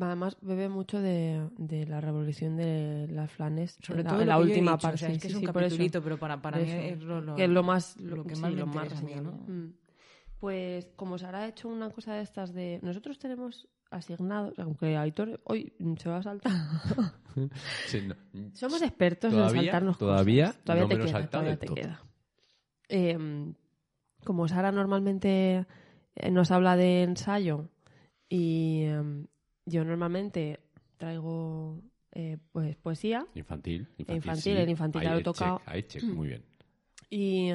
Además, 0.00 0.36
bebe 0.42 0.68
mucho 0.68 1.00
de, 1.00 1.48
de 1.58 1.86
la 1.86 2.00
revolución 2.00 2.56
de 2.56 3.08
las 3.10 3.32
flanes. 3.32 3.76
sobre 3.82 4.04
la, 4.04 4.10
todo 4.10 4.20
en 4.22 4.28
la 4.28 4.38
última 4.38 4.72
dicho, 4.72 4.82
parte. 4.82 4.94
o 4.94 4.98
sea, 4.98 5.08
es 5.08 5.18
que 5.18 5.22
sí, 5.22 5.28
es 5.28 5.34
un 5.34 5.40
sí, 5.40 5.46
por 5.48 5.62
eso. 5.64 5.70
capitulito, 5.70 6.02
pero 6.02 6.18
para, 6.18 6.40
para 6.40 6.58
mí 6.58 6.70
es 6.70 7.00
lo, 7.00 7.20
lo- 7.20 7.34
que 7.34 7.44
es 7.44 7.50
lo 7.50 7.62
más, 7.64 7.96
lo 8.00 8.22
que 8.24 8.36
sí, 8.36 8.42
más 8.42 8.52
me 8.52 8.58
lo 8.60 8.66
más 8.66 8.76
interesa 8.76 8.98
a 8.98 9.02
mí, 9.02 9.12
reseñable. 9.14 9.38
¿no? 9.48 9.52
Mm. 9.52 9.72
Pues 10.40 10.86
como 10.96 11.18
Sara 11.18 11.40
ha 11.40 11.48
hecho 11.48 11.68
una 11.68 11.90
cosa 11.90 12.14
de 12.14 12.22
estas 12.22 12.52
de... 12.52 12.78
Nosotros 12.82 13.18
tenemos 13.18 13.68
asignados, 13.90 14.58
aunque 14.58 14.96
Aitor 14.96 15.40
hoy 15.44 15.72
se 15.98 16.08
va 16.08 16.18
a 16.18 16.22
saltar. 16.22 16.52
Sí, 17.86 18.00
no. 18.00 18.14
Somos 18.54 18.80
expertos 18.80 19.30
Todavía- 19.30 19.60
en 19.60 19.64
saltarnos 19.66 19.98
todavía 19.98 20.46
cosas. 20.46 20.64
Todavía 20.64 20.82
no 20.84 20.88
te 20.88 20.98
queda, 21.06 21.26
todavía 21.30 21.56
te 21.58 21.66
queda. 21.66 22.02
Eh, 22.88 23.54
como 24.24 24.48
Sara 24.48 24.72
normalmente 24.72 25.66
eh, 26.14 26.30
nos 26.30 26.50
habla 26.50 26.76
de 26.76 27.02
ensayo 27.02 27.68
y 28.28 28.84
eh, 28.86 29.26
yo 29.66 29.84
normalmente 29.84 30.60
traigo 30.96 31.82
eh, 32.12 32.38
pues 32.52 32.74
poesía 32.76 33.26
Infantil. 33.34 33.86
Infantil, 33.98 34.16
Infantil, 34.16 34.42
sí. 34.42 34.50
el 34.62 34.70
infantil 34.70 35.02
ya 35.02 35.10
lo 35.10 35.16
he 35.16 35.18
check, 35.18 35.24
tocado. 35.24 35.60
ahí 35.66 35.82
check, 35.82 36.04
muy 36.04 36.28
bien. 36.28 36.42
y 37.10 37.50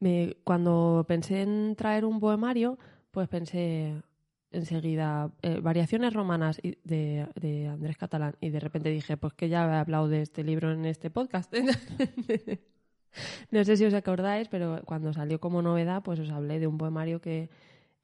me, 0.00 0.36
cuando 0.44 1.04
pensé 1.08 1.42
en 1.42 1.74
traer 1.76 2.04
un 2.04 2.20
poemario, 2.20 2.78
pues 3.10 3.28
pensé 3.28 4.02
enseguida 4.50 5.30
eh, 5.42 5.60
variaciones 5.60 6.12
romanas 6.14 6.60
de 6.62 7.68
Andrés 7.70 7.96
Catalán. 7.96 8.36
Y 8.40 8.50
de 8.50 8.60
repente 8.60 8.90
dije 8.90 9.16
pues 9.16 9.34
que 9.34 9.48
ya 9.48 9.64
he 9.66 9.76
hablado 9.76 10.08
de 10.08 10.22
este 10.22 10.44
libro 10.44 10.72
en 10.72 10.84
este 10.86 11.10
podcast 11.10 11.52
no 13.50 13.64
sé 13.64 13.76
si 13.76 13.84
os 13.84 13.94
acordáis 13.94 14.48
pero 14.48 14.82
cuando 14.84 15.12
salió 15.12 15.40
como 15.40 15.62
novedad 15.62 16.02
pues 16.02 16.20
os 16.20 16.30
hablé 16.30 16.58
de 16.58 16.66
un 16.66 16.78
poemario 16.78 17.20
que 17.20 17.50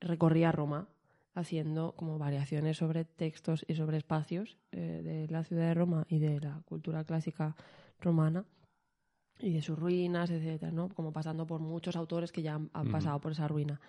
recorría 0.00 0.52
Roma 0.52 0.88
haciendo 1.34 1.92
como 1.96 2.18
variaciones 2.18 2.76
sobre 2.76 3.04
textos 3.04 3.64
y 3.66 3.74
sobre 3.74 3.96
espacios 3.96 4.58
eh, 4.72 5.00
de 5.02 5.28
la 5.28 5.44
ciudad 5.44 5.68
de 5.68 5.74
Roma 5.74 6.04
y 6.08 6.18
de 6.18 6.40
la 6.40 6.60
cultura 6.64 7.04
clásica 7.04 7.56
romana 8.00 8.44
y 9.40 9.52
de 9.52 9.62
sus 9.62 9.78
ruinas, 9.78 10.30
etcétera, 10.30 10.70
¿no? 10.72 10.88
Como 10.88 11.12
pasando 11.12 11.46
por 11.46 11.60
muchos 11.60 11.96
autores 11.96 12.30
que 12.32 12.42
ya 12.42 12.54
han, 12.54 12.68
pasado 12.90 13.20
por 13.20 13.32
esa 13.32 13.48
ruina. 13.48 13.80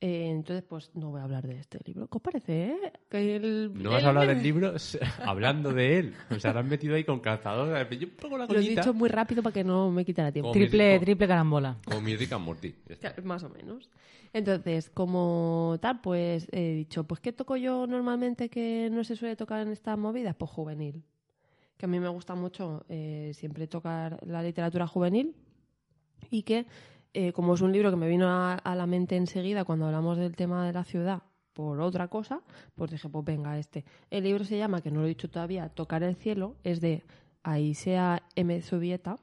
Eh, 0.00 0.28
entonces, 0.28 0.62
pues 0.68 0.90
no 0.94 1.10
voy 1.10 1.20
a 1.20 1.24
hablar 1.24 1.46
de 1.46 1.58
este 1.58 1.78
libro. 1.84 2.06
¿Qué 2.08 2.18
os 2.18 2.22
parece? 2.22 2.64
eh? 2.66 2.92
Que 3.08 3.36
el- 3.36 3.72
No 3.74 3.90
vas 3.90 4.00
el- 4.00 4.06
a 4.06 4.08
hablar 4.10 4.26
del 4.28 4.42
libro 4.42 4.74
hablando 5.24 5.72
de 5.72 5.98
él. 5.98 6.14
O 6.30 6.38
sea, 6.38 6.52
lo 6.52 6.58
han 6.58 6.68
metido 6.68 6.94
ahí 6.94 7.04
con 7.04 7.20
calzador. 7.20 7.88
Yo 7.96 8.08
pongo 8.16 8.36
la 8.36 8.46
Lo 8.46 8.58
he 8.58 8.62
dicho 8.62 8.92
muy 8.92 9.08
rápido 9.08 9.42
para 9.42 9.54
que 9.54 9.64
no 9.64 9.90
me 9.90 10.04
quitara 10.04 10.30
tiempo. 10.30 10.48
Como 10.48 10.52
Triple, 10.60 10.92
rico. 10.94 11.04
triple 11.04 11.26
carambola. 11.28 11.76
Como 11.86 12.00
mi 12.02 12.16
Rick 12.16 12.32
and 12.32 12.44
Morty. 12.44 12.74
Más 13.22 13.44
o 13.44 13.48
menos. 13.48 13.88
Entonces, 14.34 14.90
como 14.90 15.78
tal, 15.80 16.00
pues 16.02 16.48
he 16.52 16.74
dicho, 16.74 17.04
pues 17.04 17.20
¿qué 17.20 17.32
toco 17.32 17.56
yo 17.56 17.86
normalmente 17.86 18.50
que 18.50 18.90
no 18.92 19.04
se 19.04 19.16
suele 19.16 19.36
tocar 19.36 19.60
en 19.62 19.68
estas 19.72 19.96
movidas? 19.96 20.34
Pues 20.36 20.50
juvenil. 20.50 21.02
Que 21.76 21.86
a 21.86 21.88
mí 21.88 21.98
me 22.00 22.08
gusta 22.08 22.34
mucho 22.34 22.84
eh, 22.88 23.32
siempre 23.34 23.66
tocar 23.66 24.18
la 24.26 24.42
literatura 24.42 24.86
juvenil 24.86 25.34
y 26.30 26.42
que, 26.42 26.66
eh, 27.12 27.32
como 27.32 27.54
es 27.54 27.60
un 27.60 27.72
libro 27.72 27.90
que 27.90 27.96
me 27.96 28.08
vino 28.08 28.28
a, 28.28 28.54
a 28.54 28.74
la 28.76 28.86
mente 28.86 29.16
enseguida 29.16 29.64
cuando 29.64 29.86
hablamos 29.86 30.16
del 30.16 30.36
tema 30.36 30.64
de 30.66 30.72
la 30.72 30.84
ciudad 30.84 31.22
por 31.52 31.80
otra 31.80 32.08
cosa, 32.08 32.40
pues 32.74 32.90
dije, 32.90 33.08
pues 33.08 33.24
venga, 33.24 33.58
este. 33.58 33.84
El 34.10 34.24
libro 34.24 34.44
se 34.44 34.58
llama, 34.58 34.80
que 34.80 34.90
no 34.90 35.00
lo 35.00 35.06
he 35.06 35.10
dicho 35.10 35.30
todavía, 35.30 35.68
Tocar 35.68 36.02
el 36.02 36.16
cielo, 36.16 36.56
es 36.64 36.80
de 36.80 37.02
Aisea 37.44 38.22
M. 38.34 38.60
Zubieta. 38.62 39.16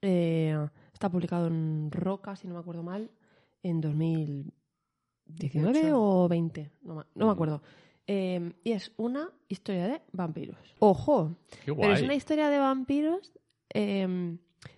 Eh, 0.00 0.56
está 0.92 1.10
publicado 1.10 1.46
en 1.48 1.90
Roca, 1.90 2.36
si 2.36 2.46
no 2.48 2.54
me 2.54 2.60
acuerdo 2.60 2.82
mal, 2.82 3.10
en 3.62 3.80
2019 3.82 4.52
18. 5.26 6.00
o 6.00 6.28
20, 6.28 6.70
no, 6.82 6.94
ma- 6.96 7.06
no 7.14 7.26
me 7.26 7.32
acuerdo. 7.32 7.62
Eh, 8.06 8.52
y 8.64 8.72
es 8.72 8.92
una 8.96 9.30
historia 9.48 9.86
de 9.88 10.02
vampiros. 10.12 10.58
Ojo, 10.78 11.36
Qué 11.64 11.70
guay. 11.70 11.80
pero 11.88 11.94
es 11.94 12.02
una 12.02 12.14
historia 12.14 12.50
de 12.50 12.58
vampiros, 12.58 13.32
eh, 13.72 14.06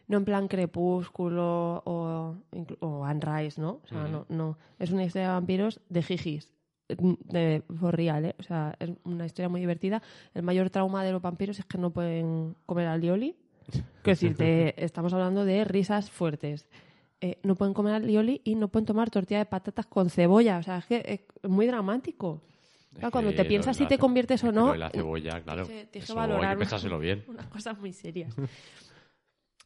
no 0.09 0.17
en 0.17 0.25
plan 0.25 0.47
crepúsculo 0.49 1.83
o, 1.85 2.37
o 2.81 3.05
Anne 3.05 3.21
Rice, 3.21 3.61
¿no? 3.61 3.81
O 3.85 3.87
sea, 3.89 4.07
no, 4.09 4.27
no. 4.29 4.59
Es 4.79 4.91
una 4.93 5.05
historia 5.05 5.29
de 5.29 5.35
vampiros 5.35 5.81
de 5.89 6.03
jijis. 6.03 6.53
De 6.89 7.65
for 7.81 7.97
real, 7.97 8.27
¿eh? 8.27 8.37
O 8.39 8.45
sea, 8.45 8.77
es 8.79 8.91
una 9.03 9.27
historia 9.27 9.49
muy 9.49 9.59
divertida. 9.61 10.01
El 10.35 10.43
mayor 10.45 10.71
trauma 10.71 11.03
de 11.03 11.11
los 11.11 11.21
vampiros 11.21 11.59
es 11.59 11.65
que 11.65 11.79
no 11.79 11.91
pueden 11.91 12.55
comer 12.65 12.87
alioli. 12.87 13.35
Quiero 13.73 13.83
decir, 14.05 14.37
te- 14.37 14.75
estamos 14.85 15.13
hablando 15.13 15.45
de 15.45 15.65
risas 15.65 16.11
fuertes. 16.13 16.69
Eh, 17.21 17.39
no 17.43 17.57
pueden 17.57 17.75
comer 17.75 17.95
alioli 17.95 18.41
y 18.45 18.55
no 18.55 18.69
pueden 18.69 18.87
tomar 18.87 19.11
tortilla 19.11 19.39
de 19.39 19.47
patatas 19.47 19.87
con 19.87 20.11
cebolla. 20.11 20.59
O 20.59 20.63
sea, 20.63 20.79
es 20.79 20.87
que 20.87 21.27
es 21.43 21.51
muy 21.51 21.67
dramático. 21.67 22.41
Es 23.01 23.11
cuando 23.11 23.31
que 23.31 23.37
te 23.37 23.45
piensas 23.45 23.79
lo 23.79 23.85
si 23.85 23.89
te 23.89 23.99
conviertes 23.99 24.43
o 24.45 24.49
que 24.49 24.53
no, 24.53 24.75
la 24.75 24.91
cebolla, 24.91 25.43
claro. 25.43 25.65
Tienes 25.67 25.85
que- 25.85 25.91
tienes 25.91 26.07
que 26.09 26.13
Eso 26.13 26.21
hay 26.21 26.29
valorar 26.29 26.55
que 26.57 26.61
pensárselo 26.61 26.99
bien. 26.99 27.25
unas 27.29 27.47
cosas 27.49 27.79
muy 27.79 27.93
serias. 27.93 28.35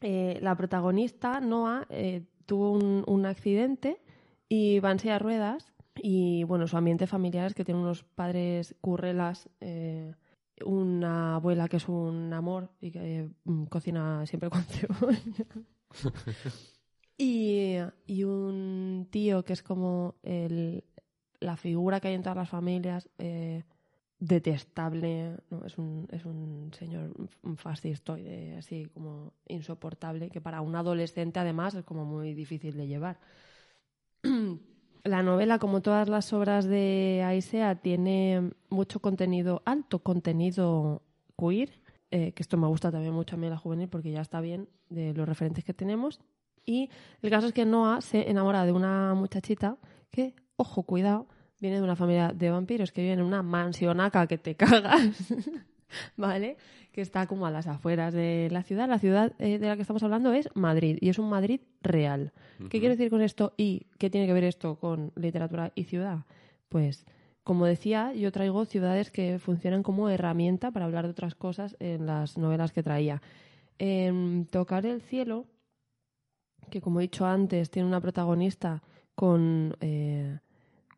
Eh, 0.02 0.38
la 0.40 0.56
protagonista, 0.56 1.40
Noah, 1.40 1.86
eh, 1.90 2.22
tuvo 2.46 2.72
un, 2.72 3.04
un 3.06 3.26
accidente 3.26 4.00
y 4.48 4.80
va 4.80 4.92
en 4.92 4.98
silla 4.98 5.12
de 5.14 5.18
ruedas. 5.18 5.74
Y 6.02 6.42
bueno, 6.44 6.66
su 6.66 6.78
ambiente 6.78 7.06
familiar 7.06 7.46
es 7.48 7.54
que 7.54 7.66
tiene 7.66 7.80
unos 7.82 8.02
padres 8.04 8.74
currelas, 8.80 9.50
eh, 9.60 10.14
una 10.64 11.34
abuela 11.34 11.68
que 11.68 11.76
es 11.76 11.86
un 11.88 12.32
amor 12.32 12.70
y 12.80 12.92
que 12.92 13.28
cocina 13.68 14.24
siempre 14.24 14.48
con 14.48 14.62
cebolla. 14.64 15.44
y, 17.18 17.76
y 18.06 18.24
un 18.24 19.06
tío 19.10 19.44
que 19.44 19.52
es 19.52 19.62
como 19.62 20.14
el, 20.22 20.84
la 21.40 21.56
figura 21.56 22.00
que 22.00 22.08
hay 22.08 22.14
en 22.14 22.22
todas 22.22 22.36
las 22.36 22.48
familias. 22.48 23.08
eh, 23.18 23.64
detestable, 24.20 25.38
¿no? 25.48 25.64
es, 25.64 25.78
un, 25.78 26.06
es 26.12 26.26
un 26.26 26.70
señor 26.74 27.10
un 27.42 27.56
fascistoide, 27.56 28.56
así 28.58 28.86
como 28.92 29.32
insoportable, 29.48 30.28
que 30.28 30.42
para 30.42 30.60
un 30.60 30.76
adolescente 30.76 31.40
además 31.40 31.74
es 31.74 31.84
como 31.84 32.04
muy 32.04 32.34
difícil 32.34 32.76
de 32.76 32.86
llevar. 32.86 33.18
La 35.02 35.22
novela, 35.22 35.58
como 35.58 35.80
todas 35.80 36.10
las 36.10 36.30
obras 36.34 36.66
de 36.66 37.22
Aisea, 37.24 37.76
tiene 37.76 38.50
mucho 38.68 39.00
contenido, 39.00 39.62
alto 39.64 40.00
contenido 40.00 41.00
queer, 41.38 41.80
eh, 42.10 42.32
que 42.32 42.42
esto 42.42 42.58
me 42.58 42.66
gusta 42.66 42.92
también 42.92 43.14
mucho 43.14 43.36
a 43.36 43.38
mí 43.38 43.48
la 43.48 43.56
juvenil 43.56 43.88
porque 43.88 44.10
ya 44.10 44.20
está 44.20 44.42
bien 44.42 44.68
de 44.90 45.14
los 45.14 45.26
referentes 45.26 45.64
que 45.64 45.72
tenemos. 45.72 46.20
Y 46.66 46.90
el 47.22 47.30
caso 47.30 47.46
es 47.46 47.54
que 47.54 47.64
Noah 47.64 48.02
se 48.02 48.28
enamora 48.30 48.66
de 48.66 48.72
una 48.72 49.14
muchachita 49.14 49.78
que, 50.10 50.34
ojo, 50.60 50.82
cuidado, 50.82 51.26
viene 51.58 51.76
de 51.76 51.82
una 51.82 51.96
familia 51.96 52.32
de 52.34 52.50
vampiros 52.50 52.92
que 52.92 53.00
vive 53.00 53.14
en 53.14 53.22
una 53.22 53.42
mansionaca 53.42 54.26
que 54.26 54.36
te 54.36 54.56
cagas, 54.56 55.32
¿vale? 56.16 56.58
Que 56.92 57.00
está 57.00 57.26
como 57.26 57.46
a 57.46 57.50
las 57.50 57.66
afueras 57.66 58.12
de 58.12 58.48
la 58.50 58.62
ciudad. 58.62 58.86
La 58.88 58.98
ciudad 58.98 59.32
eh, 59.38 59.58
de 59.58 59.66
la 59.66 59.76
que 59.76 59.82
estamos 59.82 60.02
hablando 60.02 60.34
es 60.34 60.50
Madrid 60.54 60.98
y 61.00 61.08
es 61.08 61.18
un 61.18 61.30
Madrid 61.30 61.60
real. 61.82 62.32
¿Qué 62.68 62.78
quiero 62.78 62.94
decir 62.94 63.08
con 63.08 63.22
esto 63.22 63.54
y 63.56 63.86
qué 63.98 64.10
tiene 64.10 64.26
que 64.26 64.34
ver 64.34 64.44
esto 64.44 64.76
con 64.76 65.12
literatura 65.16 65.72
y 65.74 65.84
ciudad? 65.84 66.26
Pues, 66.68 67.06
como 67.42 67.64
decía, 67.64 68.12
yo 68.12 68.30
traigo 68.32 68.66
ciudades 68.66 69.10
que 69.10 69.38
funcionan 69.38 69.82
como 69.82 70.10
herramienta 70.10 70.72
para 70.72 70.84
hablar 70.84 71.06
de 71.06 71.12
otras 71.12 71.34
cosas 71.34 71.74
en 71.80 72.04
las 72.04 72.36
novelas 72.36 72.72
que 72.72 72.82
traía. 72.82 73.22
En 73.78 74.46
Tocar 74.50 74.84
el 74.84 75.00
cielo, 75.00 75.46
que 76.68 76.82
como 76.82 77.00
he 77.00 77.04
dicho 77.04 77.24
antes, 77.24 77.70
tiene 77.70 77.88
una 77.88 78.02
protagonista 78.02 78.82
con, 79.14 79.76
eh, 79.80 80.38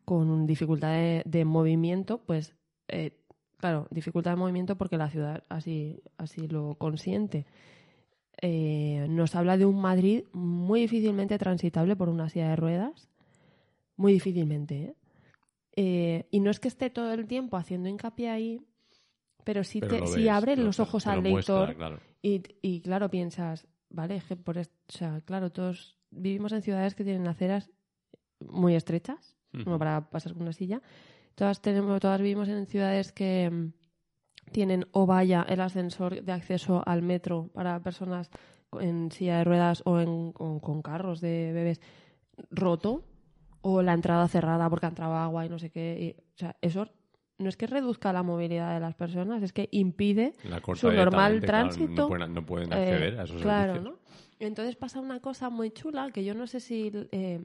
con 0.05 0.45
dificultad 0.45 0.91
de, 0.93 1.23
de 1.25 1.45
movimiento, 1.45 2.19
pues 2.25 2.55
eh, 2.87 3.17
claro, 3.57 3.87
dificultad 3.91 4.31
de 4.31 4.37
movimiento 4.37 4.77
porque 4.77 4.97
la 4.97 5.09
ciudad 5.09 5.43
así, 5.49 6.01
así 6.17 6.47
lo 6.47 6.75
consiente. 6.75 7.45
Eh, 8.41 9.05
nos 9.09 9.35
habla 9.35 9.57
de 9.57 9.65
un 9.65 9.79
Madrid 9.79 10.25
muy 10.33 10.81
difícilmente 10.81 11.37
transitable 11.37 11.95
por 11.95 12.09
una 12.09 12.29
silla 12.29 12.49
de 12.49 12.55
ruedas, 12.55 13.09
muy 13.95 14.11
difícilmente. 14.13 14.75
¿eh? 14.83 14.95
Eh, 15.75 16.27
y 16.31 16.39
no 16.39 16.51
es 16.51 16.59
que 16.59 16.67
esté 16.67 16.89
todo 16.89 17.13
el 17.13 17.25
tiempo 17.27 17.57
haciendo 17.57 17.89
hincapié 17.89 18.29
ahí, 18.29 18.61
pero 19.43 19.63
sí, 19.63 19.79
Pero 19.79 19.95
te, 19.95 19.99
lo 20.01 20.07
sí 20.07 20.23
ves, 20.23 20.29
abre 20.31 20.55
lo- 20.55 20.63
los 20.65 20.79
ojos 20.79 21.07
al 21.07 21.21
muestra, 21.21 21.59
lector 21.67 21.75
claro. 21.75 21.99
y, 22.21 22.41
y 22.61 22.81
claro, 22.81 23.09
piensas, 23.09 23.67
vale, 23.89 24.21
por 24.43 24.57
o 24.57 24.63
sea, 24.87 25.21
claro, 25.21 25.51
todos 25.51 25.97
vivimos 26.11 26.51
en 26.51 26.61
ciudades 26.61 26.95
que 26.95 27.03
tienen 27.03 27.27
aceras 27.27 27.71
muy 28.39 28.75
estrechas, 28.75 29.32
como 29.63 29.75
Ujú. 29.75 29.79
para 29.79 30.09
pasar 30.09 30.33
con 30.33 30.43
una 30.43 30.53
silla. 30.53 30.81
Todas 31.35 31.61
tenemos, 31.61 31.99
todas 31.99 32.21
vivimos 32.21 32.47
en 32.49 32.65
ciudades 32.65 33.11
que 33.11 33.49
mm, 33.49 34.51
tienen 34.51 34.87
o 34.91 35.05
vaya 35.05 35.45
el 35.47 35.61
ascensor 35.61 36.21
de 36.23 36.31
acceso 36.31 36.83
al 36.85 37.01
metro 37.01 37.49
para 37.53 37.81
personas 37.81 38.29
en 38.79 39.11
silla 39.11 39.37
de 39.37 39.43
ruedas 39.43 39.81
o 39.85 39.99
en, 39.99 40.31
con, 40.31 40.59
con 40.59 40.81
carros 40.81 41.21
de 41.21 41.51
bebés 41.53 41.81
roto 42.49 43.03
o 43.61 43.81
la 43.81 43.93
entrada 43.93 44.27
cerrada 44.27 44.69
porque 44.69 44.87
ha 44.87 44.89
entrado 44.89 45.15
agua 45.15 45.45
y 45.45 45.49
no 45.49 45.59
sé 45.59 45.69
qué. 45.69 46.15
y, 46.17 46.21
o 46.35 46.37
sea, 46.37 46.55
eso 46.61 46.87
no 47.37 47.49
es 47.49 47.57
que 47.57 47.67
reduzca 47.67 48.13
la 48.13 48.23
movilidad 48.23 48.73
de 48.73 48.79
las 48.79 48.95
personas, 48.95 49.41
es 49.43 49.53
que 49.53 49.67
impide 49.71 50.33
su 50.75 50.91
normal 50.91 51.39
claro, 51.39 51.45
tránsito. 51.45 52.01
no, 52.03 52.07
pueden, 52.07 52.33
no 52.33 52.45
pueden 52.45 52.73
eh, 52.73 52.75
acceder 52.75 53.19
a 53.19 53.23
esos 53.23 53.41
claro, 53.41 53.73
servicios. 53.73 53.93
¿no? 53.93 53.99
Entonces 54.39 54.75
pasa 54.75 54.99
una 54.99 55.19
cosa 55.19 55.49
muy 55.49 55.71
chula 55.71 56.11
que 56.11 56.23
yo 56.23 56.33
no 56.33 56.47
sé 56.47 56.59
si 56.59 56.91
eh, 57.11 57.41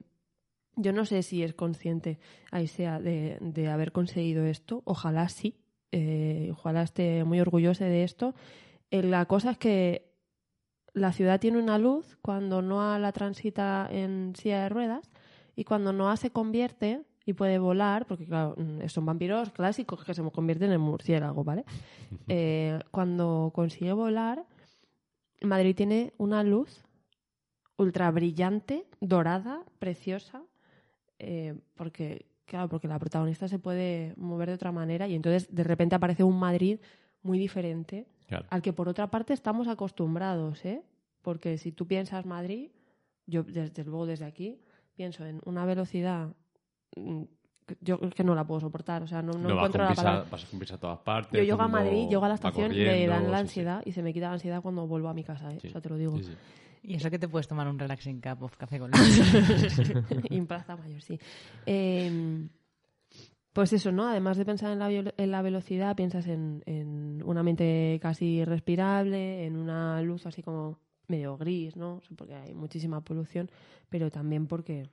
yo 0.79 0.93
no 0.93 1.05
sé 1.05 1.23
si 1.23 1.43
es 1.43 1.55
consciente 1.55 2.19
Aisea 2.51 3.01
de, 3.01 3.39
de 3.41 3.69
haber 3.69 3.93
conseguido 3.93 4.45
esto. 4.45 4.83
Ojalá 4.85 5.29
sí. 5.29 5.57
eh, 5.93 6.51
ojalá 6.53 6.83
esté 6.83 7.25
muy 7.25 7.41
orgullosa 7.41 7.85
de 7.85 8.05
esto. 8.05 8.35
Eh, 8.91 9.03
la 9.03 9.27
cosa 9.27 9.51
es 9.53 9.59
que 9.59 10.09
la 10.95 11.13
ciudad 11.13 11.41
tiene 11.41 11.59
una 11.59 11.79
luz 11.79 12.17
cuando 12.23 12.63
Noah 12.63 12.99
la 12.99 13.13
transita 13.13 13.89
en 13.91 14.35
silla 14.37 14.63
de 14.63 14.69
ruedas 14.69 15.11
y 15.57 15.65
cuando 15.65 15.93
Noah 15.93 16.17
se 16.17 16.31
convierte 16.31 17.03
y 17.27 17.35
puede 17.35 17.59
volar, 17.59 18.07
porque 18.07 18.27
claro, 18.27 18.55
mm, 18.57 18.89
son 18.89 19.05
vampiros 19.05 19.51
clásicos 19.51 20.03
que 20.05 20.15
se 20.15 20.23
convierten 20.31 20.73
en 20.73 20.81
murciélago, 20.81 21.45
¿vale? 21.45 21.65
Eh, 22.29 22.79
cuando 22.91 23.53
consigue 23.55 23.93
volar, 23.93 24.47
Madrid 25.43 25.77
tiene 25.77 26.15
una 26.17 26.43
luz 26.43 26.85
ultra 27.77 28.11
brillante, 28.11 28.87
dorada, 29.01 29.63
preciosa, 29.79 30.43
eh, 31.19 31.55
porque 31.75 32.27
claro, 32.45 32.69
porque 32.69 32.89
la 32.89 32.99
protagonista 32.99 33.47
se 33.49 33.59
puede 33.59 34.15
mover 34.17 34.49
de 34.49 34.55
otra 34.55 34.73
manera 34.73 35.07
y 35.07 35.15
entonces 35.15 35.55
de 35.55 35.65
repente 35.65 35.95
aparece 35.95 36.25
un 36.25 36.39
Madrid 36.39 36.79
muy 37.23 37.39
diferente 37.39 38.07
Claro. 38.27 38.47
al 38.51 38.61
que 38.63 38.73
por 38.73 38.89
otra 38.89 39.11
parte 39.11 39.33
estamos 39.33 39.69
acostumbrados, 39.69 40.65
¿eh? 40.65 40.83
Porque 41.23 41.57
si 41.59 41.73
tú 41.73 41.87
piensas 41.87 42.25
Madrid, 42.27 42.71
yo 43.27 43.43
desde 43.43 43.85
luego 43.85 44.07
desde 44.07 44.25
aquí 44.27 44.61
pienso 44.95 45.25
en 45.27 45.41
una 45.45 45.65
velocidad 45.65 46.29
mm, 46.97 47.23
que 47.67 47.77
yo 47.83 47.99
es 48.03 48.15
que 48.15 48.25
no 48.25 48.35
la 48.35 48.47
puedo 48.47 48.61
soportar, 48.61 49.03
o 49.03 49.07
sea, 49.07 49.21
no, 49.23 49.33
no, 49.33 49.41
No, 49.49 49.57
vas, 49.57 49.67
encuentro 49.67 49.81
con 49.81 49.89
la 49.91 49.95
palabra. 49.95 50.27
vas 50.31 50.45
prisa 50.47 50.75
a 50.77 50.79
todas 50.79 50.99
partes. 51.01 51.39
Yo 51.39 51.45
llego 51.45 51.61
a 51.63 51.69
Madrid, 51.69 52.09
llego 52.09 52.25
a 52.25 52.29
la 52.29 52.35
estación, 52.35 52.71
me 52.71 53.07
dan 53.07 53.25
la 53.25 53.29
sí, 53.29 53.35
sí. 53.35 53.41
ansiedad 53.41 53.83
y 53.85 53.93
se 53.93 54.03
me 54.03 54.13
quita 54.15 54.29
la 54.29 54.35
ansiedad 54.35 54.63
cuando 54.63 54.87
vuelvo 54.87 55.09
a 55.09 55.15
mi 55.15 55.23
casa, 55.25 55.53
¿eh? 55.53 55.59
Sí, 55.61 55.69
O 55.69 55.71
sea, 55.73 55.81
te 55.83 55.89
lo 55.91 55.97
digo. 55.97 56.19
Y 56.83 56.95
eso 56.95 57.11
que 57.11 57.19
te 57.19 57.29
puedes 57.29 57.49
tomar 57.49 57.69
un 57.69 57.79
relaxing 57.79 58.21
cup 58.21 58.43
of 58.43 58.57
café 58.57 58.79
con 58.79 58.91
leche. 58.93 59.95
en 60.31 60.47
Plaza 60.47 60.77
Mayor, 60.77 61.03
sí. 61.03 61.19
Eh, 61.67 62.47
Pues 63.53 63.73
eso, 63.73 63.91
¿no? 63.91 64.07
Además 64.09 64.37
de 64.37 64.45
pensar 64.45 64.71
en 64.73 64.79
la, 64.79 64.89
viol- 64.91 65.15
en 65.17 65.31
la 65.31 65.43
velocidad, 65.43 65.97
piensas 65.97 66.27
en, 66.29 66.63
en 66.67 67.23
un 67.25 67.39
ambiente 67.39 67.99
casi 68.01 68.45
respirable, 68.45 69.47
en 69.47 69.57
una 69.57 70.01
luz 70.03 70.27
así 70.27 70.43
como 70.43 70.79
medio 71.09 71.37
gris, 71.37 71.75
¿no? 71.77 72.01
Porque 72.17 72.35
hay 72.35 72.55
muchísima 72.55 73.01
polución, 73.01 73.51
pero 73.89 74.11
también 74.11 74.47
porque 74.47 74.89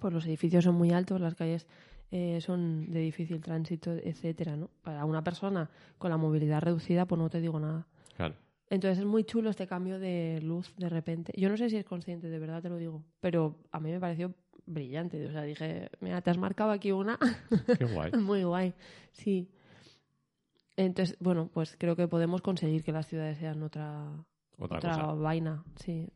pues 0.00 0.14
los 0.14 0.24
edificios 0.26 0.64
son 0.64 0.76
muy 0.76 0.92
altos, 0.92 1.20
las 1.20 1.34
calles 1.34 1.66
eh, 2.10 2.40
son 2.40 2.90
de 2.90 3.00
difícil 3.00 3.40
tránsito, 3.40 3.92
etcétera, 3.92 4.56
¿no? 4.56 4.70
Para 4.82 5.04
una 5.04 5.22
persona 5.22 5.68
con 5.98 6.10
la 6.10 6.16
movilidad 6.16 6.62
reducida, 6.62 7.04
pues 7.06 7.18
no 7.18 7.28
te 7.28 7.40
digo 7.40 7.58
nada. 7.60 7.86
Claro. 8.16 8.34
Entonces 8.72 9.00
es 9.00 9.04
muy 9.04 9.24
chulo 9.24 9.50
este 9.50 9.66
cambio 9.66 9.98
de 9.98 10.40
luz 10.42 10.74
de 10.78 10.88
repente. 10.88 11.30
Yo 11.36 11.50
no 11.50 11.58
sé 11.58 11.68
si 11.68 11.76
es 11.76 11.84
consciente, 11.84 12.28
de 12.30 12.38
verdad 12.38 12.62
te 12.62 12.70
lo 12.70 12.78
digo, 12.78 13.04
pero 13.20 13.58
a 13.70 13.78
mí 13.80 13.90
me 13.90 14.00
pareció 14.00 14.32
brillante. 14.64 15.26
O 15.26 15.30
sea, 15.30 15.42
dije, 15.42 15.90
mira, 16.00 16.22
te 16.22 16.30
has 16.30 16.38
marcado 16.38 16.70
aquí 16.70 16.90
una 16.90 17.18
Qué 17.78 17.84
guay. 17.84 18.12
muy 18.18 18.44
guay. 18.44 18.72
Sí. 19.12 19.50
Entonces, 20.76 21.16
bueno, 21.20 21.50
pues 21.52 21.76
creo 21.78 21.96
que 21.96 22.08
podemos 22.08 22.40
conseguir 22.40 22.82
que 22.82 22.92
las 22.92 23.06
ciudades 23.06 23.36
sean 23.38 23.62
otra, 23.62 24.10
Otra, 24.58 25.06
vaina. 25.12 25.62
Sí. 25.76 26.08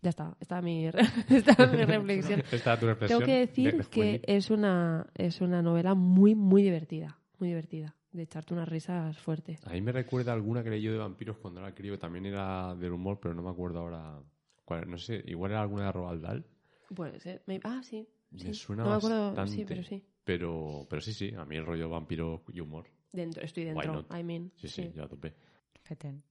Ya 0.00 0.08
está, 0.10 0.34
esta 0.40 0.58
es 0.58 0.64
mi, 0.64 0.90
re- 0.90 1.02
esta 1.28 1.52
es 1.64 1.72
mi 1.72 1.84
reflexión. 1.84 2.42
Esta 2.50 2.72
es 2.74 2.80
tu 2.80 2.86
reflexión. 2.86 3.20
Tengo 3.20 3.26
que 3.32 3.38
decir 3.38 3.72
de- 3.72 3.78
de 3.78 3.84
que 3.84 4.22
es 4.26 4.50
una, 4.50 5.06
es 5.14 5.42
una 5.42 5.60
novela 5.62 5.94
muy, 5.94 6.34
muy 6.34 6.62
divertida. 6.62 7.18
Muy 7.38 7.50
divertida. 7.50 7.94
De 8.12 8.22
echarte 8.24 8.52
unas 8.52 8.68
risas 8.68 9.16
fuertes. 9.18 9.66
A 9.66 9.70
mí 9.72 9.80
me 9.80 9.90
recuerda 9.92 10.32
alguna 10.34 10.62
que 10.62 10.68
leí 10.70 10.82
yo 10.82 10.92
de 10.92 10.98
vampiros 10.98 11.38
cuando 11.38 11.60
era 11.60 11.74
crío, 11.74 11.98
también 11.98 12.26
era 12.26 12.74
del 12.74 12.92
humor, 12.92 13.18
pero 13.20 13.34
no 13.34 13.42
me 13.42 13.50
acuerdo 13.50 13.80
ahora. 13.80 14.20
cuál- 14.64 14.88
no 14.88 14.96
sé, 14.98 15.22
igual 15.26 15.50
era 15.52 15.62
alguna 15.62 15.86
de 15.86 15.92
Roald 15.92 16.22
Dahl. 16.22 16.44
Puede 16.94 17.18
ser. 17.20 17.42
Me- 17.46 17.60
Ah, 17.64 17.80
sí. 17.82 18.06
Me 18.30 18.38
sí. 18.38 18.54
suena 18.54 18.84
no 18.84 18.90
me 18.90 18.96
acuerdo, 18.96 19.26
bastante. 19.26 19.52
sí, 19.52 19.64
pero 19.66 19.82
sí. 19.82 20.02
Pero, 20.24 20.86
pero 20.88 21.02
sí, 21.02 21.12
sí, 21.12 21.34
a 21.34 21.44
mí 21.44 21.56
el 21.56 21.66
rollo 21.66 21.88
vampiro 21.88 22.44
y 22.52 22.60
humor. 22.60 22.86
Dentro, 23.12 23.42
estoy 23.42 23.64
dentro. 23.64 24.06
I 24.16 24.22
mean. 24.22 24.52
Sí, 24.56 24.68
sí, 24.68 24.92
yo 24.94 25.04
a 25.04 25.08
tope. 25.08 25.34
Feten. 25.82 26.22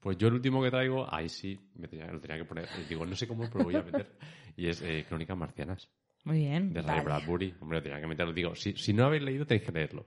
Pues 0.00 0.18
yo 0.18 0.28
el 0.28 0.34
último 0.34 0.62
que 0.62 0.70
traigo, 0.70 1.06
ahí 1.12 1.28
sí, 1.28 1.58
me 1.76 1.86
tenía, 1.88 2.10
lo 2.12 2.20
tenía 2.20 2.36
que 2.38 2.44
poner. 2.44 2.66
Digo, 2.88 3.06
no 3.06 3.14
sé 3.16 3.26
cómo, 3.28 3.44
pero 3.48 3.60
lo 3.60 3.64
voy 3.66 3.76
a 3.76 3.82
meter. 3.82 4.10
Y 4.56 4.68
es 4.68 4.80
eh, 4.82 5.04
Crónicas 5.08 5.36
Marcianas, 5.36 5.88
Muy 6.24 6.38
bien. 6.38 6.72
de 6.72 6.82
Ray 6.82 6.90
Vale. 6.98 7.04
Bradbury. 7.04 7.54
Hombre, 7.60 7.78
lo 7.78 7.82
tenía 7.82 8.00
que 8.00 8.06
meterlo. 8.06 8.32
Digo, 8.32 8.54
si, 8.54 8.72
si 8.74 8.92
no 8.92 9.04
habéis 9.06 9.22
leído, 9.22 9.46
tenéis 9.46 9.66
que 9.66 9.72
leerlo. 9.72 10.06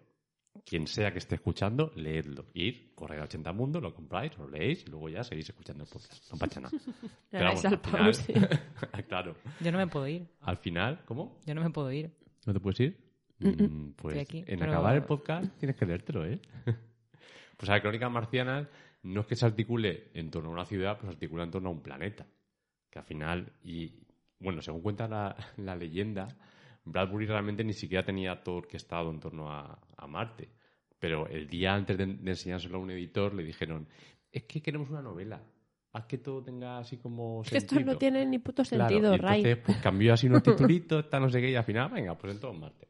Quien 0.66 0.88
sea 0.88 1.12
que 1.12 1.20
esté 1.20 1.36
escuchando, 1.36 1.92
leedlo. 1.96 2.46
Ir, 2.54 2.94
correr 2.96 3.20
a 3.20 3.24
80 3.24 3.52
Mundo, 3.54 3.82
lo 3.82 3.94
compráis, 3.94 4.38
lo 4.38 4.48
leéis 4.50 4.84
y 4.86 4.90
luego 4.90 5.10
ya 5.10 5.24
seguís 5.24 5.50
escuchando 5.50 5.84
el 5.84 5.90
podcast. 5.90 6.32
No 6.32 6.38
pasa 6.38 6.60
nada. 6.62 6.78
Pero 7.32 7.46
vamos, 7.46 7.66
al 7.66 7.80
final, 7.80 8.14
claro. 9.08 9.36
Yo 9.62 9.72
no 9.72 9.78
me 9.78 9.88
puedo 9.88 10.08
ir. 10.08 10.28
Al 10.42 10.58
final, 10.58 11.02
¿cómo? 11.06 11.40
Yo 11.46 11.56
no 11.56 11.62
me 11.62 11.70
puedo 11.70 11.92
ir. 11.92 12.12
¿No 12.46 12.54
te 12.54 12.60
puedes 12.60 12.80
ir? 12.80 12.98
Mm, 13.40 13.92
pues 13.96 14.18
aquí, 14.18 14.44
en 14.46 14.60
pero- 14.60 14.72
acabar 14.72 14.96
el 14.96 15.04
podcast 15.04 15.50
tienes 15.58 15.76
que 15.78 15.86
leértelo, 15.86 16.26
¿eh? 16.26 16.40
pues 17.58 17.70
a 17.70 17.74
ver, 17.74 17.82
Crónicas 17.82 18.12
Marcianas 18.12 18.68
no 19.04 19.22
es 19.22 19.28
que 19.28 19.36
se 19.36 19.46
articule 19.46 20.12
en 20.14 20.30
torno 20.30 20.50
a 20.50 20.54
una 20.54 20.66
ciudad, 20.66 20.98
pues 20.98 21.06
se 21.10 21.14
articula 21.14 21.44
en 21.44 21.52
torno 21.52 21.70
a 21.70 21.72
un 21.72 21.82
planeta. 21.82 22.28
Que 22.90 23.00
al 23.00 23.06
final, 23.06 23.54
y 23.64 23.94
bueno, 24.40 24.62
según 24.62 24.82
cuenta 24.82 25.08
la, 25.08 25.36
la 25.58 25.76
leyenda, 25.76 26.28
Bradbury 26.92 27.26
realmente 27.26 27.64
ni 27.64 27.74
siquiera 27.74 28.04
tenía 28.06 28.42
todo 28.44 28.56
orquestado 28.56 29.10
en 29.12 29.20
torno 29.20 29.52
a, 29.52 29.80
a 29.98 30.08
Marte. 30.08 30.50
Pero 31.00 31.28
el 31.28 31.48
día 31.48 31.74
antes 31.74 31.98
de, 31.98 32.06
de 32.06 32.32
enseñárselo 32.32 32.78
a 32.78 32.82
un 32.82 32.92
editor 32.92 33.34
le 33.34 33.44
dijeron, 33.44 33.88
es 34.32 34.44
que 34.44 34.62
queremos 34.62 34.90
una 34.90 35.02
novela. 35.02 35.42
Haz 35.94 36.06
que 36.06 36.18
todo 36.20 36.44
tenga 36.44 36.78
así 36.80 36.98
como 36.98 37.44
Es 37.44 37.52
que 37.52 37.58
esto 37.58 37.76
sentido". 37.76 37.94
no 37.94 38.00
tiene 38.00 38.26
ni 38.26 38.40
puto 38.40 38.64
Claro, 38.64 38.90
sentido, 38.90 39.14
y 39.14 39.18
Ray. 39.18 39.42
entonces 39.42 39.58
pues, 39.66 39.78
cambió 39.80 40.14
así 40.14 40.28
unos 40.28 40.44
titulitos, 40.44 41.10
tal, 41.10 41.24
no 41.24 41.30
sé 41.30 41.42
qué, 41.42 41.50
y 41.52 41.56
al 41.56 41.64
final, 41.64 41.90
venga, 41.92 42.16
pues 42.16 42.34
en 42.34 42.40
todo 42.40 42.54
Marte. 42.54 42.88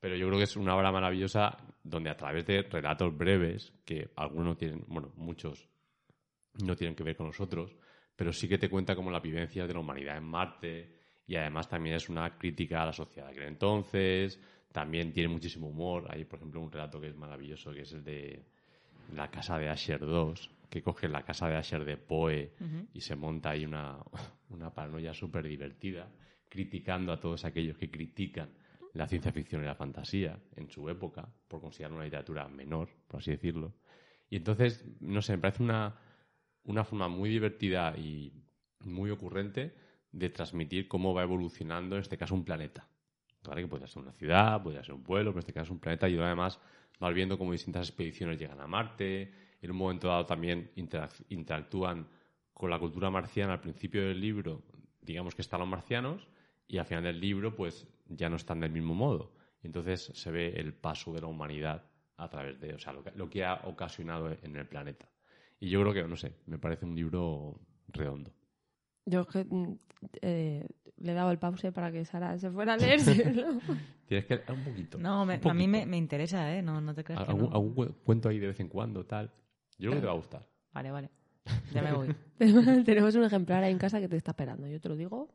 Pero 0.00 0.16
yo 0.16 0.26
creo 0.28 0.38
que 0.38 0.44
es 0.44 0.56
una 0.56 0.76
obra 0.76 0.92
maravillosa 0.92 1.58
donde 1.82 2.08
a 2.10 2.16
través 2.16 2.46
de 2.46 2.62
relatos 2.62 3.16
breves, 3.16 3.72
que 3.84 4.10
algunos 4.16 4.56
tienen, 4.56 4.84
bueno, 4.86 5.12
muchos 5.16 5.68
no 6.64 6.76
tienen 6.76 6.94
que 6.94 7.02
ver 7.04 7.16
con 7.16 7.26
nosotros, 7.26 7.76
pero 8.16 8.32
sí 8.32 8.48
que 8.48 8.58
te 8.58 8.68
cuenta 8.70 8.94
como 8.96 9.10
la 9.10 9.20
vivencia 9.20 9.66
de 9.66 9.74
la 9.74 9.80
humanidad 9.80 10.16
en 10.16 10.24
Marte 10.24 10.97
y 11.28 11.36
además 11.36 11.68
también 11.68 11.94
es 11.94 12.08
una 12.08 12.36
crítica 12.38 12.82
a 12.82 12.86
la 12.86 12.92
sociedad 12.92 13.26
de 13.26 13.32
aquel 13.32 13.48
entonces, 13.48 14.40
también 14.72 15.12
tiene 15.12 15.28
muchísimo 15.28 15.68
humor. 15.68 16.06
Hay, 16.08 16.24
por 16.24 16.38
ejemplo, 16.38 16.60
un 16.60 16.72
relato 16.72 16.98
que 17.00 17.08
es 17.08 17.16
maravilloso, 17.16 17.70
que 17.72 17.82
es 17.82 17.92
el 17.92 18.02
de 18.02 18.46
la 19.14 19.30
casa 19.30 19.58
de 19.58 19.68
Asher 19.68 20.00
2, 20.00 20.50
que 20.70 20.82
coge 20.82 21.06
la 21.06 21.22
casa 21.22 21.48
de 21.48 21.56
Asher 21.56 21.84
de 21.84 21.98
Poe 21.98 22.54
y 22.94 23.00
se 23.00 23.14
monta 23.14 23.50
ahí 23.50 23.66
una, 23.66 23.98
una 24.48 24.72
paranoia 24.72 25.12
súper 25.12 25.46
divertida, 25.46 26.10
criticando 26.48 27.12
a 27.12 27.20
todos 27.20 27.44
aquellos 27.44 27.76
que 27.76 27.90
critican 27.90 28.48
la 28.94 29.06
ciencia 29.06 29.30
ficción 29.30 29.62
y 29.62 29.66
la 29.66 29.74
fantasía 29.74 30.38
en 30.56 30.70
su 30.70 30.88
época, 30.88 31.28
por 31.46 31.60
considerar 31.60 31.92
una 31.92 32.04
literatura 32.04 32.48
menor, 32.48 32.88
por 33.06 33.20
así 33.20 33.32
decirlo. 33.32 33.74
Y 34.30 34.36
entonces, 34.36 34.82
no 35.00 35.20
sé, 35.20 35.32
me 35.32 35.42
parece 35.42 35.62
una, 35.62 35.94
una 36.64 36.84
forma 36.84 37.08
muy 37.08 37.28
divertida 37.28 37.94
y 37.98 38.32
muy 38.80 39.10
ocurrente 39.10 39.87
de 40.12 40.30
transmitir 40.30 40.88
cómo 40.88 41.14
va 41.14 41.22
evolucionando, 41.22 41.96
en 41.96 42.02
este 42.02 42.16
caso, 42.16 42.34
un 42.34 42.44
planeta. 42.44 42.88
¿Vale? 43.44 43.62
Que 43.62 43.68
podría 43.68 43.86
ser 43.86 44.02
una 44.02 44.12
ciudad, 44.12 44.62
podría 44.62 44.82
ser 44.82 44.94
un 44.94 45.02
pueblo, 45.02 45.30
pero 45.30 45.38
en 45.38 45.40
este 45.40 45.52
caso 45.52 45.64
es 45.64 45.70
un 45.70 45.78
planeta. 45.78 46.08
Y 46.08 46.18
además 46.18 46.60
vas 46.98 47.14
viendo 47.14 47.38
cómo 47.38 47.52
distintas 47.52 47.88
expediciones 47.88 48.38
llegan 48.38 48.60
a 48.60 48.66
Marte. 48.66 49.32
En 49.62 49.70
un 49.70 49.76
momento 49.76 50.08
dado 50.08 50.26
también 50.26 50.70
interac- 50.76 51.24
interactúan 51.28 52.08
con 52.52 52.68
la 52.68 52.78
cultura 52.78 53.10
marciana. 53.10 53.54
Al 53.54 53.60
principio 53.60 54.06
del 54.06 54.20
libro, 54.20 54.62
digamos 55.00 55.34
que 55.34 55.42
están 55.42 55.60
los 55.60 55.68
marcianos, 55.68 56.26
y 56.66 56.78
al 56.78 56.84
final 56.84 57.04
del 57.04 57.20
libro, 57.20 57.54
pues 57.54 57.86
ya 58.08 58.28
no 58.28 58.36
están 58.36 58.60
del 58.60 58.72
mismo 58.72 58.94
modo. 58.94 59.32
Entonces 59.62 60.10
se 60.14 60.30
ve 60.30 60.54
el 60.56 60.74
paso 60.74 61.12
de 61.12 61.20
la 61.20 61.26
humanidad 61.26 61.84
a 62.16 62.28
través 62.28 62.60
de, 62.60 62.74
o 62.74 62.78
sea, 62.78 62.92
lo 62.92 63.30
que 63.30 63.44
ha 63.44 63.54
ocasionado 63.64 64.30
en 64.42 64.56
el 64.56 64.66
planeta. 64.66 65.08
Y 65.60 65.70
yo 65.70 65.80
creo 65.80 65.94
que, 65.94 66.02
no 66.04 66.16
sé, 66.16 66.34
me 66.46 66.58
parece 66.58 66.84
un 66.84 66.94
libro 66.94 67.60
redondo. 67.88 68.32
Yo 69.08 69.22
es 69.22 69.26
que, 69.28 69.44
mm, 69.44 69.78
eh, 70.22 70.66
le 70.98 71.12
he 71.12 71.14
dado 71.14 71.30
el 71.30 71.38
pause 71.38 71.72
para 71.72 71.90
que 71.92 72.04
Sara 72.04 72.38
se 72.38 72.50
fuera 72.50 72.74
a 72.74 72.76
leérselo. 72.76 73.58
Tienes 74.08 74.26
que 74.26 74.40
un 74.52 74.64
poquito. 74.64 74.98
No, 74.98 75.24
me- 75.26 75.40
un 75.42 75.50
a 75.50 75.54
mí 75.54 75.68
me, 75.68 75.86
me 75.86 75.96
interesa, 75.96 76.54
¿eh? 76.56 76.62
No, 76.62 76.80
no 76.80 76.94
te 76.94 77.04
creas 77.04 77.24
que 77.24 77.30
algún, 77.30 77.50
no. 77.50 77.54
algún 77.56 77.74
cu- 77.74 77.94
cuento 78.04 78.28
ahí 78.28 78.38
de 78.38 78.48
vez 78.48 78.60
en 78.60 78.68
cuando, 78.68 79.04
tal. 79.06 79.30
Yo 79.78 79.90
creo 79.90 79.94
que 79.94 80.00
te 80.00 80.06
va 80.06 80.12
a 80.12 80.16
gustar. 80.16 80.46
Vale, 80.72 80.90
vale. 80.90 81.10
Ya 81.72 81.82
me 81.82 81.92
voy. 81.92 82.14
Tenemos 82.84 83.14
un 83.14 83.24
ejemplar 83.24 83.62
ahí 83.64 83.72
en 83.72 83.78
casa 83.78 84.00
que 84.00 84.08
te 84.08 84.16
está 84.16 84.32
esperando. 84.32 84.66
Yo 84.66 84.80
te 84.80 84.88
lo 84.88 84.96
digo 84.96 85.28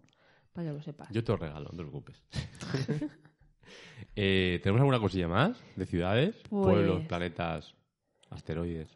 para 0.53 0.67
que 0.67 0.74
lo 0.74 0.82
sepas. 0.82 1.09
Yo 1.11 1.24
te 1.24 1.32
lo 1.32 1.38
regalo, 1.38 1.69
no 1.71 1.78
te 1.78 1.84
preocupes. 1.84 2.24
Eh, 4.15 4.59
¿Tenemos 4.61 4.82
alguna 4.82 4.99
cosilla 4.99 5.28
más 5.28 5.59
de 5.76 5.86
ciudades? 5.86 6.36
Pues- 6.49 6.63
Pueblos, 6.65 7.01
planetas, 7.07 7.74
asteroides. 8.30 8.95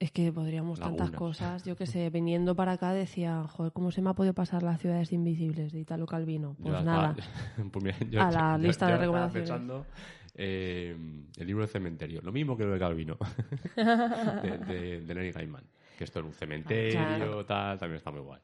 Es 0.00 0.10
que 0.10 0.32
podríamos 0.32 0.80
tantas 0.80 1.10
cosas. 1.12 1.62
Yo 1.64 1.76
que 1.76 1.86
sé, 1.86 2.10
viniendo 2.10 2.56
para 2.56 2.72
acá 2.72 2.92
decía, 2.92 3.44
joder, 3.46 3.70
¿cómo 3.72 3.90
se 3.92 4.00
me 4.02 4.10
ha 4.10 4.14
podido 4.14 4.34
pasar 4.34 4.62
las 4.62 4.80
ciudades 4.80 5.12
invisibles 5.12 5.70
de 5.72 5.78
Italo 5.80 6.06
Calvino? 6.06 6.56
Yo 6.58 6.64
Pues 6.64 6.78
estaba- 6.78 7.02
nada. 7.12 7.16
pues 7.70 7.84
mira, 7.84 7.96
yo- 8.10 8.22
A 8.22 8.30
la 8.32 8.56
yo- 8.56 8.62
lista 8.66 8.86
yo 8.86 8.88
de 8.88 8.94
estaba 8.94 8.98
recomendaciones. 8.98 9.48
pensando, 9.50 9.86
eh, 10.34 10.96
el 11.36 11.46
libro 11.46 11.62
del 11.62 11.70
cementerio. 11.70 12.20
Lo 12.22 12.32
mismo 12.32 12.56
que 12.56 12.64
lo 12.64 12.72
de 12.72 12.78
Calvino. 12.78 13.18
de, 13.76 14.58
de, 14.58 15.00
de 15.14 15.32
Gaiman. 15.32 15.64
Que 15.98 16.04
esto 16.04 16.20
en 16.20 16.26
un 16.26 16.32
cementerio, 16.32 16.92
Claro. 16.98 17.44
tal, 17.44 17.78
también 17.78 17.98
está 17.98 18.10
muy 18.10 18.22
guay. 18.22 18.40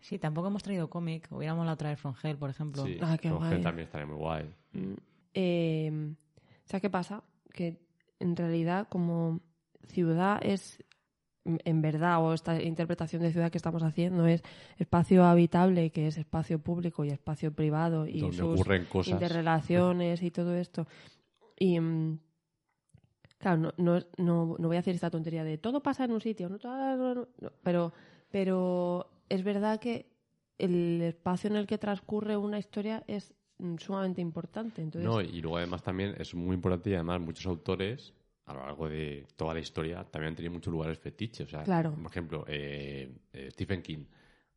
Sí, 0.00 0.18
tampoco 0.18 0.48
hemos 0.48 0.64
traído 0.64 0.90
cómic. 0.90 1.28
Hubiéramos 1.30 1.64
la 1.64 1.74
otra 1.74 1.90
vez 1.90 2.00
From 2.00 2.14
Hell, 2.20 2.36
por 2.36 2.50
ejemplo. 2.50 2.84
Sí, 2.84 2.98
Ah, 3.00 3.16
qué 3.20 3.28
Con 3.30 3.38
guay. 3.38 3.60
También 3.62 3.86
estaría 3.86 4.06
muy 4.08 4.16
guay. 4.16 4.52
Eh, 5.32 6.12
¿Sabes 6.64 6.82
qué 6.82 6.90
pasa? 6.90 7.22
Que 7.52 7.78
en 8.18 8.34
realidad 8.34 8.88
como 8.88 9.40
ciudad 9.88 10.38
es, 10.42 10.82
en 11.44 11.82
verdad, 11.82 12.22
o 12.24 12.32
esta 12.34 12.62
interpretación 12.62 13.22
de 13.22 13.32
ciudad 13.32 13.50
que 13.50 13.58
estamos 13.58 13.82
haciendo 13.82 14.26
es 14.26 14.42
espacio 14.78 15.24
habitable, 15.24 15.90
que 15.90 16.06
es 16.06 16.16
espacio 16.18 16.58
público 16.60 17.04
y 17.04 17.08
espacio 17.10 17.52
privado 17.52 18.06
y 18.06 18.20
Donde 18.20 18.36
sus 18.36 18.46
ocurren 18.60 18.84
cosas. 18.86 19.12
interrelaciones 19.12 20.22
y 20.22 20.30
todo 20.30 20.54
esto. 20.56 20.86
Y 21.58 21.78
mm, 21.80 22.18
claro, 23.38 23.58
no, 23.60 23.72
no, 23.76 24.00
no, 24.18 24.56
no 24.58 24.68
voy 24.68 24.76
a 24.76 24.80
hacer 24.80 24.94
esta 24.94 25.10
tontería 25.10 25.44
de 25.44 25.58
todo 25.58 25.82
pasa 25.82 26.04
en 26.04 26.12
un 26.12 26.20
sitio, 26.20 26.48
no, 26.48 26.58
Todo- 26.58 27.28
pero, 27.62 27.92
pero 28.30 29.10
es 29.28 29.42
verdad 29.42 29.80
que 29.80 30.06
el 30.58 31.02
espacio 31.02 31.50
en 31.50 31.56
el 31.56 31.66
que 31.66 31.78
transcurre 31.78 32.36
una 32.36 32.58
historia 32.58 33.02
es 33.08 33.34
mm, 33.58 33.76
sumamente 33.78 34.20
importante. 34.20 34.80
Entonces, 34.82 35.10
No, 35.10 35.20
y 35.20 35.40
luego 35.40 35.56
además 35.56 35.82
también 35.82 36.14
es 36.18 36.34
muy 36.34 36.54
importante 36.54 36.90
y 36.90 36.94
además 36.94 37.20
muchos 37.20 37.46
autores 37.46 38.14
a 38.46 38.54
lo 38.54 38.60
largo 38.66 38.88
de 38.88 39.26
toda 39.36 39.54
la 39.54 39.60
historia 39.60 40.04
también 40.04 40.30
han 40.30 40.36
tenido 40.36 40.52
muchos 40.54 40.72
lugares 40.72 40.98
fetiches. 40.98 41.46
O 41.46 41.50
sea, 41.50 41.62
Claro. 41.62 41.94
por 41.94 42.10
ejemplo, 42.10 42.44
eh, 42.48 43.10
eh, 43.32 43.48
Stephen 43.52 43.82
King, 43.82 44.04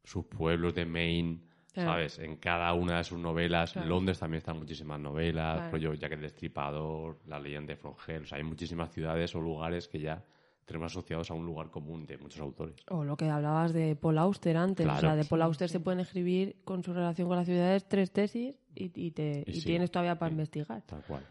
sus 0.03 0.25
pueblos 0.25 0.73
de 0.73 0.85
Maine, 0.85 1.39
Claro. 1.73 1.89
¿sabes? 1.91 2.19
En 2.19 2.37
cada 2.37 2.73
una 2.73 2.97
de 2.97 3.03
sus 3.03 3.19
novelas, 3.19 3.73
Claro. 3.73 3.89
Londres 3.89 4.17
también 4.19 4.37
están 4.39 4.57
muchísimas 4.57 4.99
novelas, 4.99 5.57
Claro. 5.57 5.71
rollo 5.71 5.93
Jack 5.93 6.13
el 6.13 6.21
Destripador, 6.21 7.19
La 7.27 7.39
leyenda 7.39 7.73
de 7.73 7.77
Frongel, 7.77 8.23
o 8.23 8.25
sea, 8.25 8.37
hay 8.37 8.43
muchísimas 8.45 8.91
ciudades 8.91 9.35
o 9.35 9.41
lugares 9.41 9.87
que 9.87 9.99
ya 9.99 10.23
tenemos 10.65 10.91
asociados 10.93 11.29
a 11.29 11.33
un 11.35 11.45
lugar 11.45 11.69
común 11.69 12.05
de 12.07 12.17
muchos 12.17 12.39
autores. 12.39 12.75
O 12.89 13.03
lo 13.03 13.15
que 13.17 13.29
hablabas 13.29 13.71
de 13.73 13.95
Paul 13.95 14.17
Auster 14.17 14.57
antes. 14.57 14.83
Claro. 14.85 14.97
O 14.97 15.01
sea, 15.01 15.15
de 15.15 15.25
Paul 15.25 15.41
Auster 15.43 15.69
se 15.69 15.79
pueden 15.79 15.99
escribir 15.99 16.55
con 16.63 16.81
su 16.83 16.91
relación 16.93 17.27
con 17.27 17.37
las 17.37 17.45
ciudades 17.45 17.87
tres 17.87 18.11
tesis 18.11 18.55
y, 18.73 18.91
y 18.95 19.11
te, 19.11 19.43
Y 19.45 19.51
y 19.51 19.61
sí, 19.61 19.67
tienes 19.67 19.91
todavía 19.91 20.17
para 20.17 20.29
sí. 20.29 20.33
investigar. 20.33 20.81
Tal 20.87 21.03
cual. 21.03 21.23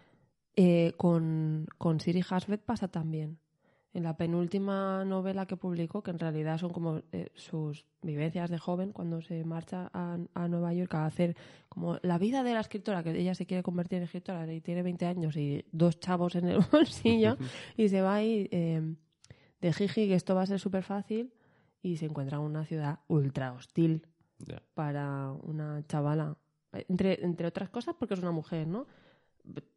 Eh, 0.56 0.92
con, 0.96 1.66
con 1.78 2.00
Siri 2.00 2.22
Hasbeth 2.28 2.62
pasa 2.62 2.88
también. 2.88 3.38
En 3.92 4.02
la 4.02 4.16
penúltima 4.16 5.04
novela 5.04 5.46
que 5.46 5.56
publicó, 5.56 6.02
que 6.02 6.10
en 6.10 6.18
realidad 6.18 6.58
son 6.58 6.72
como 6.72 7.02
eh, 7.12 7.30
sus 7.34 7.86
vivencias 8.02 8.50
de 8.50 8.58
joven, 8.58 8.92
cuando 8.92 9.20
se 9.20 9.44
marcha 9.44 9.88
a, 9.92 10.18
a 10.34 10.48
Nueva 10.48 10.74
York 10.74 10.92
a 10.94 11.06
hacer 11.06 11.36
como 11.68 11.98
la 12.02 12.18
vida 12.18 12.42
de 12.42 12.54
la 12.54 12.60
escritora, 12.60 13.04
que 13.04 13.10
ella 13.10 13.36
se 13.36 13.46
quiere 13.46 13.62
convertir 13.62 13.98
en 13.98 14.04
escritora 14.04 14.52
y 14.52 14.60
tiene 14.60 14.82
20 14.82 15.06
años 15.06 15.36
y 15.36 15.64
dos 15.70 16.00
chavos 16.00 16.34
en 16.34 16.48
el 16.48 16.58
bolsillo, 16.72 17.36
y 17.76 17.88
se 17.88 18.00
va 18.00 18.16
ahí 18.16 18.48
eh, 18.50 18.96
de 19.60 19.72
jiji, 19.72 20.08
que 20.08 20.14
esto 20.14 20.34
va 20.34 20.42
a 20.42 20.46
ser 20.46 20.58
súper 20.58 20.82
fácil, 20.82 21.32
y 21.80 21.96
se 21.96 22.06
encuentra 22.06 22.38
en 22.38 22.44
una 22.44 22.64
ciudad 22.64 23.00
ultra 23.06 23.52
hostil 23.52 24.06
para 24.74 25.30
una 25.30 25.84
chavala. 25.86 26.36
Entre, 26.72 27.24
entre 27.24 27.46
otras 27.46 27.70
cosas 27.70 27.94
porque 27.96 28.14
es 28.14 28.20
una 28.20 28.32
mujer, 28.32 28.66
¿no? 28.66 28.86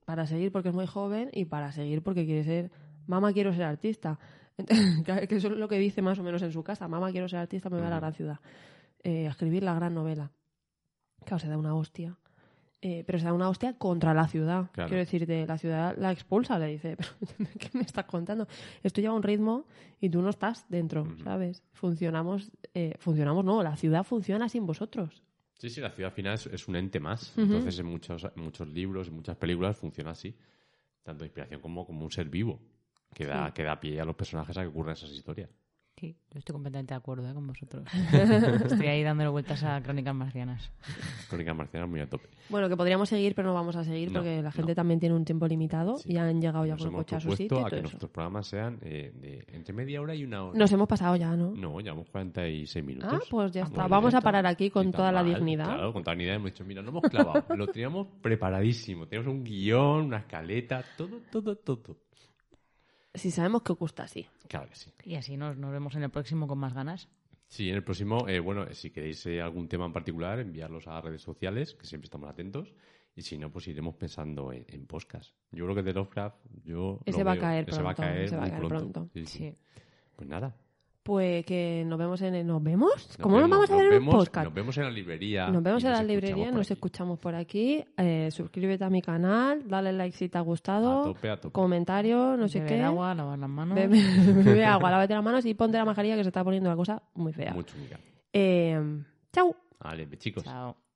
Para 0.06 0.26
seguir 0.26 0.52
porque 0.52 0.70
es 0.70 0.76
muy 0.76 0.88
joven 0.88 1.30
y 1.34 1.46
para 1.46 1.72
seguir 1.72 2.02
porque 2.02 2.26
quiere 2.26 2.44
ser, 2.44 2.72
mamá 3.08 3.34
quiero 3.34 3.54
ser 3.54 3.64
artista. 3.64 4.20
Entonces, 4.58 5.28
que 5.28 5.36
eso 5.36 5.48
es 5.50 5.58
lo 5.58 5.68
que 5.68 5.78
dice 5.78 6.02
más 6.02 6.18
o 6.20 6.24
menos 6.24 6.42
en 6.42 6.52
su 6.52 6.64
casa, 6.64 6.88
mamá 6.88 7.12
quiero 7.12 7.28
ser 7.28 7.40
artista, 7.40 7.70
me 7.70 7.78
voy 7.78 7.86
a 7.88 7.90
la 7.90 8.00
gran 8.00 8.14
ciudad. 8.14 8.40
Eh, 9.04 9.28
a 9.28 9.32
escribir 9.32 9.64
la 9.64 9.74
gran 9.76 9.94
novela. 9.94 10.32
Claro, 11.26 11.40
se 11.40 11.48
da 11.48 11.58
una 11.58 11.76
hostia. 11.76 12.18
Eh, 12.80 13.04
pero 13.06 13.18
se 13.18 13.26
da 13.26 13.34
una 13.34 13.50
hostia 13.50 13.74
contra 13.74 14.14
la 14.14 14.28
ciudad. 14.28 14.70
Claro. 14.72 14.88
Quiero 14.88 15.00
decir, 15.00 15.26
de 15.26 15.48
la 15.48 15.58
ciudad 15.58 15.96
la 15.98 16.12
expulsa, 16.12 16.60
le 16.60 16.68
dice, 16.68 16.96
"¿Pero 17.38 17.50
¿qué 17.60 17.70
me 17.74 17.82
estás 17.82 18.06
contando? 18.06 18.48
Esto 18.84 19.02
lleva 19.02 19.16
un 19.16 19.24
ritmo 19.24 19.66
y 20.00 20.10
tú 20.10 20.22
no 20.22 20.30
estás 20.30 20.66
dentro. 20.70 21.08
¿sabes? 21.24 21.64
Funcionamos, 21.74 22.52
eh, 22.74 22.94
funcionamos, 23.00 23.44
no, 23.44 23.64
la 23.64 23.76
ciudad 23.76 24.04
funciona 24.04 24.48
sin 24.48 24.66
vosotros. 24.66 25.24
Sí, 25.58 25.70
sí, 25.70 25.82
la 25.82 25.90
ciudad 25.90 26.12
al 26.12 26.16
final 26.16 26.36
es, 26.36 26.46
es 26.48 26.68
un 26.68 26.76
ente 26.76 27.00
más. 27.00 27.36
Entonces, 27.38 27.80
en 27.80 27.88
muchos, 27.88 28.24
en 28.24 28.44
muchos 28.44 28.68
libros, 28.68 29.08
en 29.08 29.16
muchas 29.16 29.36
películas, 29.38 29.76
funciona 29.78 30.12
así. 30.12 30.36
Tanto 31.04 31.24
de 31.24 31.28
inspiración 31.28 31.62
como 31.62 31.86
como 31.86 32.04
un 32.06 32.12
ser 32.12 32.30
vivo. 32.30 32.60
Que 33.14 33.26
da, 33.26 33.48
Sí. 33.48 33.54
que 33.54 33.64
da 33.64 33.80
pie 33.80 34.00
a 34.00 34.06
los 34.06 34.16
personajes 34.16 34.56
a 34.58 34.62
que 34.62 34.68
ocurran 34.68 34.94
esas 34.94 35.10
historias. 35.10 35.50
Sí, 36.00 36.16
yo 36.32 36.38
estoy 36.38 36.54
completamente 36.54 36.94
de 36.94 36.98
acuerdo 37.00 37.28
¿eh? 37.28 37.34
con 37.34 37.48
vosotros. 37.48 37.84
estoy 38.14 38.86
ahí 38.88 39.02
dándole 39.02 39.30
vueltas 39.32 39.64
a 39.64 39.82
Crónicas 39.82 40.14
Marcianas. 40.14 40.72
Crónica 41.28 41.56
marciana 41.56 41.88
muy 41.88 42.00
a 42.02 42.08
tope. 42.08 42.30
Bueno, 42.50 42.70
que 42.70 42.78
podríamos 42.78 43.10
seguir, 43.10 43.34
pero 43.34 43.48
no 43.48 43.56
vamos 43.56 43.76
a 43.76 43.84
seguir 43.84 44.10
No, 44.12 44.20
porque 44.20 44.44
la 44.44 44.52
gente 44.52 44.74
no. 44.74 44.76
también 44.76 45.00
tiene 45.00 45.16
un 45.16 45.26
tiempo 45.26 45.48
limitado 45.48 45.98
Sí. 45.98 46.14
y 46.14 46.18
han 46.18 46.40
llegado 46.40 46.68
ya 46.68 46.74
Nos 46.76 46.84
con 46.84 46.92
el 46.92 46.98
coche 46.98 47.16
a 47.16 47.20
su 47.20 47.32
sitio. 47.36 47.62
y 47.62 47.64
a 47.64 47.70
que 47.70 47.76
eso. 47.78 47.82
nuestros 47.84 48.12
programas 48.12 48.46
sean 48.46 48.78
eh, 48.84 49.12
de 49.20 49.44
entre 49.54 49.74
media 49.74 50.00
hora 50.00 50.14
y 50.14 50.24
una 50.24 50.44
hora. 50.44 50.60
Nos 50.60 50.72
hemos 50.72 50.88
pasado 50.88 51.16
ya, 51.16 51.36
¿no? 51.36 51.52
No, 51.56 51.80
llevamos 51.80 52.08
46 52.12 52.86
minutos. 52.86 53.10
Ah, 53.12 53.20
pues 53.32 53.52
ya 53.52 53.64
Ah, 53.64 53.66
está. 53.66 53.82
muy 53.82 53.90
Vamos 53.90 54.14
a 54.14 54.22
parar 54.22 54.46
aquí 54.46 54.70
con 54.70 54.92
toda 54.92 55.12
la 55.12 55.24
dignidad. 55.24 55.66
Claro, 55.66 55.94
con 55.94 56.04
toda 56.04 56.14
la 56.14 56.20
dignidad 56.20 56.36
hemos 56.36 56.52
dicho, 56.52 56.64
mira, 56.64 56.84
no 56.84 56.90
hemos 56.90 57.04
clavado, 57.10 57.44
lo 57.56 57.66
teníamos 57.68 58.06
preparadísimo. 58.22 59.08
Teníamos 59.08 59.34
un 59.34 59.44
guion, 59.44 60.06
una 60.06 60.18
escaleta, 60.18 60.84
todo, 60.96 61.22
todo, 61.32 61.56
todo. 61.56 61.98
Si 63.14 63.32
sabemos 63.32 63.64
que 63.64 63.72
os 63.72 63.80
gusta 63.80 64.04
así. 64.04 64.28
Claro 64.48 64.70
que 64.70 64.76
sí. 64.76 64.92
Y 65.04 65.16
así 65.16 65.38
nos, 65.38 65.58
nos 65.58 65.72
vemos 65.72 65.96
en 65.96 66.04
el 66.04 66.10
próximo 66.10 66.48
con 66.48 66.60
más 66.60 66.74
ganas. 66.74 67.10
Sí, 67.48 67.70
en 67.70 67.76
el 67.76 67.84
próximo, 67.84 68.28
eh, 68.28 68.40
bueno, 68.40 68.66
si 68.74 68.92
queréis 68.92 69.26
eh, 69.26 69.42
algún 69.42 69.68
tema 69.68 69.86
en 69.86 69.94
particular, 69.94 70.40
enviarlos 70.40 70.88
a 70.88 71.00
redes 71.00 71.22
sociales, 71.22 71.76
que 71.76 71.86
siempre 71.86 72.06
estamos 72.06 72.30
atentos. 72.30 72.74
Y 73.16 73.22
si 73.22 73.38
no, 73.38 73.50
pues 73.52 73.68
iremos 73.68 73.96
pensando 73.96 74.52
en, 74.52 74.66
en 74.68 74.86
podcast. 74.86 75.34
Yo 75.52 75.64
creo 75.64 75.76
que 75.76 75.82
de 75.82 75.94
Lovecraft, 75.94 76.38
yo. 76.64 77.00
Ese 77.06 77.20
lo 77.20 77.26
va 77.26 77.32
a 77.32 77.38
caer 77.40 77.68
Ese 77.68 77.82
va 77.82 77.92
a 77.92 77.96
pronto, 77.96 78.12
caer 78.12 78.22
ese 78.26 78.36
va 78.36 78.44
a 78.44 78.46
muy 78.46 78.52
caer 78.58 78.68
pronto. 78.68 79.10
Sí, 79.14 79.26
sí. 79.26 79.38
Sí. 79.38 79.56
Pues 80.16 80.30
nada. 80.30 80.56
Pues 81.08 81.46
que 81.46 81.84
nos 81.88 81.98
vemos 81.98 82.22
en 82.22 82.36
el... 82.36 82.46
¿Nos 82.46 82.62
vemos? 82.62 82.92
nos 82.94 83.18
¿Cómo 83.18 83.40
nos 83.40 83.50
vamos 83.50 83.72
a 83.72 83.76
ver 83.78 83.86
en 83.94 83.94
el 83.94 84.06
podcast? 84.10 84.44
Nos 84.44 84.54
vemos 84.54 84.78
en 84.78 84.84
la 84.84 84.92
librería. 84.92 85.48
Nos 85.48 85.64
vemos 85.64 85.82
en 85.86 85.92
la 85.94 86.04
librería, 86.04 86.52
nos 86.52 86.68
aquí. 86.68 86.74
escuchamos 86.74 87.18
por 87.18 87.34
aquí. 87.34 87.82
Eh, 87.96 88.28
suscríbete 88.30 88.84
a 88.84 88.90
mi 88.90 89.02
canal, 89.02 89.66
dale 89.68 89.94
like 89.94 90.18
si 90.18 90.28
te 90.28 90.38
ha 90.38 90.42
A 90.42 90.44
gustado. 90.44 91.04
tope, 91.06 91.30
a 91.30 91.40
tope. 91.40 91.54
Comentario, 91.54 92.36
no 92.36 92.50
sé 92.50 92.60
Beber 92.60 92.76
qué. 92.80 92.84
agua, 92.84 93.16
lavar 93.16 93.40
las 93.40 93.50
manos. 93.50 93.76
Bebe, 93.76 93.98
bebe 94.44 94.66
agua, 94.66 94.92
lávate 94.92 95.14
las 95.14 95.24
manos 95.24 95.46
y 95.46 95.54
ponte 95.54 95.78
la 95.78 95.86
mascarilla 95.86 96.18
que 96.18 96.24
se 96.24 96.30
está 96.30 96.44
poniendo 96.44 96.70
la 96.70 96.76
cosa 96.76 97.02
muy 97.16 97.32
fea. 97.32 97.54
Mucho, 97.54 97.74
Mica. 97.78 97.98
Eh, 98.34 98.78
chao. 99.32 99.56
Vale, 99.80 100.10
chicos. 100.18 100.44
Chao. 100.44 100.87